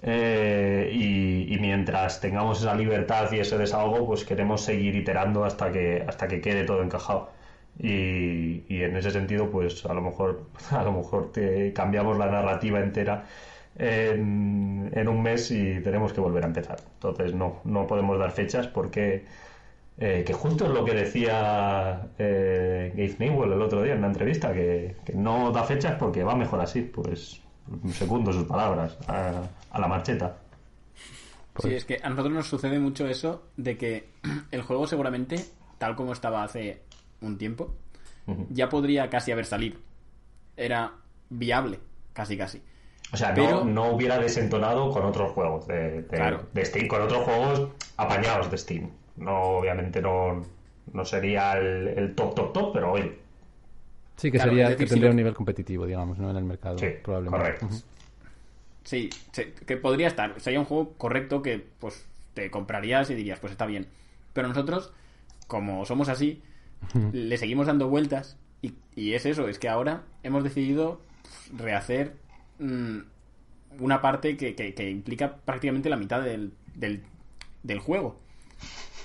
[0.03, 6.03] Eh, y, mientras tengamos esa libertad y ese desahogo, pues queremos seguir iterando hasta que,
[6.07, 7.29] hasta que quede todo encajado.
[7.77, 12.79] Y, en ese sentido, pues a lo mejor, a lo mejor te cambiamos la narrativa
[12.79, 13.25] entera
[13.77, 16.77] en, un mes y tenemos que volver a empezar.
[16.93, 19.25] Entonces no, no podemos dar fechas porque
[19.97, 24.07] eh, que justo es lo que decía eh, Gabe Newell el otro día en una
[24.07, 27.41] entrevista, que, no da fechas porque va mejor así, pues
[27.93, 30.37] segundo sus palabras, a, la marcheta.
[30.95, 31.03] Sí,
[31.53, 34.09] pues es que a nosotros nos sucede mucho eso de que
[34.51, 35.35] el juego seguramente,
[35.77, 36.81] tal como estaba hace
[37.21, 37.75] un tiempo,
[38.49, 39.77] ya podría casi haber salido.
[40.55, 40.93] Era
[41.29, 41.79] viable,
[42.13, 42.61] casi casi.
[43.13, 48.49] O sea, no, hubiera desentonado con otros juegos de, de Steam, con otros juegos apañados
[48.49, 48.89] de Steam.
[49.17, 50.45] No, obviamente no,
[50.93, 53.19] no sería el, top, top, top, pero oye.
[54.15, 56.29] Sí, que sería que tendría un nivel competitivo, digamos, ¿no?
[56.29, 57.43] En el mercado, sí, probablemente.
[57.43, 57.69] Correcto.
[58.83, 59.09] Sí,
[59.65, 60.39] que podría estar.
[60.39, 63.87] Sería un juego correcto que, pues, te comprarías y dirías, pues está bien.
[64.33, 64.93] Pero nosotros,
[65.47, 66.41] como somos así,
[67.11, 71.01] le seguimos dando vueltas y, y, es eso, es que ahora hemos decidido
[71.55, 72.13] rehacer
[72.61, 72.99] mm,
[73.79, 77.03] una parte que, que, implica prácticamente la mitad del, del,
[77.63, 78.19] del juego.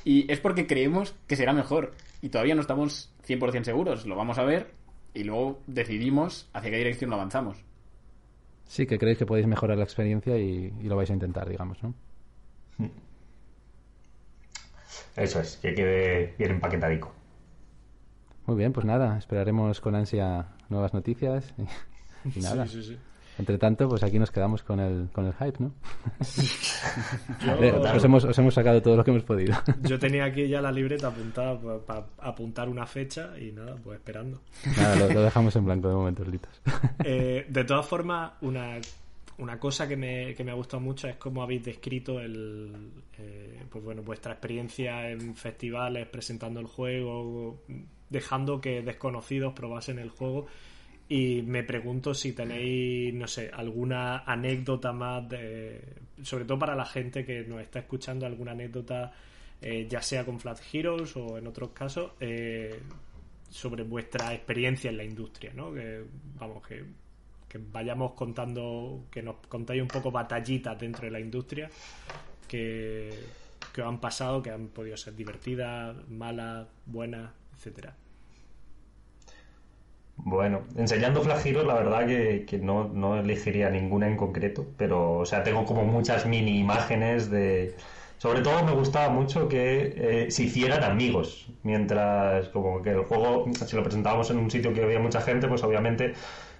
[0.04, 1.94] Y es porque creemos que será mejor.
[2.22, 4.06] Y todavía no estamos 100% seguros.
[4.06, 4.70] Lo vamos a ver
[5.14, 7.64] y luego decidimos hacia qué dirección lo avanzamos.
[8.66, 11.94] Sí, que creéis que podéis mejorar la experiencia y, lo vais a intentar, digamos, ¿no?
[15.16, 17.14] Eso es, que quede bien empaquetadico.
[18.44, 21.54] Muy bien, pues nada, esperaremos con ansia nuevas noticias
[22.24, 22.66] y, nada.
[22.66, 22.98] Sí, sí, sí.
[23.38, 25.74] Entre tanto, pues aquí nos quedamos con el, con el hype, ¿no?
[27.94, 29.54] os, hemos, os, hemos, sacado todo lo que hemos podido.
[29.82, 34.40] Yo tenía aquí ya la libreta apuntada para apuntar una fecha y nada, pues esperando.
[34.76, 36.60] Nada, lo, dejamos en blanco de momento, Litos.
[37.04, 38.78] Eh, de todas formas, una,
[39.38, 43.62] una cosa que me, que me, ha gustado mucho es cómo habéis descrito el, eh,
[43.70, 47.62] pues bueno, vuestra experiencia en festivales, presentando el juego,
[48.08, 50.46] dejando que desconocidos probasen el juego
[51.08, 55.80] y me pregunto si tenéis, no sé, alguna anécdota más, de,
[56.22, 59.12] sobre todo para la gente que nos está escuchando, alguna anécdota,
[59.60, 62.80] eh, ya sea con Flat Heroes o en otros casos, eh,
[63.48, 65.72] sobre vuestra experiencia en la industria, ¿no?
[65.72, 66.02] Que,
[66.38, 66.84] vamos, que,
[67.72, 71.70] vayamos contando, que nos contáis un poco batallitas dentro de la industria
[72.46, 73.10] que,
[73.72, 77.94] que han pasado, que han podido ser divertidas, malas, buenas, etcétera.
[80.28, 85.44] Bueno, enseñando Flash la verdad que, no, no, elegiría ninguna en concreto, pero, o sea,
[85.44, 87.76] tengo como muchas mini imágenes de...
[88.18, 93.44] Sobre todo me gustaba mucho que eh, se hicieran amigos, mientras como que el juego,
[93.54, 96.14] si lo presentábamos en un sitio que había mucha gente, pues obviamente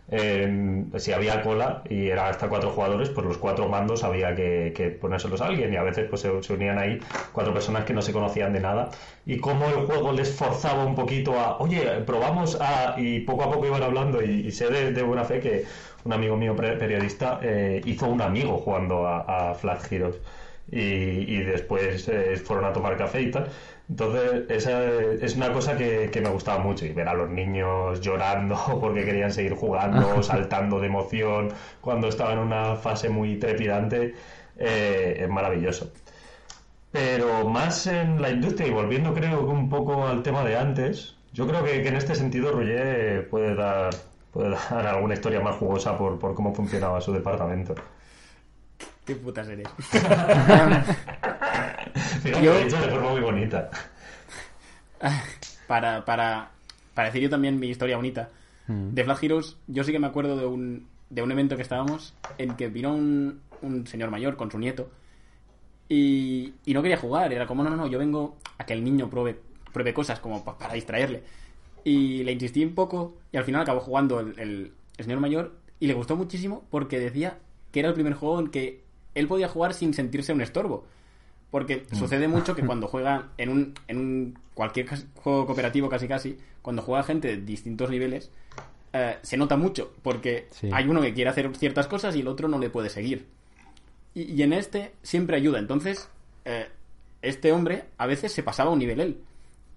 [0.08, 4.90] si había cola y era hasta cuatro jugadores, pues los cuatro mandos había que, que
[4.90, 5.72] ponérselos a alguien.
[5.72, 6.98] Y a veces pues se, unían ahí
[7.32, 8.90] cuatro personas que no se conocían de nada.
[9.24, 12.94] Y como el juego les forzaba un poquito a, oye, probamos a...
[12.98, 14.22] y poco a poco iban hablando.
[14.22, 15.64] Y, sé de, buena fe que
[16.04, 20.20] un amigo mío periodista eh, hizo un amigo jugando a, a Flat Heroes
[20.70, 23.48] y, y después eh, fueron a tomar café y tal
[23.88, 28.56] entonces, esa es una cosa que, me gustaba mucho y ver a los niños llorando
[28.80, 34.14] porque querían seguir jugando, saltando de emoción cuando estaban en una fase muy trepidante,
[34.59, 35.93] eh, es maravilloso.
[36.90, 41.16] Pero más en la industria y volviendo creo que un poco al tema de antes,
[41.32, 43.94] yo creo que, en este sentido Roger puede dar,
[44.32, 47.74] puede dar alguna historia más jugosa por, por cómo funcionaba su departamento.
[49.04, 49.68] ¿Qué putas eres?
[52.42, 52.54] yo...
[52.54, 53.70] de forma muy bonita.
[55.66, 56.50] Para, para,
[56.94, 58.30] para decir yo también mi historia bonita.
[58.66, 58.94] Mm.
[58.94, 62.14] De Flash Heroes, yo sí que me acuerdo de un, de un evento que estábamos
[62.38, 64.90] en que vino un, un señor mayor con su nieto
[65.88, 67.32] y, y, no quería jugar.
[67.32, 69.40] Era como, no, no, no, yo vengo a que el niño pruebe,
[69.72, 71.22] pruebe cosas como para distraerle.
[71.84, 75.54] Y le insistí un poco y al final acabó jugando el, el, el señor mayor
[75.78, 77.38] y le gustó muchísimo porque decía
[77.76, 78.80] que era el primer juego en que
[79.14, 80.86] él podía jugar sin sentirse un estorbo.
[81.50, 81.94] Porque mm.
[81.94, 86.80] sucede mucho que cuando juega en un, en un cualquier juego cooperativo casi casi, cuando
[86.80, 88.30] juega gente de distintos niveles,
[88.94, 92.48] eh, se nota mucho, porque hay uno que quiere hacer ciertas cosas y el otro
[92.48, 93.26] no le puede seguir.
[94.14, 95.58] Y, en este siempre ayuda.
[95.58, 96.08] Entonces,
[96.46, 96.68] eh,
[97.20, 99.20] este hombre a veces se pasaba un nivel él.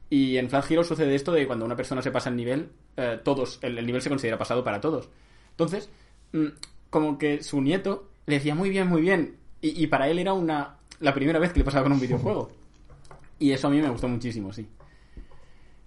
[0.10, 3.20] Y en Flash Hero sucede esto de cuando una persona se pasa el nivel, eh,
[3.26, 5.10] todos, el, nivel se considera pasado para todos.
[5.52, 5.90] Entonces,
[6.32, 6.48] mm,
[6.90, 9.36] como que su nieto le decía muy bien, muy bien.
[9.62, 12.50] y para él era una, la primera vez que le pasaba con un videojuego.
[13.40, 14.68] Y eso a mí me gustó muchísimo, sí.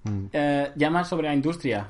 [0.04, 0.26] Mm.
[0.32, 1.86] Eh, ya más sobre la industria.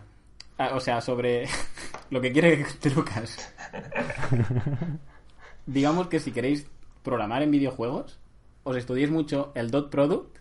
[0.59, 1.47] Ah, o sea, sobre
[2.11, 3.53] lo que quiere Lucas.
[5.67, 6.67] Digamos que si queréis
[7.03, 8.19] programar en videojuegos,
[8.65, 10.37] os estudiéis mucho el dot product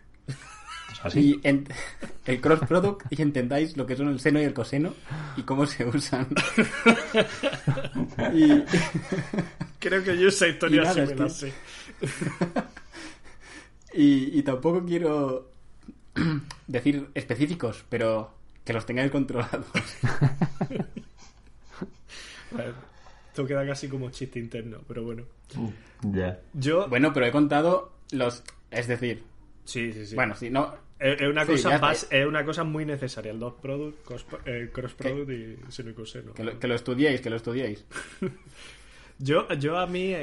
[1.13, 1.39] Y
[2.25, 4.93] el cross product y entendáis lo que son el seno y el coseno
[5.37, 6.27] y cómo se usan.
[8.33, 8.63] y...
[9.79, 11.53] Creo que yo esa historia sí me la sé.
[13.93, 15.51] y, y tampoco quiero
[16.67, 19.65] decir específicos, pero que los tengáis controlados.
[23.27, 25.23] esto queda casi como chiste interno, pero bueno.
[26.01, 26.39] Ya.
[26.53, 26.87] Yo...
[26.87, 28.43] Bueno, pero he contado los...
[28.69, 29.23] Es decir...
[29.71, 30.15] Sí, sí, sí.
[30.15, 30.91] Bueno, sí, no...
[30.99, 34.23] Es, una, cosa es una cosa muy necesaria, el dot product, cross
[34.93, 36.33] product y seno y coseno.
[36.35, 37.87] Que lo, que lo estudiéis, que lo estudiéis.
[39.17, 40.13] yo, yo a mí,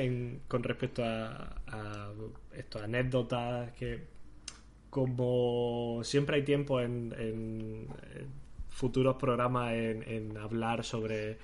[0.47, 2.13] con respecto a, a
[2.55, 4.05] esto, anécdotas que
[4.91, 7.89] como siempre hay tiempo en,
[8.69, 11.39] futuros programas en, hablar sobre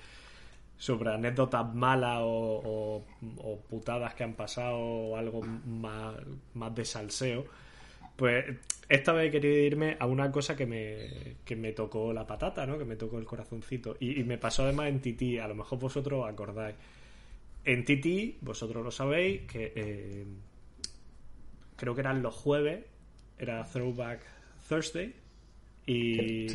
[0.77, 3.03] sobre anécdotas malas o,
[3.69, 6.15] putadas que han pasado o algo más,
[6.53, 7.45] más de salseo
[8.15, 8.45] pues
[8.87, 12.65] esta vez he querido irme a una cosa que me, que me tocó la patata,
[12.65, 12.77] ¿no?
[12.77, 13.97] Que me tocó el corazoncito.
[13.99, 16.75] Y, me pasó además en Titi, a lo mejor vosotros os acordáis.
[17.63, 20.25] En Titi, vosotros lo sabéis, que eh,
[21.75, 22.85] creo que eran los jueves,
[23.39, 24.21] era Throwback
[24.69, 25.13] Thursday.
[25.87, 26.47] Y,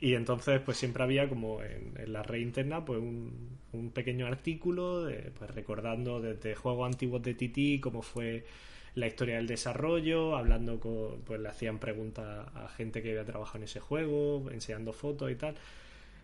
[0.00, 5.04] y entonces pues siempre había como en, la red interna pues un, un pequeño artículo
[5.04, 8.46] de, pues recordando desde juegos antiguos de TT cómo fue
[8.94, 13.58] la historia del desarrollo, hablando con, pues le hacían preguntas a gente que había trabajado
[13.58, 15.54] en ese juego, enseñando fotos y tal.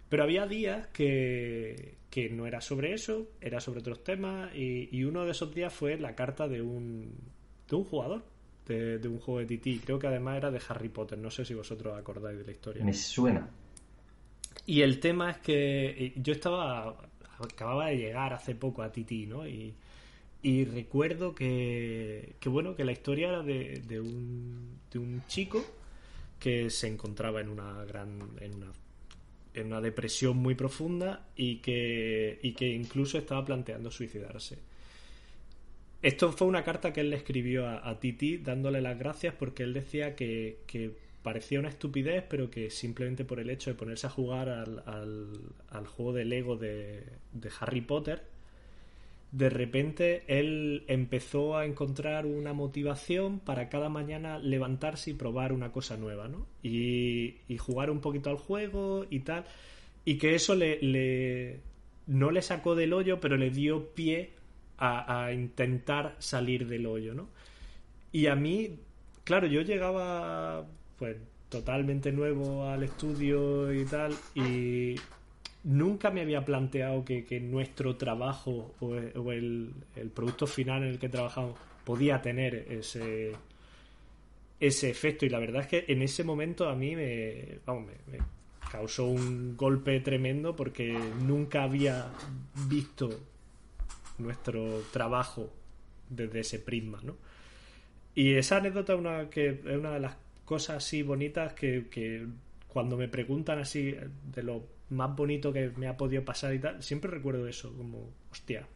[0.09, 5.05] Pero había días que, que no era sobre eso, era sobre otros temas y, y
[5.05, 7.13] uno de esos días fue la carta de un,
[7.69, 8.23] de un jugador
[8.67, 9.85] de, un juego de TT.
[9.85, 11.19] Creo que además era de Harry Potter.
[11.19, 12.85] No sé si vosotros acordáis de la historia.
[12.85, 13.49] Me suena.
[14.67, 16.97] Y el tema es que eh, yo estaba.
[17.39, 19.47] Acababa de llegar hace poco a TT, ¿no?
[19.47, 19.75] Y,
[20.45, 25.65] y recuerdo que, que, bueno, que la historia era de, de, un, de un chico
[26.39, 28.31] que se encontraba en una gran.
[28.41, 28.73] En una,
[29.55, 34.59] en una depresión muy profunda y que, y que incluso estaba planteando suicidarse.
[36.03, 39.73] Esto fue una carta que él le escribió a, Titi dándole las gracias porque él
[39.73, 40.59] decía que,
[41.23, 46.13] parecía una estupidez, pero que simplemente por el hecho de ponerse a jugar al, juego
[46.13, 47.05] de Lego de,
[47.61, 48.23] Harry Potter,
[49.35, 55.73] de repente él empezó a encontrar una motivación para cada mañana levantarse y probar una
[55.73, 56.47] cosa nueva, ¿no?
[56.63, 59.45] Y, jugar un poquito al juego y tal.
[60.05, 61.59] Y que eso le,
[62.07, 64.31] no le sacó del hoyo, pero le dio pie
[64.79, 67.29] a, intentar salir del hoyo, ¿no?
[68.13, 68.79] Y a mí,
[69.25, 70.65] claro, yo llegaba
[70.97, 71.17] pues
[71.49, 74.95] totalmente nuevo al estudio y tal y
[75.65, 79.75] nunca me había planteado que, nuestro trabajo o, el,
[80.15, 83.33] producto final en el que trabajamos podía tener ese
[84.61, 88.19] ese efecto y la verdad es que en ese momento a mí me, vamos, me
[88.71, 92.11] causó un golpe tremendo porque nunca había
[92.69, 93.11] visto
[94.19, 95.53] nuestro trabajo
[96.09, 97.17] desde ese prisma, ¿no?
[98.15, 102.27] Y esa anécdota una, que es una de las cosas así bonitas que,
[102.69, 103.95] cuando me preguntan así
[104.33, 108.11] de lo más bonito que me ha podido pasar y tal, siempre recuerdo eso, como,
[108.31, 108.67] hostia.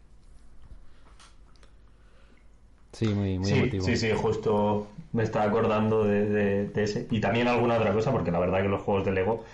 [2.92, 7.06] Sí, muy, muy sí, Sí, sí, justo me estaba acordando de, ese.
[7.10, 9.44] Y también alguna otra cosa, porque la verdad que los juegos de Lego...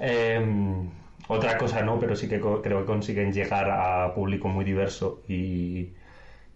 [0.00, 0.88] Eh,
[1.28, 5.90] otra cosa no, pero sí que creo que consiguen llegar a público muy diverso y,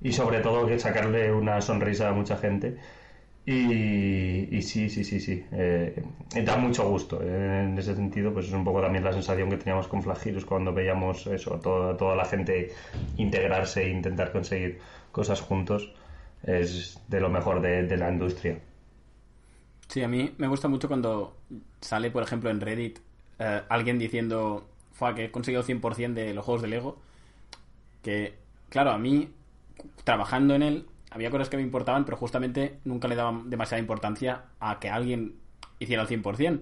[0.02, 2.77] y sobre todo que sacarle una sonrisa a mucha gente.
[3.48, 5.44] Y, sí, sí, sí, sí.
[5.52, 6.02] Eh,
[6.44, 7.23] da mucho gusto.
[7.23, 10.73] En ese sentido, pues es un poco también la sensación que teníamos con Flagirus cuando
[10.73, 12.73] veíamos eso, toda, toda la gente
[13.16, 14.81] integrarse e intentar conseguir
[15.12, 15.93] cosas juntos.
[16.43, 18.59] Es de lo mejor de, la industria.
[19.86, 21.36] Sí, a mí me gusta mucho cuando
[21.81, 22.98] sale, por ejemplo, en Reddit
[23.39, 26.98] eh, alguien diciendo fue que he conseguido 100% de los juegos de Lego.
[28.02, 28.35] Que,
[28.70, 29.31] claro, a mí,
[30.02, 30.86] trabajando en él,
[31.16, 35.36] había cosas que me importaban, pero justamente nunca le daban demasiada importancia a que alguien
[35.78, 36.60] hiciera el 100%.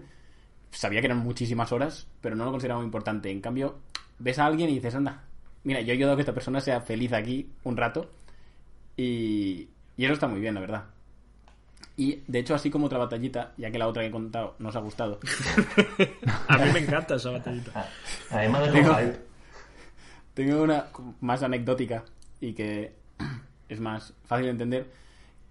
[0.70, 3.32] Sabía que eran muchísimas horas, pero no lo consideraba muy importante.
[3.32, 3.80] En cambio,
[4.20, 5.24] ves a alguien y dices, anda,
[5.64, 8.12] mira, yo he ayudado a que esta persona sea feliz aquí un rato.
[8.96, 10.84] Y, y eso está muy bien, la verdad.
[11.96, 14.76] Y de hecho, así como otra batallita, ya que la otra que he contado nos
[14.76, 15.18] ha gustado.
[16.48, 17.88] a mí me encanta esa batallita.
[18.30, 18.96] Además de tengo,
[20.34, 20.86] tengo una
[21.20, 22.04] más anecdótica
[22.40, 23.03] y que
[23.68, 24.90] es más fácil de entender.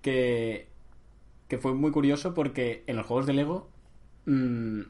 [0.02, 0.68] Que,
[1.48, 3.69] que fue muy curioso porque en los juegos de Lego
[4.26, 4.81] mmm,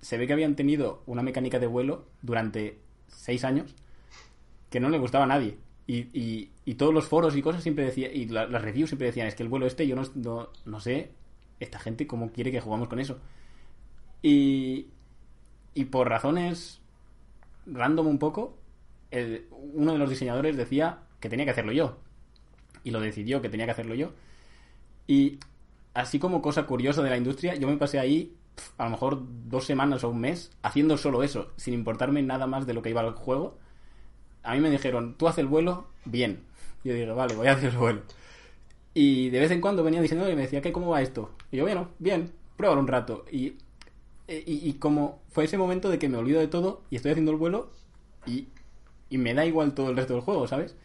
[0.00, 2.78] se ve que habían tenido una mecánica de vuelo durante
[3.08, 3.74] seis años
[4.70, 5.56] que no le gustaba a nadie.
[5.86, 9.34] Y, y, todos los foros y cosas siempre decían, y las reviews siempre decían, es
[9.34, 11.12] que el vuelo este yo no, no, sé
[11.60, 13.18] esta gente cómo quiere que jugamos con eso.
[14.20, 14.88] Y,
[15.72, 16.82] y por razones
[17.64, 18.58] random un poco,
[19.72, 21.96] uno de los diseñadores decía que tenía que hacerlo yo.
[22.84, 24.12] Y lo decidió que tenía que hacerlo yo.
[25.06, 25.38] Y
[25.94, 28.34] así como cosa curiosa de la industria, yo me pasé ahí
[28.76, 32.66] a lo mejor dos semanas o un mes haciendo solo eso, sin importarme nada más
[32.66, 33.58] de lo que iba al juego.
[34.42, 36.44] A mí me dijeron, tú haces el vuelo, bien.
[36.84, 38.02] Yo digo, vale, voy a hacer el vuelo.
[38.94, 41.30] Y de vez en cuando venía diseñador y me decía, ¿qué, ¿cómo va esto?
[41.52, 43.24] Y yo, bueno, bien, pruébalo un rato.
[43.30, 43.54] Y,
[44.26, 47.38] y, como fue ese momento de que me olvido de todo y estoy haciendo el
[47.38, 47.70] vuelo
[48.26, 48.48] y,
[49.08, 50.76] y me da igual todo el resto del juego, ¿sabes?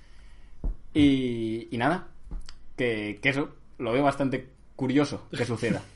[0.94, 2.08] Y, y nada,
[2.78, 5.82] que, que eso lo veo bastante curioso que suceda.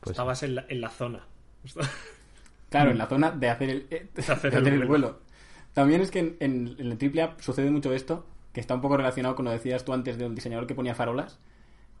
[0.00, 0.14] Pues...
[0.14, 1.24] Estabas en la, en la zona.
[2.70, 5.20] claro, en la zona de hacer el, eh, hacer el, vuelo.
[5.74, 9.36] También es que en, en, el AAA sucede mucho esto, que está un poco relacionado
[9.36, 11.38] con lo que decías tú antes de un diseñador que ponía farolas,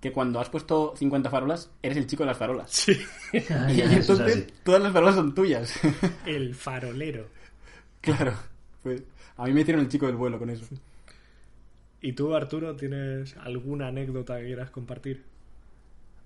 [0.00, 2.72] que cuando has puesto 50 farolas, eres el chico de las farolas.
[2.72, 3.00] Sí.
[3.32, 5.78] y, entonces todas las farolas son tuyas.
[6.26, 7.28] el farolero.
[8.00, 8.34] Claro.
[8.82, 9.00] Pues
[9.36, 10.66] a mí me hicieron el chico del vuelo con eso.
[12.04, 15.22] ¿Y tú, Arturo, tienes alguna anécdota que quieras compartir?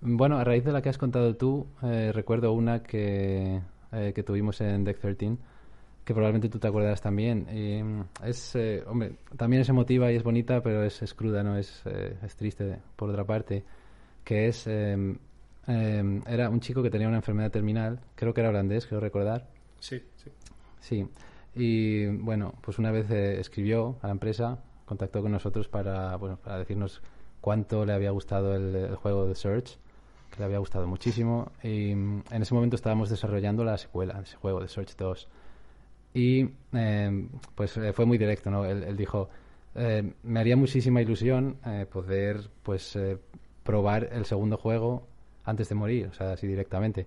[0.01, 3.61] Bueno, a raíz de la que has contado tú, eh, recuerdo una que,
[3.93, 5.37] eh, que tuvimos en Deck 13,
[6.03, 7.47] que probablemente tú te acuerdas también.
[7.55, 11.43] Y mm, es, eh, hombre, también es emotiva y es bonita, pero es, es cruda,
[11.43, 11.59] ¿no?
[11.59, 13.63] Es, es triste, por otra parte,
[14.25, 14.67] que es...
[14.67, 15.19] Em,
[15.67, 19.47] em, era un chico que tenía una enfermedad terminal, creo que era holandés, creo recordar.
[19.79, 20.31] Sí, sí.
[20.81, 21.07] Sí,
[21.55, 26.59] y bueno, pues una vez escribió a la empresa, contactó con nosotros para, bueno, para
[26.59, 27.03] decirnos
[27.43, 29.79] cuánto le había gustado el, el juego de Search
[30.39, 31.53] le había gustado muchísimo.
[31.63, 35.29] Y mm, en ese momento estábamos desarrollando la secuela de ese juego, de Search 2.
[36.15, 38.65] Y em, pues eh, fue muy directo, ¿no?
[38.65, 39.29] Él, dijo,
[39.75, 42.99] eh, me haría muchísima ilusión eh, poder pues
[43.63, 45.07] probar el segundo juego
[45.45, 47.05] antes de morir, o sea, así directamente.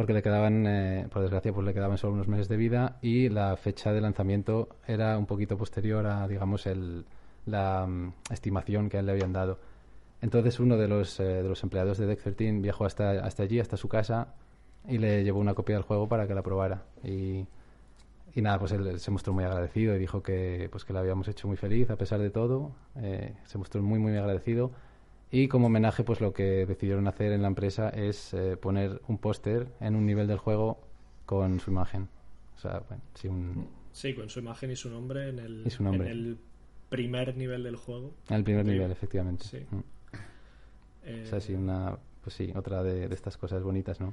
[0.00, 0.66] Porque le quedaban,
[1.12, 4.70] por desgracia, pues le quedaban solo unos meses de vida y la fecha de lanzamiento
[4.86, 7.04] era un poquito posterior a, digamos, el,
[7.44, 9.58] la mm, estimación que le habían dado.
[10.22, 13.60] Entonces uno de los, eh, de los empleados de Deck 13 viajó hasta, hasta allí,
[13.60, 14.36] hasta su casa,
[14.88, 16.84] y le llevó una copia del juego para que la probara.
[17.04, 17.46] Y,
[18.34, 21.28] y nada, pues él, se mostró muy agradecido y dijo que, pues que la habíamos
[21.28, 22.72] hecho muy feliz a pesar de todo.
[22.96, 24.70] Eh, se mostró muy, muy agradecido.
[25.30, 29.18] Y como homenaje, pues lo que decidieron hacer en la empresa es eh, poner un
[29.18, 30.80] póster en un nivel del juego
[31.24, 32.08] con su imagen.
[32.56, 33.68] O sea, bueno, sí, un...
[33.92, 36.10] sí, con su imagen y su nombre en el, y su nombre.
[36.10, 36.38] En el
[36.88, 38.12] primer nivel del juego.
[38.28, 39.44] En el primer nivel, efectivamente.
[39.44, 39.64] Sí.
[39.70, 41.22] Mm.
[41.22, 44.12] O sea, sí, una, pues sí, otra de, estas cosas bonitas, ¿no?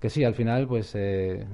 [0.00, 1.46] Que sí, al final, pues, eh,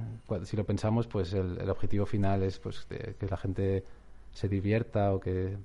[0.43, 3.83] si lo pensamos, pues el, objetivo final es pues que la gente
[4.31, 5.57] se divierta o que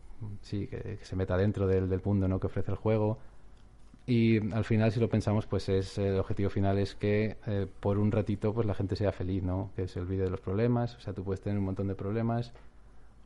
[0.43, 2.41] sí, que, se meta dentro del, del, mundo, ¿no?
[2.41, 3.19] Que ofrece el juego.
[4.07, 7.99] Y al final, si lo pensamos, pues es el objetivo final es que eh, por
[7.99, 9.71] un ratito, pues la gente sea feliz, ¿no?
[9.75, 10.95] Que se olvide de los problemas.
[10.97, 12.53] O sea, tú puedes tener un montón de problemas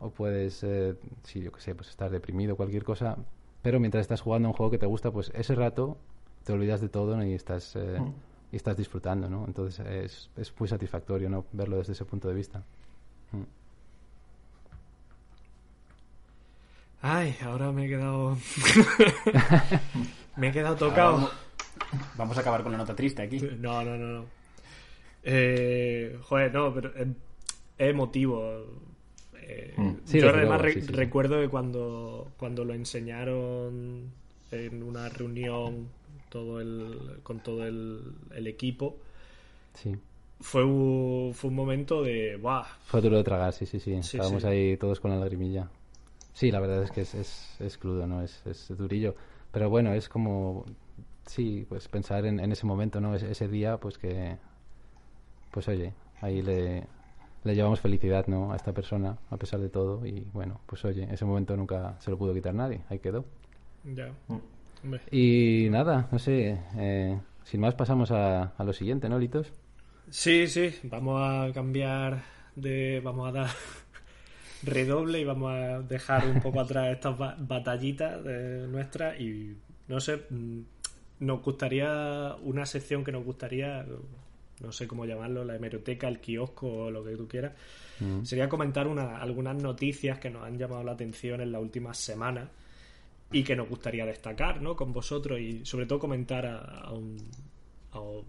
[0.00, 3.18] o puedes, eh, sí, yo qué sé, pues estar deprimido, cualquier cosa,
[3.62, 5.98] pero mientras estás jugando a un juego que te gusta, pues ese rato
[6.44, 8.12] te olvidas de todo y estás eh, mm.
[8.52, 9.44] y estás disfrutando, ¿no?
[9.46, 11.44] Entonces es, es muy satisfactorio, ¿no?
[11.52, 12.64] Verlo desde ese punto de vista.
[13.32, 13.60] Mm.
[17.02, 18.36] Ay, ahora me he quedado.
[20.36, 21.31] me he quedado tocado.
[22.16, 23.40] Vamos, a acabar con la nota triste aquí.
[23.40, 24.24] No, no, no, no.
[25.22, 27.09] Eh, joder, no, pero es
[27.78, 28.64] emotivo.
[29.77, 29.94] Mm.
[30.06, 34.12] yo además recuerdo que cuando, cuando lo enseñaron
[34.52, 35.89] en una reunión
[36.28, 38.98] todo el, con todo el, equipo,
[40.40, 42.36] fue, un, fue un momento de...
[42.36, 42.64] ¡buah!
[42.85, 43.94] Fue duro de tragar, sí, sí, sí.
[43.94, 45.68] Estábamos ahí todos con la lagrimilla.
[46.32, 48.23] Sí, la verdad es que es, es, es crudo, ¿no?
[48.23, 49.15] Es, es durillo.
[49.52, 50.65] Pero bueno, es como...
[51.27, 53.15] Sí, pues pensar en, en ese momento, ¿no?
[53.15, 54.36] ese día, pues que...
[55.51, 56.86] Pues oye, ahí le,
[57.44, 58.52] le llevamos felicidad ¿no?
[58.52, 60.05] a esta persona, a pesar de todo.
[60.07, 63.24] Y bueno, pues oye, ese momento nunca se lo pudo quitar nadie, ahí quedó.
[63.85, 64.12] Ya.
[64.28, 64.94] Mm.
[65.11, 69.52] Y nada, no sé, eh, sin más pasamos a, a, lo siguiente, ¿no, Litos?
[70.09, 72.23] Sí, sí, vamos a cambiar
[72.57, 73.01] de...
[73.05, 73.51] vamos a dar
[74.62, 79.57] redoble y vamos a dejar un poco atrás estas batallitas de nuestras y
[79.89, 80.61] no sé, mm,
[81.20, 83.85] nos gustaría una sección que nos gustaría
[84.61, 87.53] no sé cómo llamarlo, la hemeroteca, el kiosco o lo que tú quieras,
[88.01, 88.24] mm.
[88.24, 92.49] sería comentar una, algunas noticias que nos han llamado la atención en las últimas semanas
[93.32, 94.77] y que nos gustaría destacar ¿no?
[94.77, 97.16] con vosotros y sobre todo comentar a, un,
[97.93, 98.24] a un,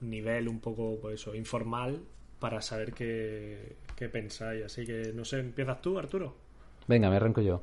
[0.00, 2.00] nivel un poco pues eso, informal
[2.38, 3.76] para saber qué,
[4.12, 4.64] pensáis.
[4.64, 6.34] Así que no sé, ¿empiezas tú, Arturo?
[6.86, 7.62] Venga, me arranco yo.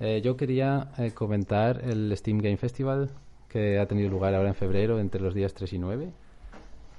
[0.00, 3.10] Eh, yo quería eh, comentar el Steam Game Festival
[3.48, 6.12] que ha tenido lugar ahora en febrero entre los días 3 y 9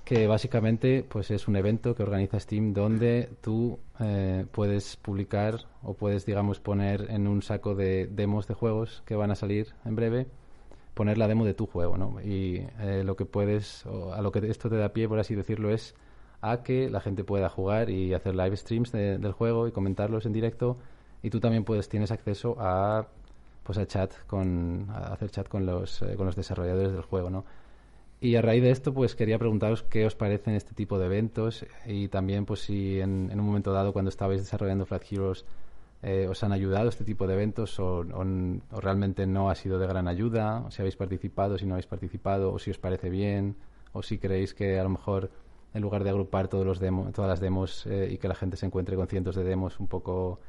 [0.06, 5.95] que básicamente pues es un evento que organiza Steam donde tú eh, puedes publicar o
[5.95, 9.95] puedes digamos poner en un saco de demos de juegos que van a salir en
[9.97, 10.27] breve
[10.93, 12.22] poner la demo de tu juego ¿no?
[12.22, 12.65] y
[13.03, 15.95] lo que puedes a lo que esto te da pie por así decirlo es
[16.51, 20.34] a que la gente pueda jugar y hacer live streams del juego y comentarlos en
[20.34, 20.77] directo.
[21.23, 23.07] Y tú también puedes tienes acceso a
[23.63, 27.31] pues a chat con a hacer chat con los eh, con los desarrolladores del juego
[27.31, 27.45] no
[28.22, 31.65] y a raíz de esto, pues quería preguntaros qué os parecen este tipo de eventos
[31.85, 35.45] y también, pues si en, un momento dado, cuando estabais desarrollando Flat Heroes,
[36.01, 38.03] eh, os han ayudado este tipo de eventos o,
[38.72, 42.53] realmente no ha sido de gran ayuda, o si habéis participado, si no habéis participado,
[42.53, 43.57] o si os parece bien,
[43.91, 45.30] o si creéis que a lo mejor
[45.76, 48.56] en lugar de agrupar todos los demos, todas las demos eh, y que la gente
[48.56, 50.39] se encuentre con cientos de demos un poco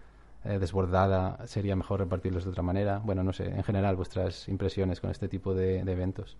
[0.44, 2.98] eh, desbordada, sería mejor repartirlos de otra manera.
[3.04, 6.36] Bueno, no sé, en general vuestras impresiones con este tipo de eventos.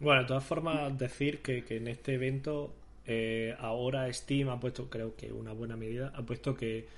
[0.00, 2.74] Bueno, de todas formas, decir que, en este evento
[3.06, 6.88] eh, ahora Steam ha puesto, creo que una buena medida, ha puesto que,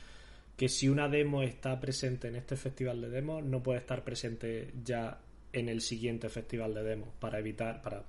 [0.57, 4.73] que si una demo está presente en este festival de demos, no puede estar presente
[4.85, 5.19] ya
[5.53, 8.05] en el siguiente festival de demos para evitar, para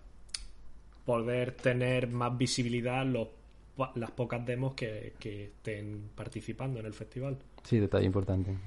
[1.06, 3.27] poder tener más visibilidad los,
[3.95, 7.38] las pocas demos que, estén participando en el festival.
[7.64, 8.57] Sí, detalle importante.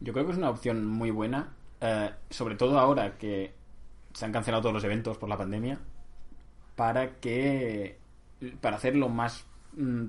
[0.00, 3.52] Yo creo que es una opción muy buena, eh, sobre todo ahora que
[4.12, 5.78] se han cancelado todos los eventos por la pandemia
[6.76, 7.98] para que
[8.60, 9.44] para hacer lo más
[9.76, 10.04] mm,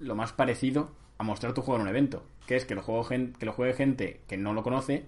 [0.00, 3.32] lo más parecido a mostrar tu juego en un evento que es que lo juegue
[3.38, 5.04] que lo juegue gente que no lo conoce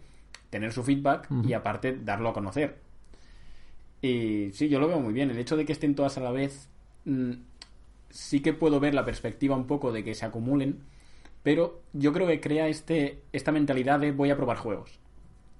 [0.50, 2.78] tener su feedback y aparte darlo a conocer
[4.02, 6.30] y sí yo lo veo muy bien el hecho de que estén todas a la
[6.30, 6.68] vez
[7.06, 7.32] mm,
[8.10, 10.80] sí que puedo ver la perspectiva un poco de que se acumulen
[11.42, 15.00] pero yo creo que crea este esta mentalidad de voy a probar juegos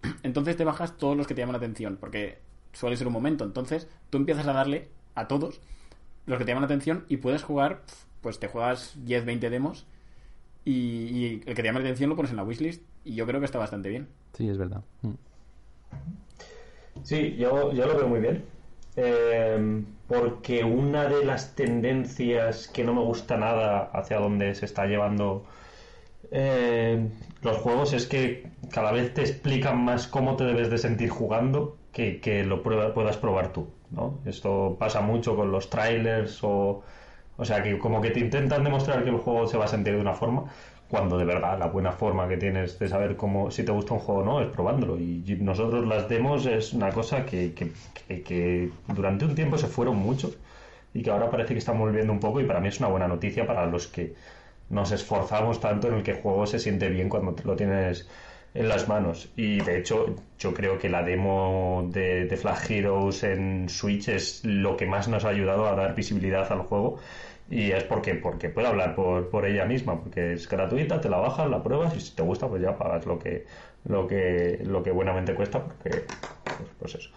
[0.22, 3.44] entonces te bajas todos los que te llaman la atención porque suele ser un momento.
[3.44, 5.60] Entonces, tú empiezas a darle a todos
[6.26, 7.82] los que te llaman la atención y puedes jugar,
[8.20, 9.86] pues te juegas 10, 20 demos
[10.64, 13.40] y, el que te llama la atención lo pones en la wishlist y yo creo
[13.40, 14.08] que está bastante bien.
[14.34, 14.82] Sí, es verdad.
[15.02, 15.14] Mm.
[17.02, 18.44] Sí, yo, yo lo veo muy bien.
[18.96, 24.84] Em, porque una de las tendencias que no me gusta nada hacia donde se está
[24.86, 25.44] llevando
[26.30, 27.08] eh,
[27.42, 31.76] los juegos es que cada vez te explican más cómo te debes de sentir jugando
[31.92, 34.20] que, lo puedas probar tú, ¿no?
[34.24, 36.82] Esto pasa mucho con los trailers o...
[37.38, 39.94] O sea, que como que te intentan demostrar que el juego se va a sentir
[39.94, 40.44] de una forma,
[40.92, 44.00] cuando de verdad la buena forma que tienes de saber cómo si te gusta un
[44.00, 44.98] juego o no es probándolo.
[44.98, 50.34] Y nosotros las demos es una cosa que, que, durante un tiempo se fueron mucho
[50.92, 53.08] y que ahora parece que están volviendo un poco y para mí es una buena
[53.08, 54.12] noticia para los que
[54.68, 58.06] nos esforzamos tanto en el que el juego se siente bien cuando lo tienes
[58.52, 59.30] en las manos.
[59.34, 64.44] Y de hecho, yo creo que la demo de, de Flag Heroes en Switch es
[64.44, 66.98] lo que más nos ha ayudado a dar visibilidad al juego.
[67.52, 71.18] Y es porque, porque puede hablar por, por ella misma, porque es gratuita, te la
[71.18, 73.44] bajas, la pruebas y si te gusta, pues ya pagas lo que,
[73.84, 75.90] lo que, lo que buenamente cuesta, porque,
[76.44, 77.10] pues, pues eso.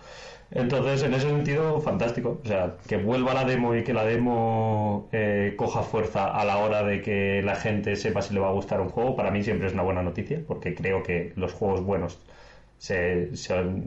[0.52, 2.42] Entonces, en ese sentido, fantástico.
[2.44, 6.58] O sea, que vuelva la demo y que la demo eh, coja fuerza a la
[6.58, 9.42] hora de que la gente sepa si le va a gustar un juego, para mí
[9.42, 12.20] siempre es una buena noticia, porque creo que los juegos buenos,
[12.78, 13.30] se,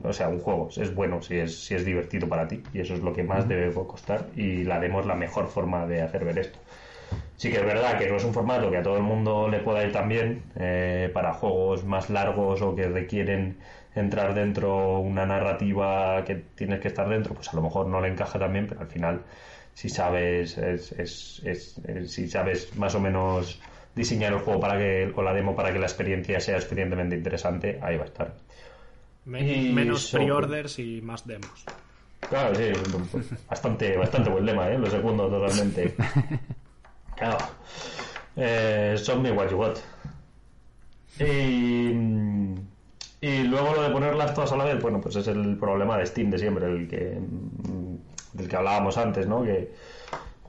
[0.02, 2.94] o sea, un juego es bueno si es, si es divertido para ti, y eso
[2.94, 6.24] es lo que más debe costar, y la demo es la mejor forma de hacer
[6.24, 6.58] ver esto.
[7.36, 9.60] Sí que es verdad que no es un formato que a todo el mundo le
[9.60, 13.58] pueda ir tan bien eh, para juegos más largos o que requieren
[13.94, 18.08] entrar dentro una narrativa que tienes que estar dentro, pues a lo mejor no le
[18.08, 19.22] encaja también, pero al final
[19.72, 23.60] si sabes es, es, si sabes más o menos
[23.94, 27.78] diseñar el juego para que o la demo para que la experiencia sea suficientemente interesante,
[27.82, 28.47] ahí va a estar.
[29.28, 31.64] Menos pre-orders y más demos.
[32.20, 32.72] Claro, sí,
[33.48, 34.78] bastante, bastante buen lema, ¿eh?
[34.78, 35.94] Lo segundo totalmente.
[37.16, 37.38] Claro.
[38.36, 39.78] Eh, show me what you want.
[41.18, 41.92] Y
[43.20, 46.06] y luego lo de ponerlas todas a la vez, bueno, pues es el problema de
[46.06, 47.18] Steam de siempre, el que
[48.32, 49.42] del que hablábamos antes, ¿no?
[49.42, 49.72] Que,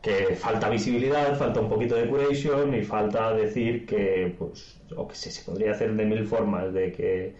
[0.01, 5.15] que falta visibilidad, falta un poquito de curation y falta decir que, pues, o que
[5.15, 7.35] sé, se podría hacer de mil formas, de que,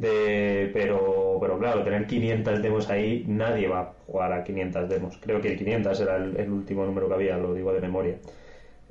[0.00, 5.18] de, pero, pero claro, tener 500 demos ahí, nadie va a jugar a 500 demos.
[5.18, 8.18] Creo que el 500 era el último número que había, lo digo de memoria.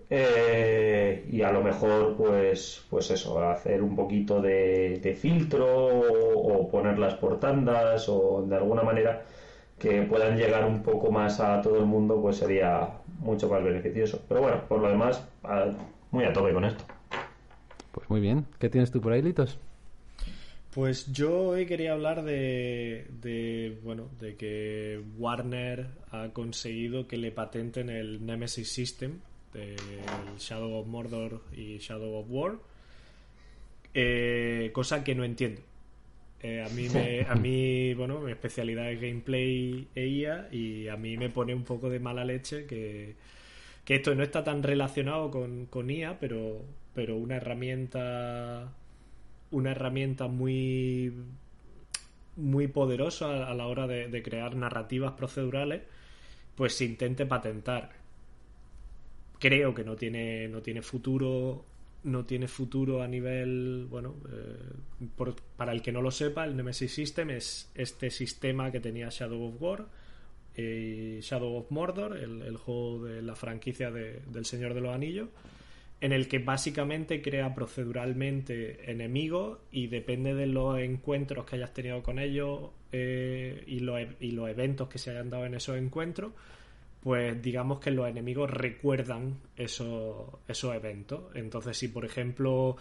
[0.10, 7.16] Eh, y a lo mejor, pues, pues eso, hacer un poquito de, filtro o, ponerlas
[7.16, 9.24] por tandas o de alguna manera
[9.78, 12.90] que puedan llegar un poco más a todo el mundo, pues sería
[13.20, 14.22] mucho más beneficioso.
[14.28, 15.28] Pero bueno, por lo demás,
[16.12, 16.84] muy a tope con esto.
[17.92, 18.46] Pues muy bien.
[18.60, 19.60] ¿Qué tienes tú por ahí, Litos?
[20.78, 27.32] Pues yo hoy quería hablar de, de, bueno, de que Warner ha conseguido que le
[27.32, 29.20] patenten el Nemesis System
[29.56, 29.76] del
[30.38, 32.58] Shadow of Mordor y Shadow of War,
[33.96, 35.62] eh, cosa que no entiendo.
[36.44, 40.96] Eh, a mí, me, a mí, bueno, mi especialidad es gameplay e IA y a
[40.96, 43.16] mí me pone un poco de mala leche que,
[43.84, 46.62] que esto no está tan relacionado con, con IA, pero,
[46.94, 48.77] pero una herramienta
[49.52, 51.14] una herramienta muy
[52.38, 55.82] muy poderosa a la hora de, crear narrativas procedurales,
[56.56, 57.90] pues se intente patentar.
[59.40, 61.66] Creo que no tiene, no tiene futuro
[62.04, 65.18] no tiene futuro a nivel, bueno, eh,
[65.58, 69.44] para el que no lo sepa, el Nemesis System es este sistema que tenía Shadow
[69.44, 69.88] of War
[70.56, 75.28] y Shadow of Mordor, el, juego de la franquicia del Señor de los Anillos,
[76.00, 82.04] en el que básicamente crea proceduralmente enemigos y depende de los encuentros que hayas tenido
[82.04, 85.78] con ellos eh, y, los, e, y los eventos que se hayan dado en esos
[85.78, 86.34] encuentros,
[87.02, 91.36] pues digamos que los enemigos recuerdan esos, esos eventos.
[91.36, 92.78] Entonces, si por ejemplo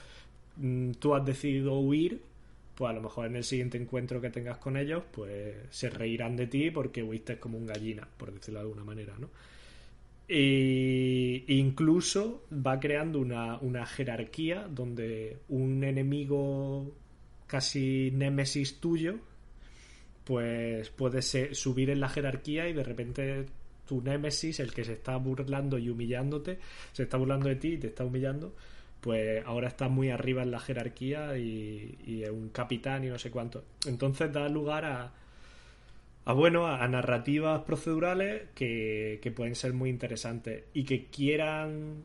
[0.57, 2.21] mm, tú has decidido huir,
[2.75, 6.37] pues a lo mejor en el siguiente encuentro que tengas con ellos, pues se reirán
[6.37, 9.31] de ti porque huiste como un gallina, por decirlo de alguna manera, ¿no?
[10.29, 16.93] E incluso va creando una, una, jerarquía donde un enemigo
[17.47, 19.21] casi némesis tuyo,
[20.25, 23.47] pues puede subir en la jerarquía y de repente
[23.87, 26.59] tu némesis, el que se está burlando y humillándote,
[26.93, 28.53] se está burlando de ti y te está humillando,
[29.01, 33.19] pues ahora está muy arriba en la jerarquía y, y es un capitán y no
[33.19, 33.65] sé cuánto.
[33.87, 35.13] Entonces da lugar a,
[36.27, 42.03] a bueno, a, narrativas procedurales que, pueden ser muy interesantes y que quieran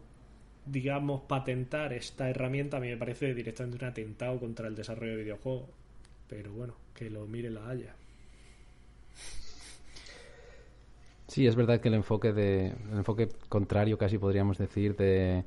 [0.64, 5.24] digamos, patentar esta herramienta, a mí me parece directamente un atentado contra el desarrollo de
[5.24, 5.70] videojuegos.
[6.28, 7.96] Pero bueno, que lo mire la haya.
[11.28, 15.46] Sí, es verdad que el enfoque de el enfoque contrario casi podríamos decir de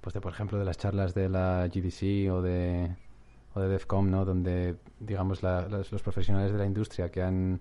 [0.00, 2.94] pues de por ejemplo de las charlas de la GDC o de
[3.54, 4.24] o de DEFCOM, ¿no?
[4.24, 7.60] Donde digamos los profesionales de la industria que han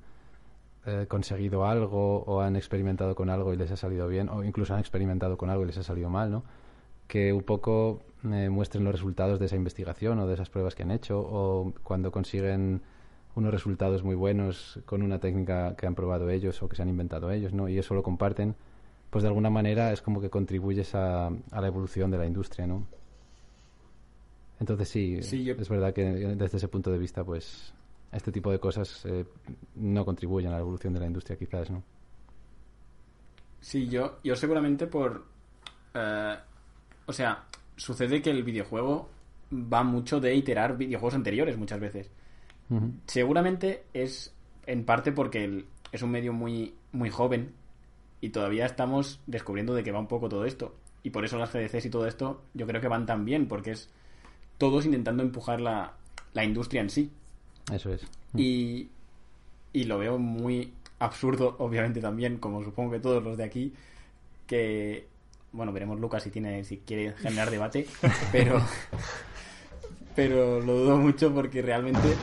[0.86, 4.74] eh, conseguido algo o han experimentado con algo y les ha salido bien, o incluso
[4.74, 6.44] han experimentado con algo y les ha salido mal, ¿no?
[7.08, 10.84] Que un poco eh, muestren los resultados de esa investigación o de esas pruebas que
[10.84, 12.82] han hecho, o cuando consiguen
[13.36, 16.90] unos resultados muy buenos con una técnica que han probado ellos o que se han
[16.90, 17.70] inventado ellos, ¿no?
[17.70, 18.56] Y eso lo comparten,
[19.10, 22.68] pues de alguna manera es como que contribuyes a, a la evolución de la industria,
[22.68, 22.88] ¿no?
[24.62, 25.18] Entonces sí,
[25.50, 27.74] es verdad que desde ese punto de vista, pues
[28.12, 29.26] este tipo de cosas eh,
[29.76, 31.84] no contribuyen a la evolución de la industria, quizás, ¿no?
[33.60, 35.26] Sí, yo, yo seguramente por...
[35.94, 36.36] Eh,
[37.06, 39.10] o sea, sucede que el videojuego
[39.52, 42.10] va mucho de iterar videojuegos anteriores muchas veces.
[43.06, 44.34] Seguramente es
[44.66, 47.52] en parte porque es un medio muy, muy joven
[48.22, 50.76] y todavía estamos descubriendo de qué va un poco todo esto.
[51.04, 53.72] Y por eso las GDCs y todo esto yo creo que van tan bien, porque
[53.72, 53.90] es
[54.58, 55.96] todos intentando empujar la,
[56.32, 57.12] la industria en sí.
[57.72, 58.02] Eso es.
[58.36, 58.90] Y,
[59.74, 63.74] y lo veo muy absurdo, obviamente también, como supongo que todos los de aquí,
[64.48, 65.08] que
[65.52, 67.88] bueno, veremos Lucas si tiene, si quiere generar debate,
[68.32, 68.62] pero
[70.16, 72.16] pero lo dudo mucho porque realmente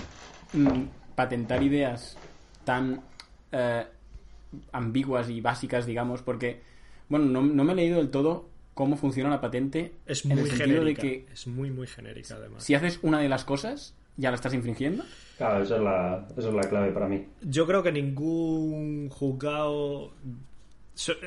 [0.53, 2.17] mm, patentar ideas
[2.65, 3.03] tan
[3.53, 3.85] eh,
[4.73, 6.63] ambiguas y básicas, digamos, porque
[7.09, 9.95] bueno, no, no, me he leído del todo cómo funciona la patente.
[10.07, 11.03] Es muy genérica.
[11.03, 12.65] que es muy muy genérica además.
[12.65, 15.05] Si haces una de las cosas, ya la estás infringiendo.
[15.39, 17.25] Claro, esa es la, esa es la clave para mí.
[17.43, 20.13] Yo creo que ningún juzgado...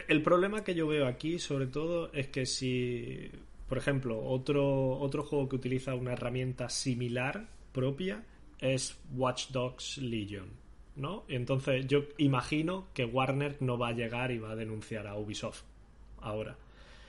[0.09, 3.31] El problema que yo veo aquí, sobre todo, es que si,
[3.69, 8.25] por ejemplo, otro, otro juego que utiliza una herramienta similar propia
[8.59, 10.49] es Watch Dogs Legion,
[10.97, 11.23] ¿no?
[11.29, 15.61] Entonces yo imagino que Warner no va a llegar y va a denunciar a Ubisoft
[16.19, 16.57] ahora.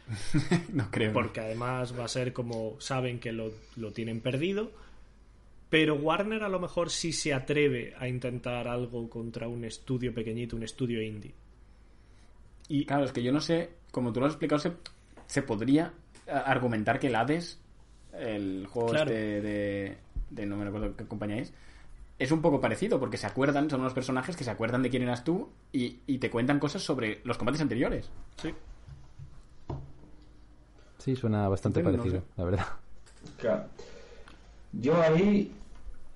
[0.72, 1.12] no creo.
[1.12, 4.70] Porque además va a ser como saben que lo, lo tienen perdido
[5.72, 10.54] pero Warner a lo mejor sí se atreve a intentar algo contra un estudio pequeñito,
[10.54, 11.32] un estudio indie.
[12.68, 14.60] Y claro, es que yo no sé, como tú lo has explicado,
[15.26, 15.94] se, podría
[16.26, 17.58] argumentar que el Hades,
[18.12, 19.40] el juego este
[20.30, 21.54] de, no me acuerdo qué compañía es,
[22.18, 25.04] es un poco parecido, porque se acuerdan, son unos personajes que se acuerdan de quién
[25.04, 28.10] eras tú y, te cuentan cosas sobre los combates anteriores.
[28.42, 28.52] Sí.
[30.98, 32.66] Sí, suena bastante parecido, la verdad.
[33.38, 33.68] Claro.
[34.72, 35.50] Yo ahí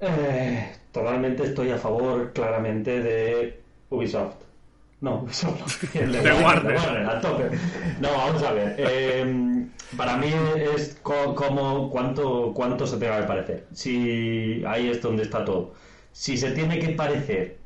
[0.01, 3.61] eh, totalmente estoy a favor claramente de
[3.91, 4.37] Ubisoft.
[5.01, 6.01] No, no.
[6.01, 7.51] El de, de Warner, al tope.
[8.01, 8.75] No, vamos a ver.
[8.79, 9.67] Eh,
[9.97, 10.29] para mí
[10.75, 13.67] es como cuánto, cuánto se tenga que parecer.
[13.73, 15.75] Si ahí es donde está todo.
[16.13, 17.59] Si se tiene que parecer,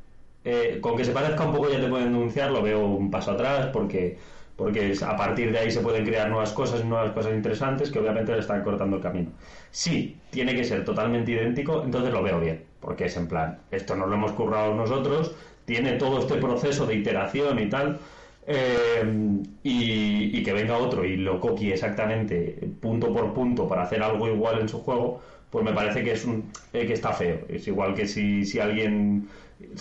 [0.43, 3.31] eh, con que se parezca un poco ya te pueden denunciar, lo veo un paso
[3.31, 4.17] atrás porque
[4.61, 8.31] porque a partir de ahí se pueden crear nuevas cosas, nuevas cosas interesantes que obviamente
[8.31, 9.31] le están cortando el camino.
[9.71, 13.95] Si tiene que ser totalmente idéntico, entonces lo veo bien, porque es en plan, esto
[13.95, 15.33] nos lo hemos currado nosotros,
[15.65, 17.97] tiene todo este proceso de iteración y tal,
[18.45, 24.27] eh, y, que venga otro y lo copie exactamente punto por punto para hacer algo
[24.27, 27.39] igual en su juego, pues me parece que es un eh, que está feo.
[27.49, 29.27] Es igual que si, si alguien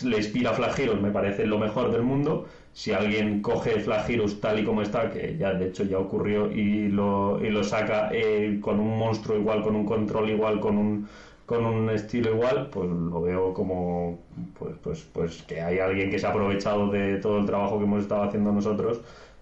[0.05, 2.47] le inspira Flag me parece lo mejor del mundo.
[2.73, 4.07] Si alguien coge Flag
[4.41, 8.11] tal y como está, que ya de hecho ya ocurrió, y lo, y lo saca
[8.13, 11.09] eh, con un monstruo igual, con un control igual, con un
[11.51, 14.21] con un estilo igual, pues lo veo como
[14.57, 17.87] pues, pues, pues que hay alguien que se ha aprovechado de todo el trabajo que
[17.87, 19.01] hemos estado haciendo nosotros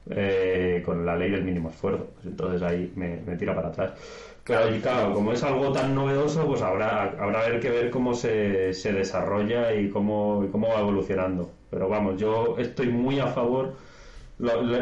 [0.08, 2.06] eh, con la ley del mínimo esfuerzo.
[2.14, 3.92] Pues entonces ahí me, tira para atrás.
[4.42, 8.72] Claro, y claro, como es algo tan novedoso, pues habrá, habrá que ver cómo se,
[8.72, 11.50] se desarrolla y cómo, y cómo va evolucionando.
[11.70, 13.74] Pero vamos, yo estoy muy a favor.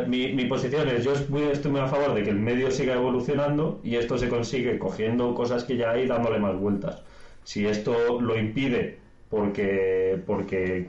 [0.06, 3.80] mi, mi, posición es: yo estoy muy a favor de que el medio siga evolucionando
[3.82, 7.02] y esto se consigue cogiendo cosas que ya hay dándole más vueltas.
[7.44, 8.98] Si esto lo impide
[9.30, 10.88] porque, porque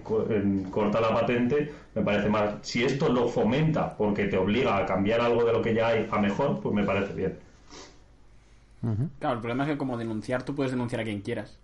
[0.71, 2.59] corta la patente, me parece mal.
[2.61, 6.07] Si esto lo fomenta porque te obliga a cambiar algo de lo que ya hay
[6.11, 7.39] a mejor, pues me parece bien.
[9.19, 11.57] Claro, el problema es que como denunciar, tú puedes denunciar a quien quieras.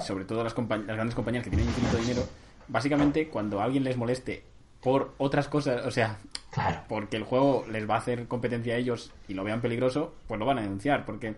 [0.00, 2.22] Sobre todo las, las grandes compañías que tienen infinito dinero.
[2.70, 4.44] Básicamente, cuando a alguien les moleste
[4.80, 6.18] por otras cosas, o sea,
[6.88, 10.38] porque el juego les va a hacer competencia a ellos y lo vean peligroso, pues
[10.38, 11.34] lo van a denunciar, porque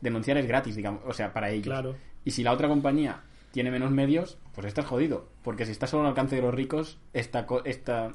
[0.00, 1.66] denunciar es gratis, digamos, o sea, para ellos.
[1.66, 1.96] Claro.
[2.24, 3.20] Y si la otra compañía
[3.52, 5.28] tiene menos medios, pues estás jodido.
[5.42, 8.12] Porque si estás solo al alcance de los ricos, esta, esta,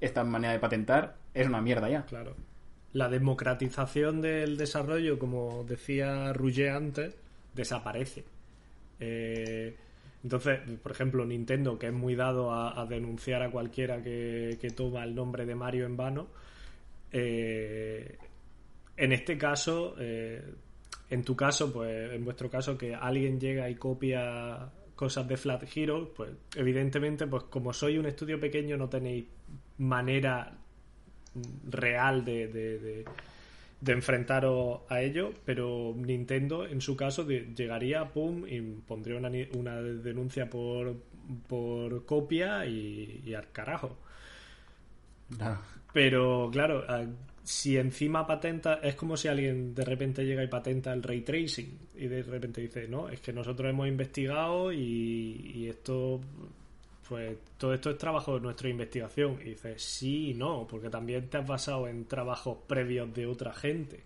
[0.00, 2.04] esta manera de patentar es una mierda ya.
[2.04, 2.34] Claro.
[2.92, 7.16] La democratización del desarrollo, como decía Rouget antes,
[7.54, 8.24] desaparece.
[9.00, 9.76] Eh,
[10.22, 15.14] entonces, por ejemplo, Nintendo, que es muy dado a, denunciar a cualquiera que, toma el
[15.14, 16.28] nombre de Mario en vano,
[17.12, 18.18] eh,
[18.96, 20.42] en este caso eh,
[21.10, 25.64] en tu caso, pues en vuestro caso, que alguien llega y copia cosas de Flat
[25.74, 29.26] Hero, pues evidentemente, pues como soy un estudio pequeño, no tenéis
[29.78, 30.52] manera
[31.70, 33.04] real de,
[33.86, 40.48] enfrentaros a ello, pero Nintendo, en su caso, llegaría, pum, y pondría una, una denuncia
[40.48, 40.96] por,
[41.46, 43.96] por copia y, y al carajo.
[45.92, 46.84] Pero claro,
[47.42, 51.78] si encima patenta, es como si alguien de repente llega y patenta el ray tracing
[51.96, 56.20] y de repente dice, no, es que nosotros hemos investigado y, esto,
[57.08, 59.38] pues todo esto es trabajo de nuestra investigación.
[59.40, 63.52] Y dice, sí y no, porque también te has basado en trabajos previos de otra
[63.52, 64.02] gente.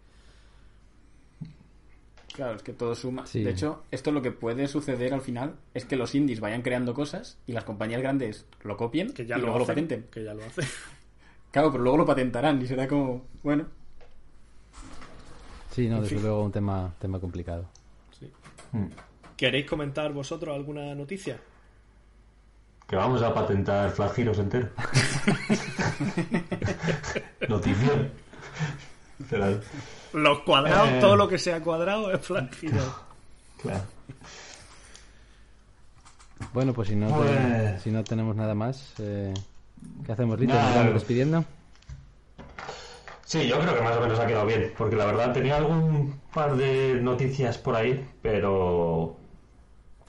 [2.33, 3.25] Claro, es que todo suma.
[3.33, 6.95] De hecho, esto lo que puede suceder al final es que los indies vayan creando
[6.95, 10.07] cosas y las compañías grandes lo copien que ya y lo luego lo patenten.
[10.11, 10.65] Que ya lo hacen.
[11.53, 13.67] Claro, pero luego lo patentarán y será como, bueno.
[15.71, 17.69] Sí, no, desde luego un tema, tema complicado.
[18.73, 18.87] Hmm.
[19.37, 21.39] ¿Queréis comentar vosotros alguna noticia?
[22.87, 24.69] Que vamos a patentar Flag Heroes entero.
[27.49, 28.11] Noticia.
[30.13, 30.99] Los cuadrados, eh.
[31.01, 32.85] todo lo que sea cuadrado es Flag Heroes.
[33.63, 33.85] Claro.
[36.53, 39.33] Bueno, pues si no, pues- si no tenemos nada más, eh,
[40.05, 40.55] ¿Qué hacemos, Rito?
[40.55, 41.45] ¿Nos vamos despidiendo?
[43.25, 46.21] Sí, yo creo que más o menos ha quedado bien, porque la verdad tenía algún
[46.35, 49.17] par de noticias por ahí, pero...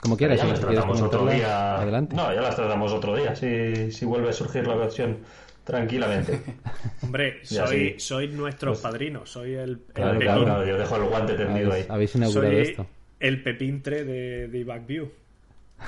[0.04, 1.78] Como quieras, ya las tratamos otro día.
[1.78, 2.14] Adelante.
[2.14, 5.16] No, ya las tratamos otro día, si, si vuelve a surgir la versión
[5.64, 6.42] tranquilamente.
[7.02, 11.72] Hombre, soy, soy nuestros pues padrinos, soy el, claro, claro, yo dejo el guante tendido
[11.72, 11.86] ahí.
[11.88, 12.86] Habéis inaugurado soy esto.
[13.18, 15.08] El pepintre de, de Backview.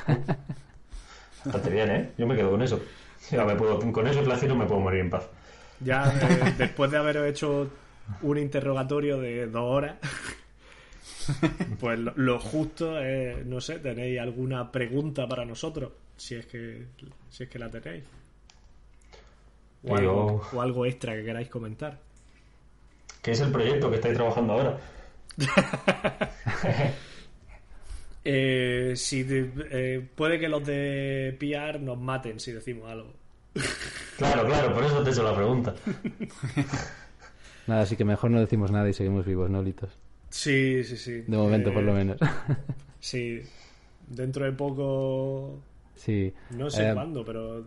[1.44, 2.10] Bastante bien, ¿eh?
[2.16, 2.80] Yo me quedo con eso
[3.92, 5.28] con eso no me puedo morir en paz.
[5.80, 7.68] Ya eh, después de haber hecho
[8.22, 9.96] un interrogatorio de dos horas,
[11.80, 15.92] pues lo, justo es, no sé, ¿tenéis alguna pregunta para nosotros?
[16.16, 16.86] Si es que,
[17.30, 18.04] si es que la tenéis.
[19.84, 21.98] O, algo, o algo extra que queráis comentar.
[23.22, 24.78] ¿Qué es el proyecto que estáis trabajando ahora?
[28.28, 33.14] Eh, si eh, puede que los de PR nos maten si decimos algo.
[34.16, 35.72] Claro, claro, por eso te he hecho la pregunta.
[37.68, 39.90] Nada, así que mejor no decimos nada y seguimos vivos, ¿no, Litos?
[40.36, 41.22] Sí, sí, sí.
[41.26, 42.18] De momento, por lo eh, menos.
[43.00, 43.40] sí,
[44.08, 45.62] dentro de poco
[45.96, 46.32] Sí.
[46.50, 47.64] No sé cuándo, pero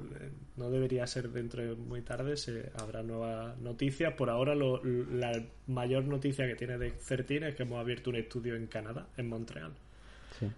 [0.56, 2.38] no debería ser dentro de muy tarde.
[2.38, 4.16] Se, habrá nueva noticia.
[4.16, 8.56] Por ahora, la mayor noticia que tiene de Certin es que hemos abierto un estudio
[8.56, 9.74] en Canadá, en Montreal.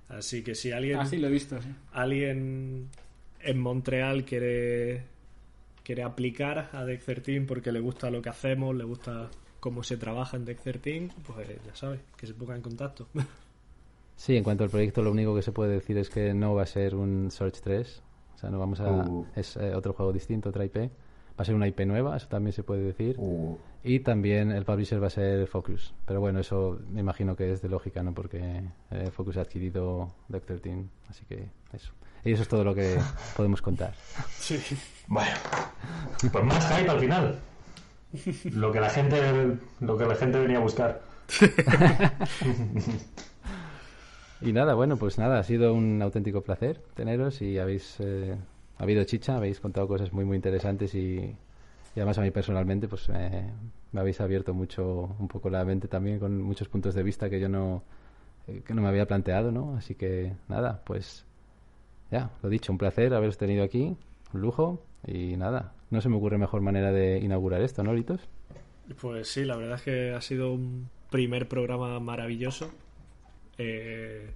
[0.10, 1.00] Así que si alguien.
[1.00, 1.60] Ah, lo he visto,
[1.94, 2.90] Alguien
[3.40, 5.04] en Montreal quiere
[5.84, 9.32] quiere aplicar a Deck 13 porque le gusta lo que hacemos, le gusta
[9.62, 13.08] cómo se trabaja en Deck 13, pues ya sabes, que se ponga en contacto.
[14.18, 16.62] Sí, en cuanto al proyecto, lo único que se puede decir es que no va
[16.62, 18.04] a ser un Search 3.
[18.36, 18.92] O sea, no vamos a.
[18.92, 19.26] Uh.
[19.36, 20.78] Es eh, otro juego distinto, otra IP.
[20.78, 20.90] Va
[21.38, 23.16] a ser una IP nueva, eso también se puede decir.
[23.18, 23.58] Uh.
[23.84, 25.96] Y también el publisher va a ser Focus.
[26.06, 28.14] Pero bueno, eso me imagino que es de lógica, ¿no?
[28.14, 28.62] Porque
[28.92, 30.86] eh, Focus ha adquirido Deck 13.
[31.10, 31.92] Así que eso.
[32.24, 33.00] Y eso es todo lo que
[33.36, 33.96] podemos contar.
[34.38, 34.60] Sí.
[35.08, 35.36] Bueno,
[36.32, 37.40] pues más hype al final.
[38.54, 41.02] Lo que la gente, lo que la gente venía a buscar.
[44.42, 48.36] y nada, bueno, pues nada, ha sido un auténtico placer teneros y habéis eh,
[48.78, 51.36] habido chicha, habéis contado cosas muy muy interesantes y,
[51.96, 56.42] además a mí personalmente pues me habéis abierto mucho un poco la mente también con
[56.42, 57.84] muchos puntos de vista que yo no
[58.48, 59.76] eh, que no me había planteado, ¿no?
[59.78, 61.26] Así que nada, pues
[62.12, 63.96] ya, lo dicho, un placer haberos tenido aquí,
[64.34, 68.22] un lujo y nada, no se me ocurre mejor manera de inaugurar esto, ¿no, Litos?
[69.00, 72.72] Pues sí, la verdad es que ha sido un primer programa maravilloso.
[73.58, 74.32] Eh,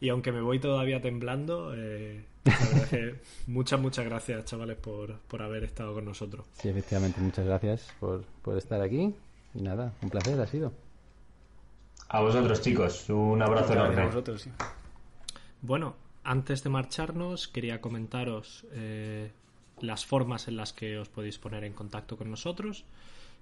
[0.00, 2.24] y aunque me voy todavía temblando, eh,
[3.46, 6.46] muchas, muchas gracias, chavales, por, por, haber estado con nosotros.
[6.52, 9.14] Sí, efectivamente, muchas gracias por, por estar aquí.
[9.54, 10.72] Y nada, un placer ha sido.
[12.08, 14.02] A vosotros, chicos, un abrazo enorme.
[14.02, 14.50] A vosotros, sí.
[15.62, 19.32] Bueno, antes de marcharnos, quería comentaros eh,
[19.82, 22.84] las formas en las que os podéis poner en contacto con nosotros,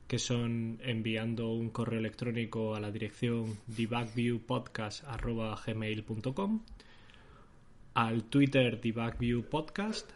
[0.06, 6.60] que son enviando un correo electrónico a la dirección debugviewpodcast.gmail.com
[7.96, 10.10] al Twitter debugviewpodcast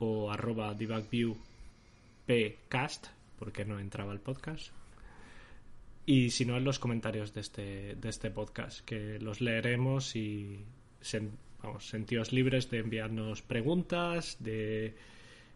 [0.00, 3.06] o arroba debugviewpcast,
[3.38, 4.72] porque no entraba el podcast.
[6.06, 10.58] Y si no, en los comentarios de este, de este podcast, que los leeremos y
[11.62, 14.96] vamos, sentidos libres de enviarnos preguntas, de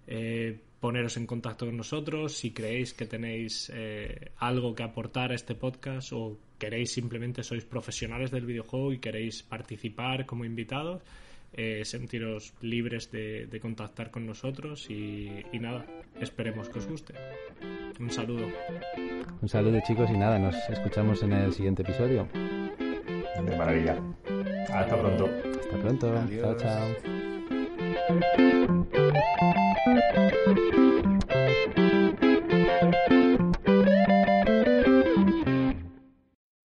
[0.06, 5.34] eh, poneros en contacto con nosotros si creéis que tenéis eh, algo que aportar a
[5.34, 11.02] este podcast o queréis simplemente sois profesionales del videojuego y queréis participar como invitados.
[11.56, 15.86] Eh, sentiros libres de, contactar con nosotros y, y, nada,
[16.20, 17.14] esperemos que os guste.
[18.00, 18.48] Un saludo.
[19.40, 22.28] Un saludo chicos y nada, nos escuchamos en el siguiente episodio.
[22.34, 23.96] De maravilla.
[24.68, 25.30] Hasta pronto.
[25.60, 26.12] Hasta pronto.
[26.18, 26.56] Adiós.
[26.58, 26.92] Chao,
[29.38, 29.63] chao.
[29.86, 30.93] Thank you.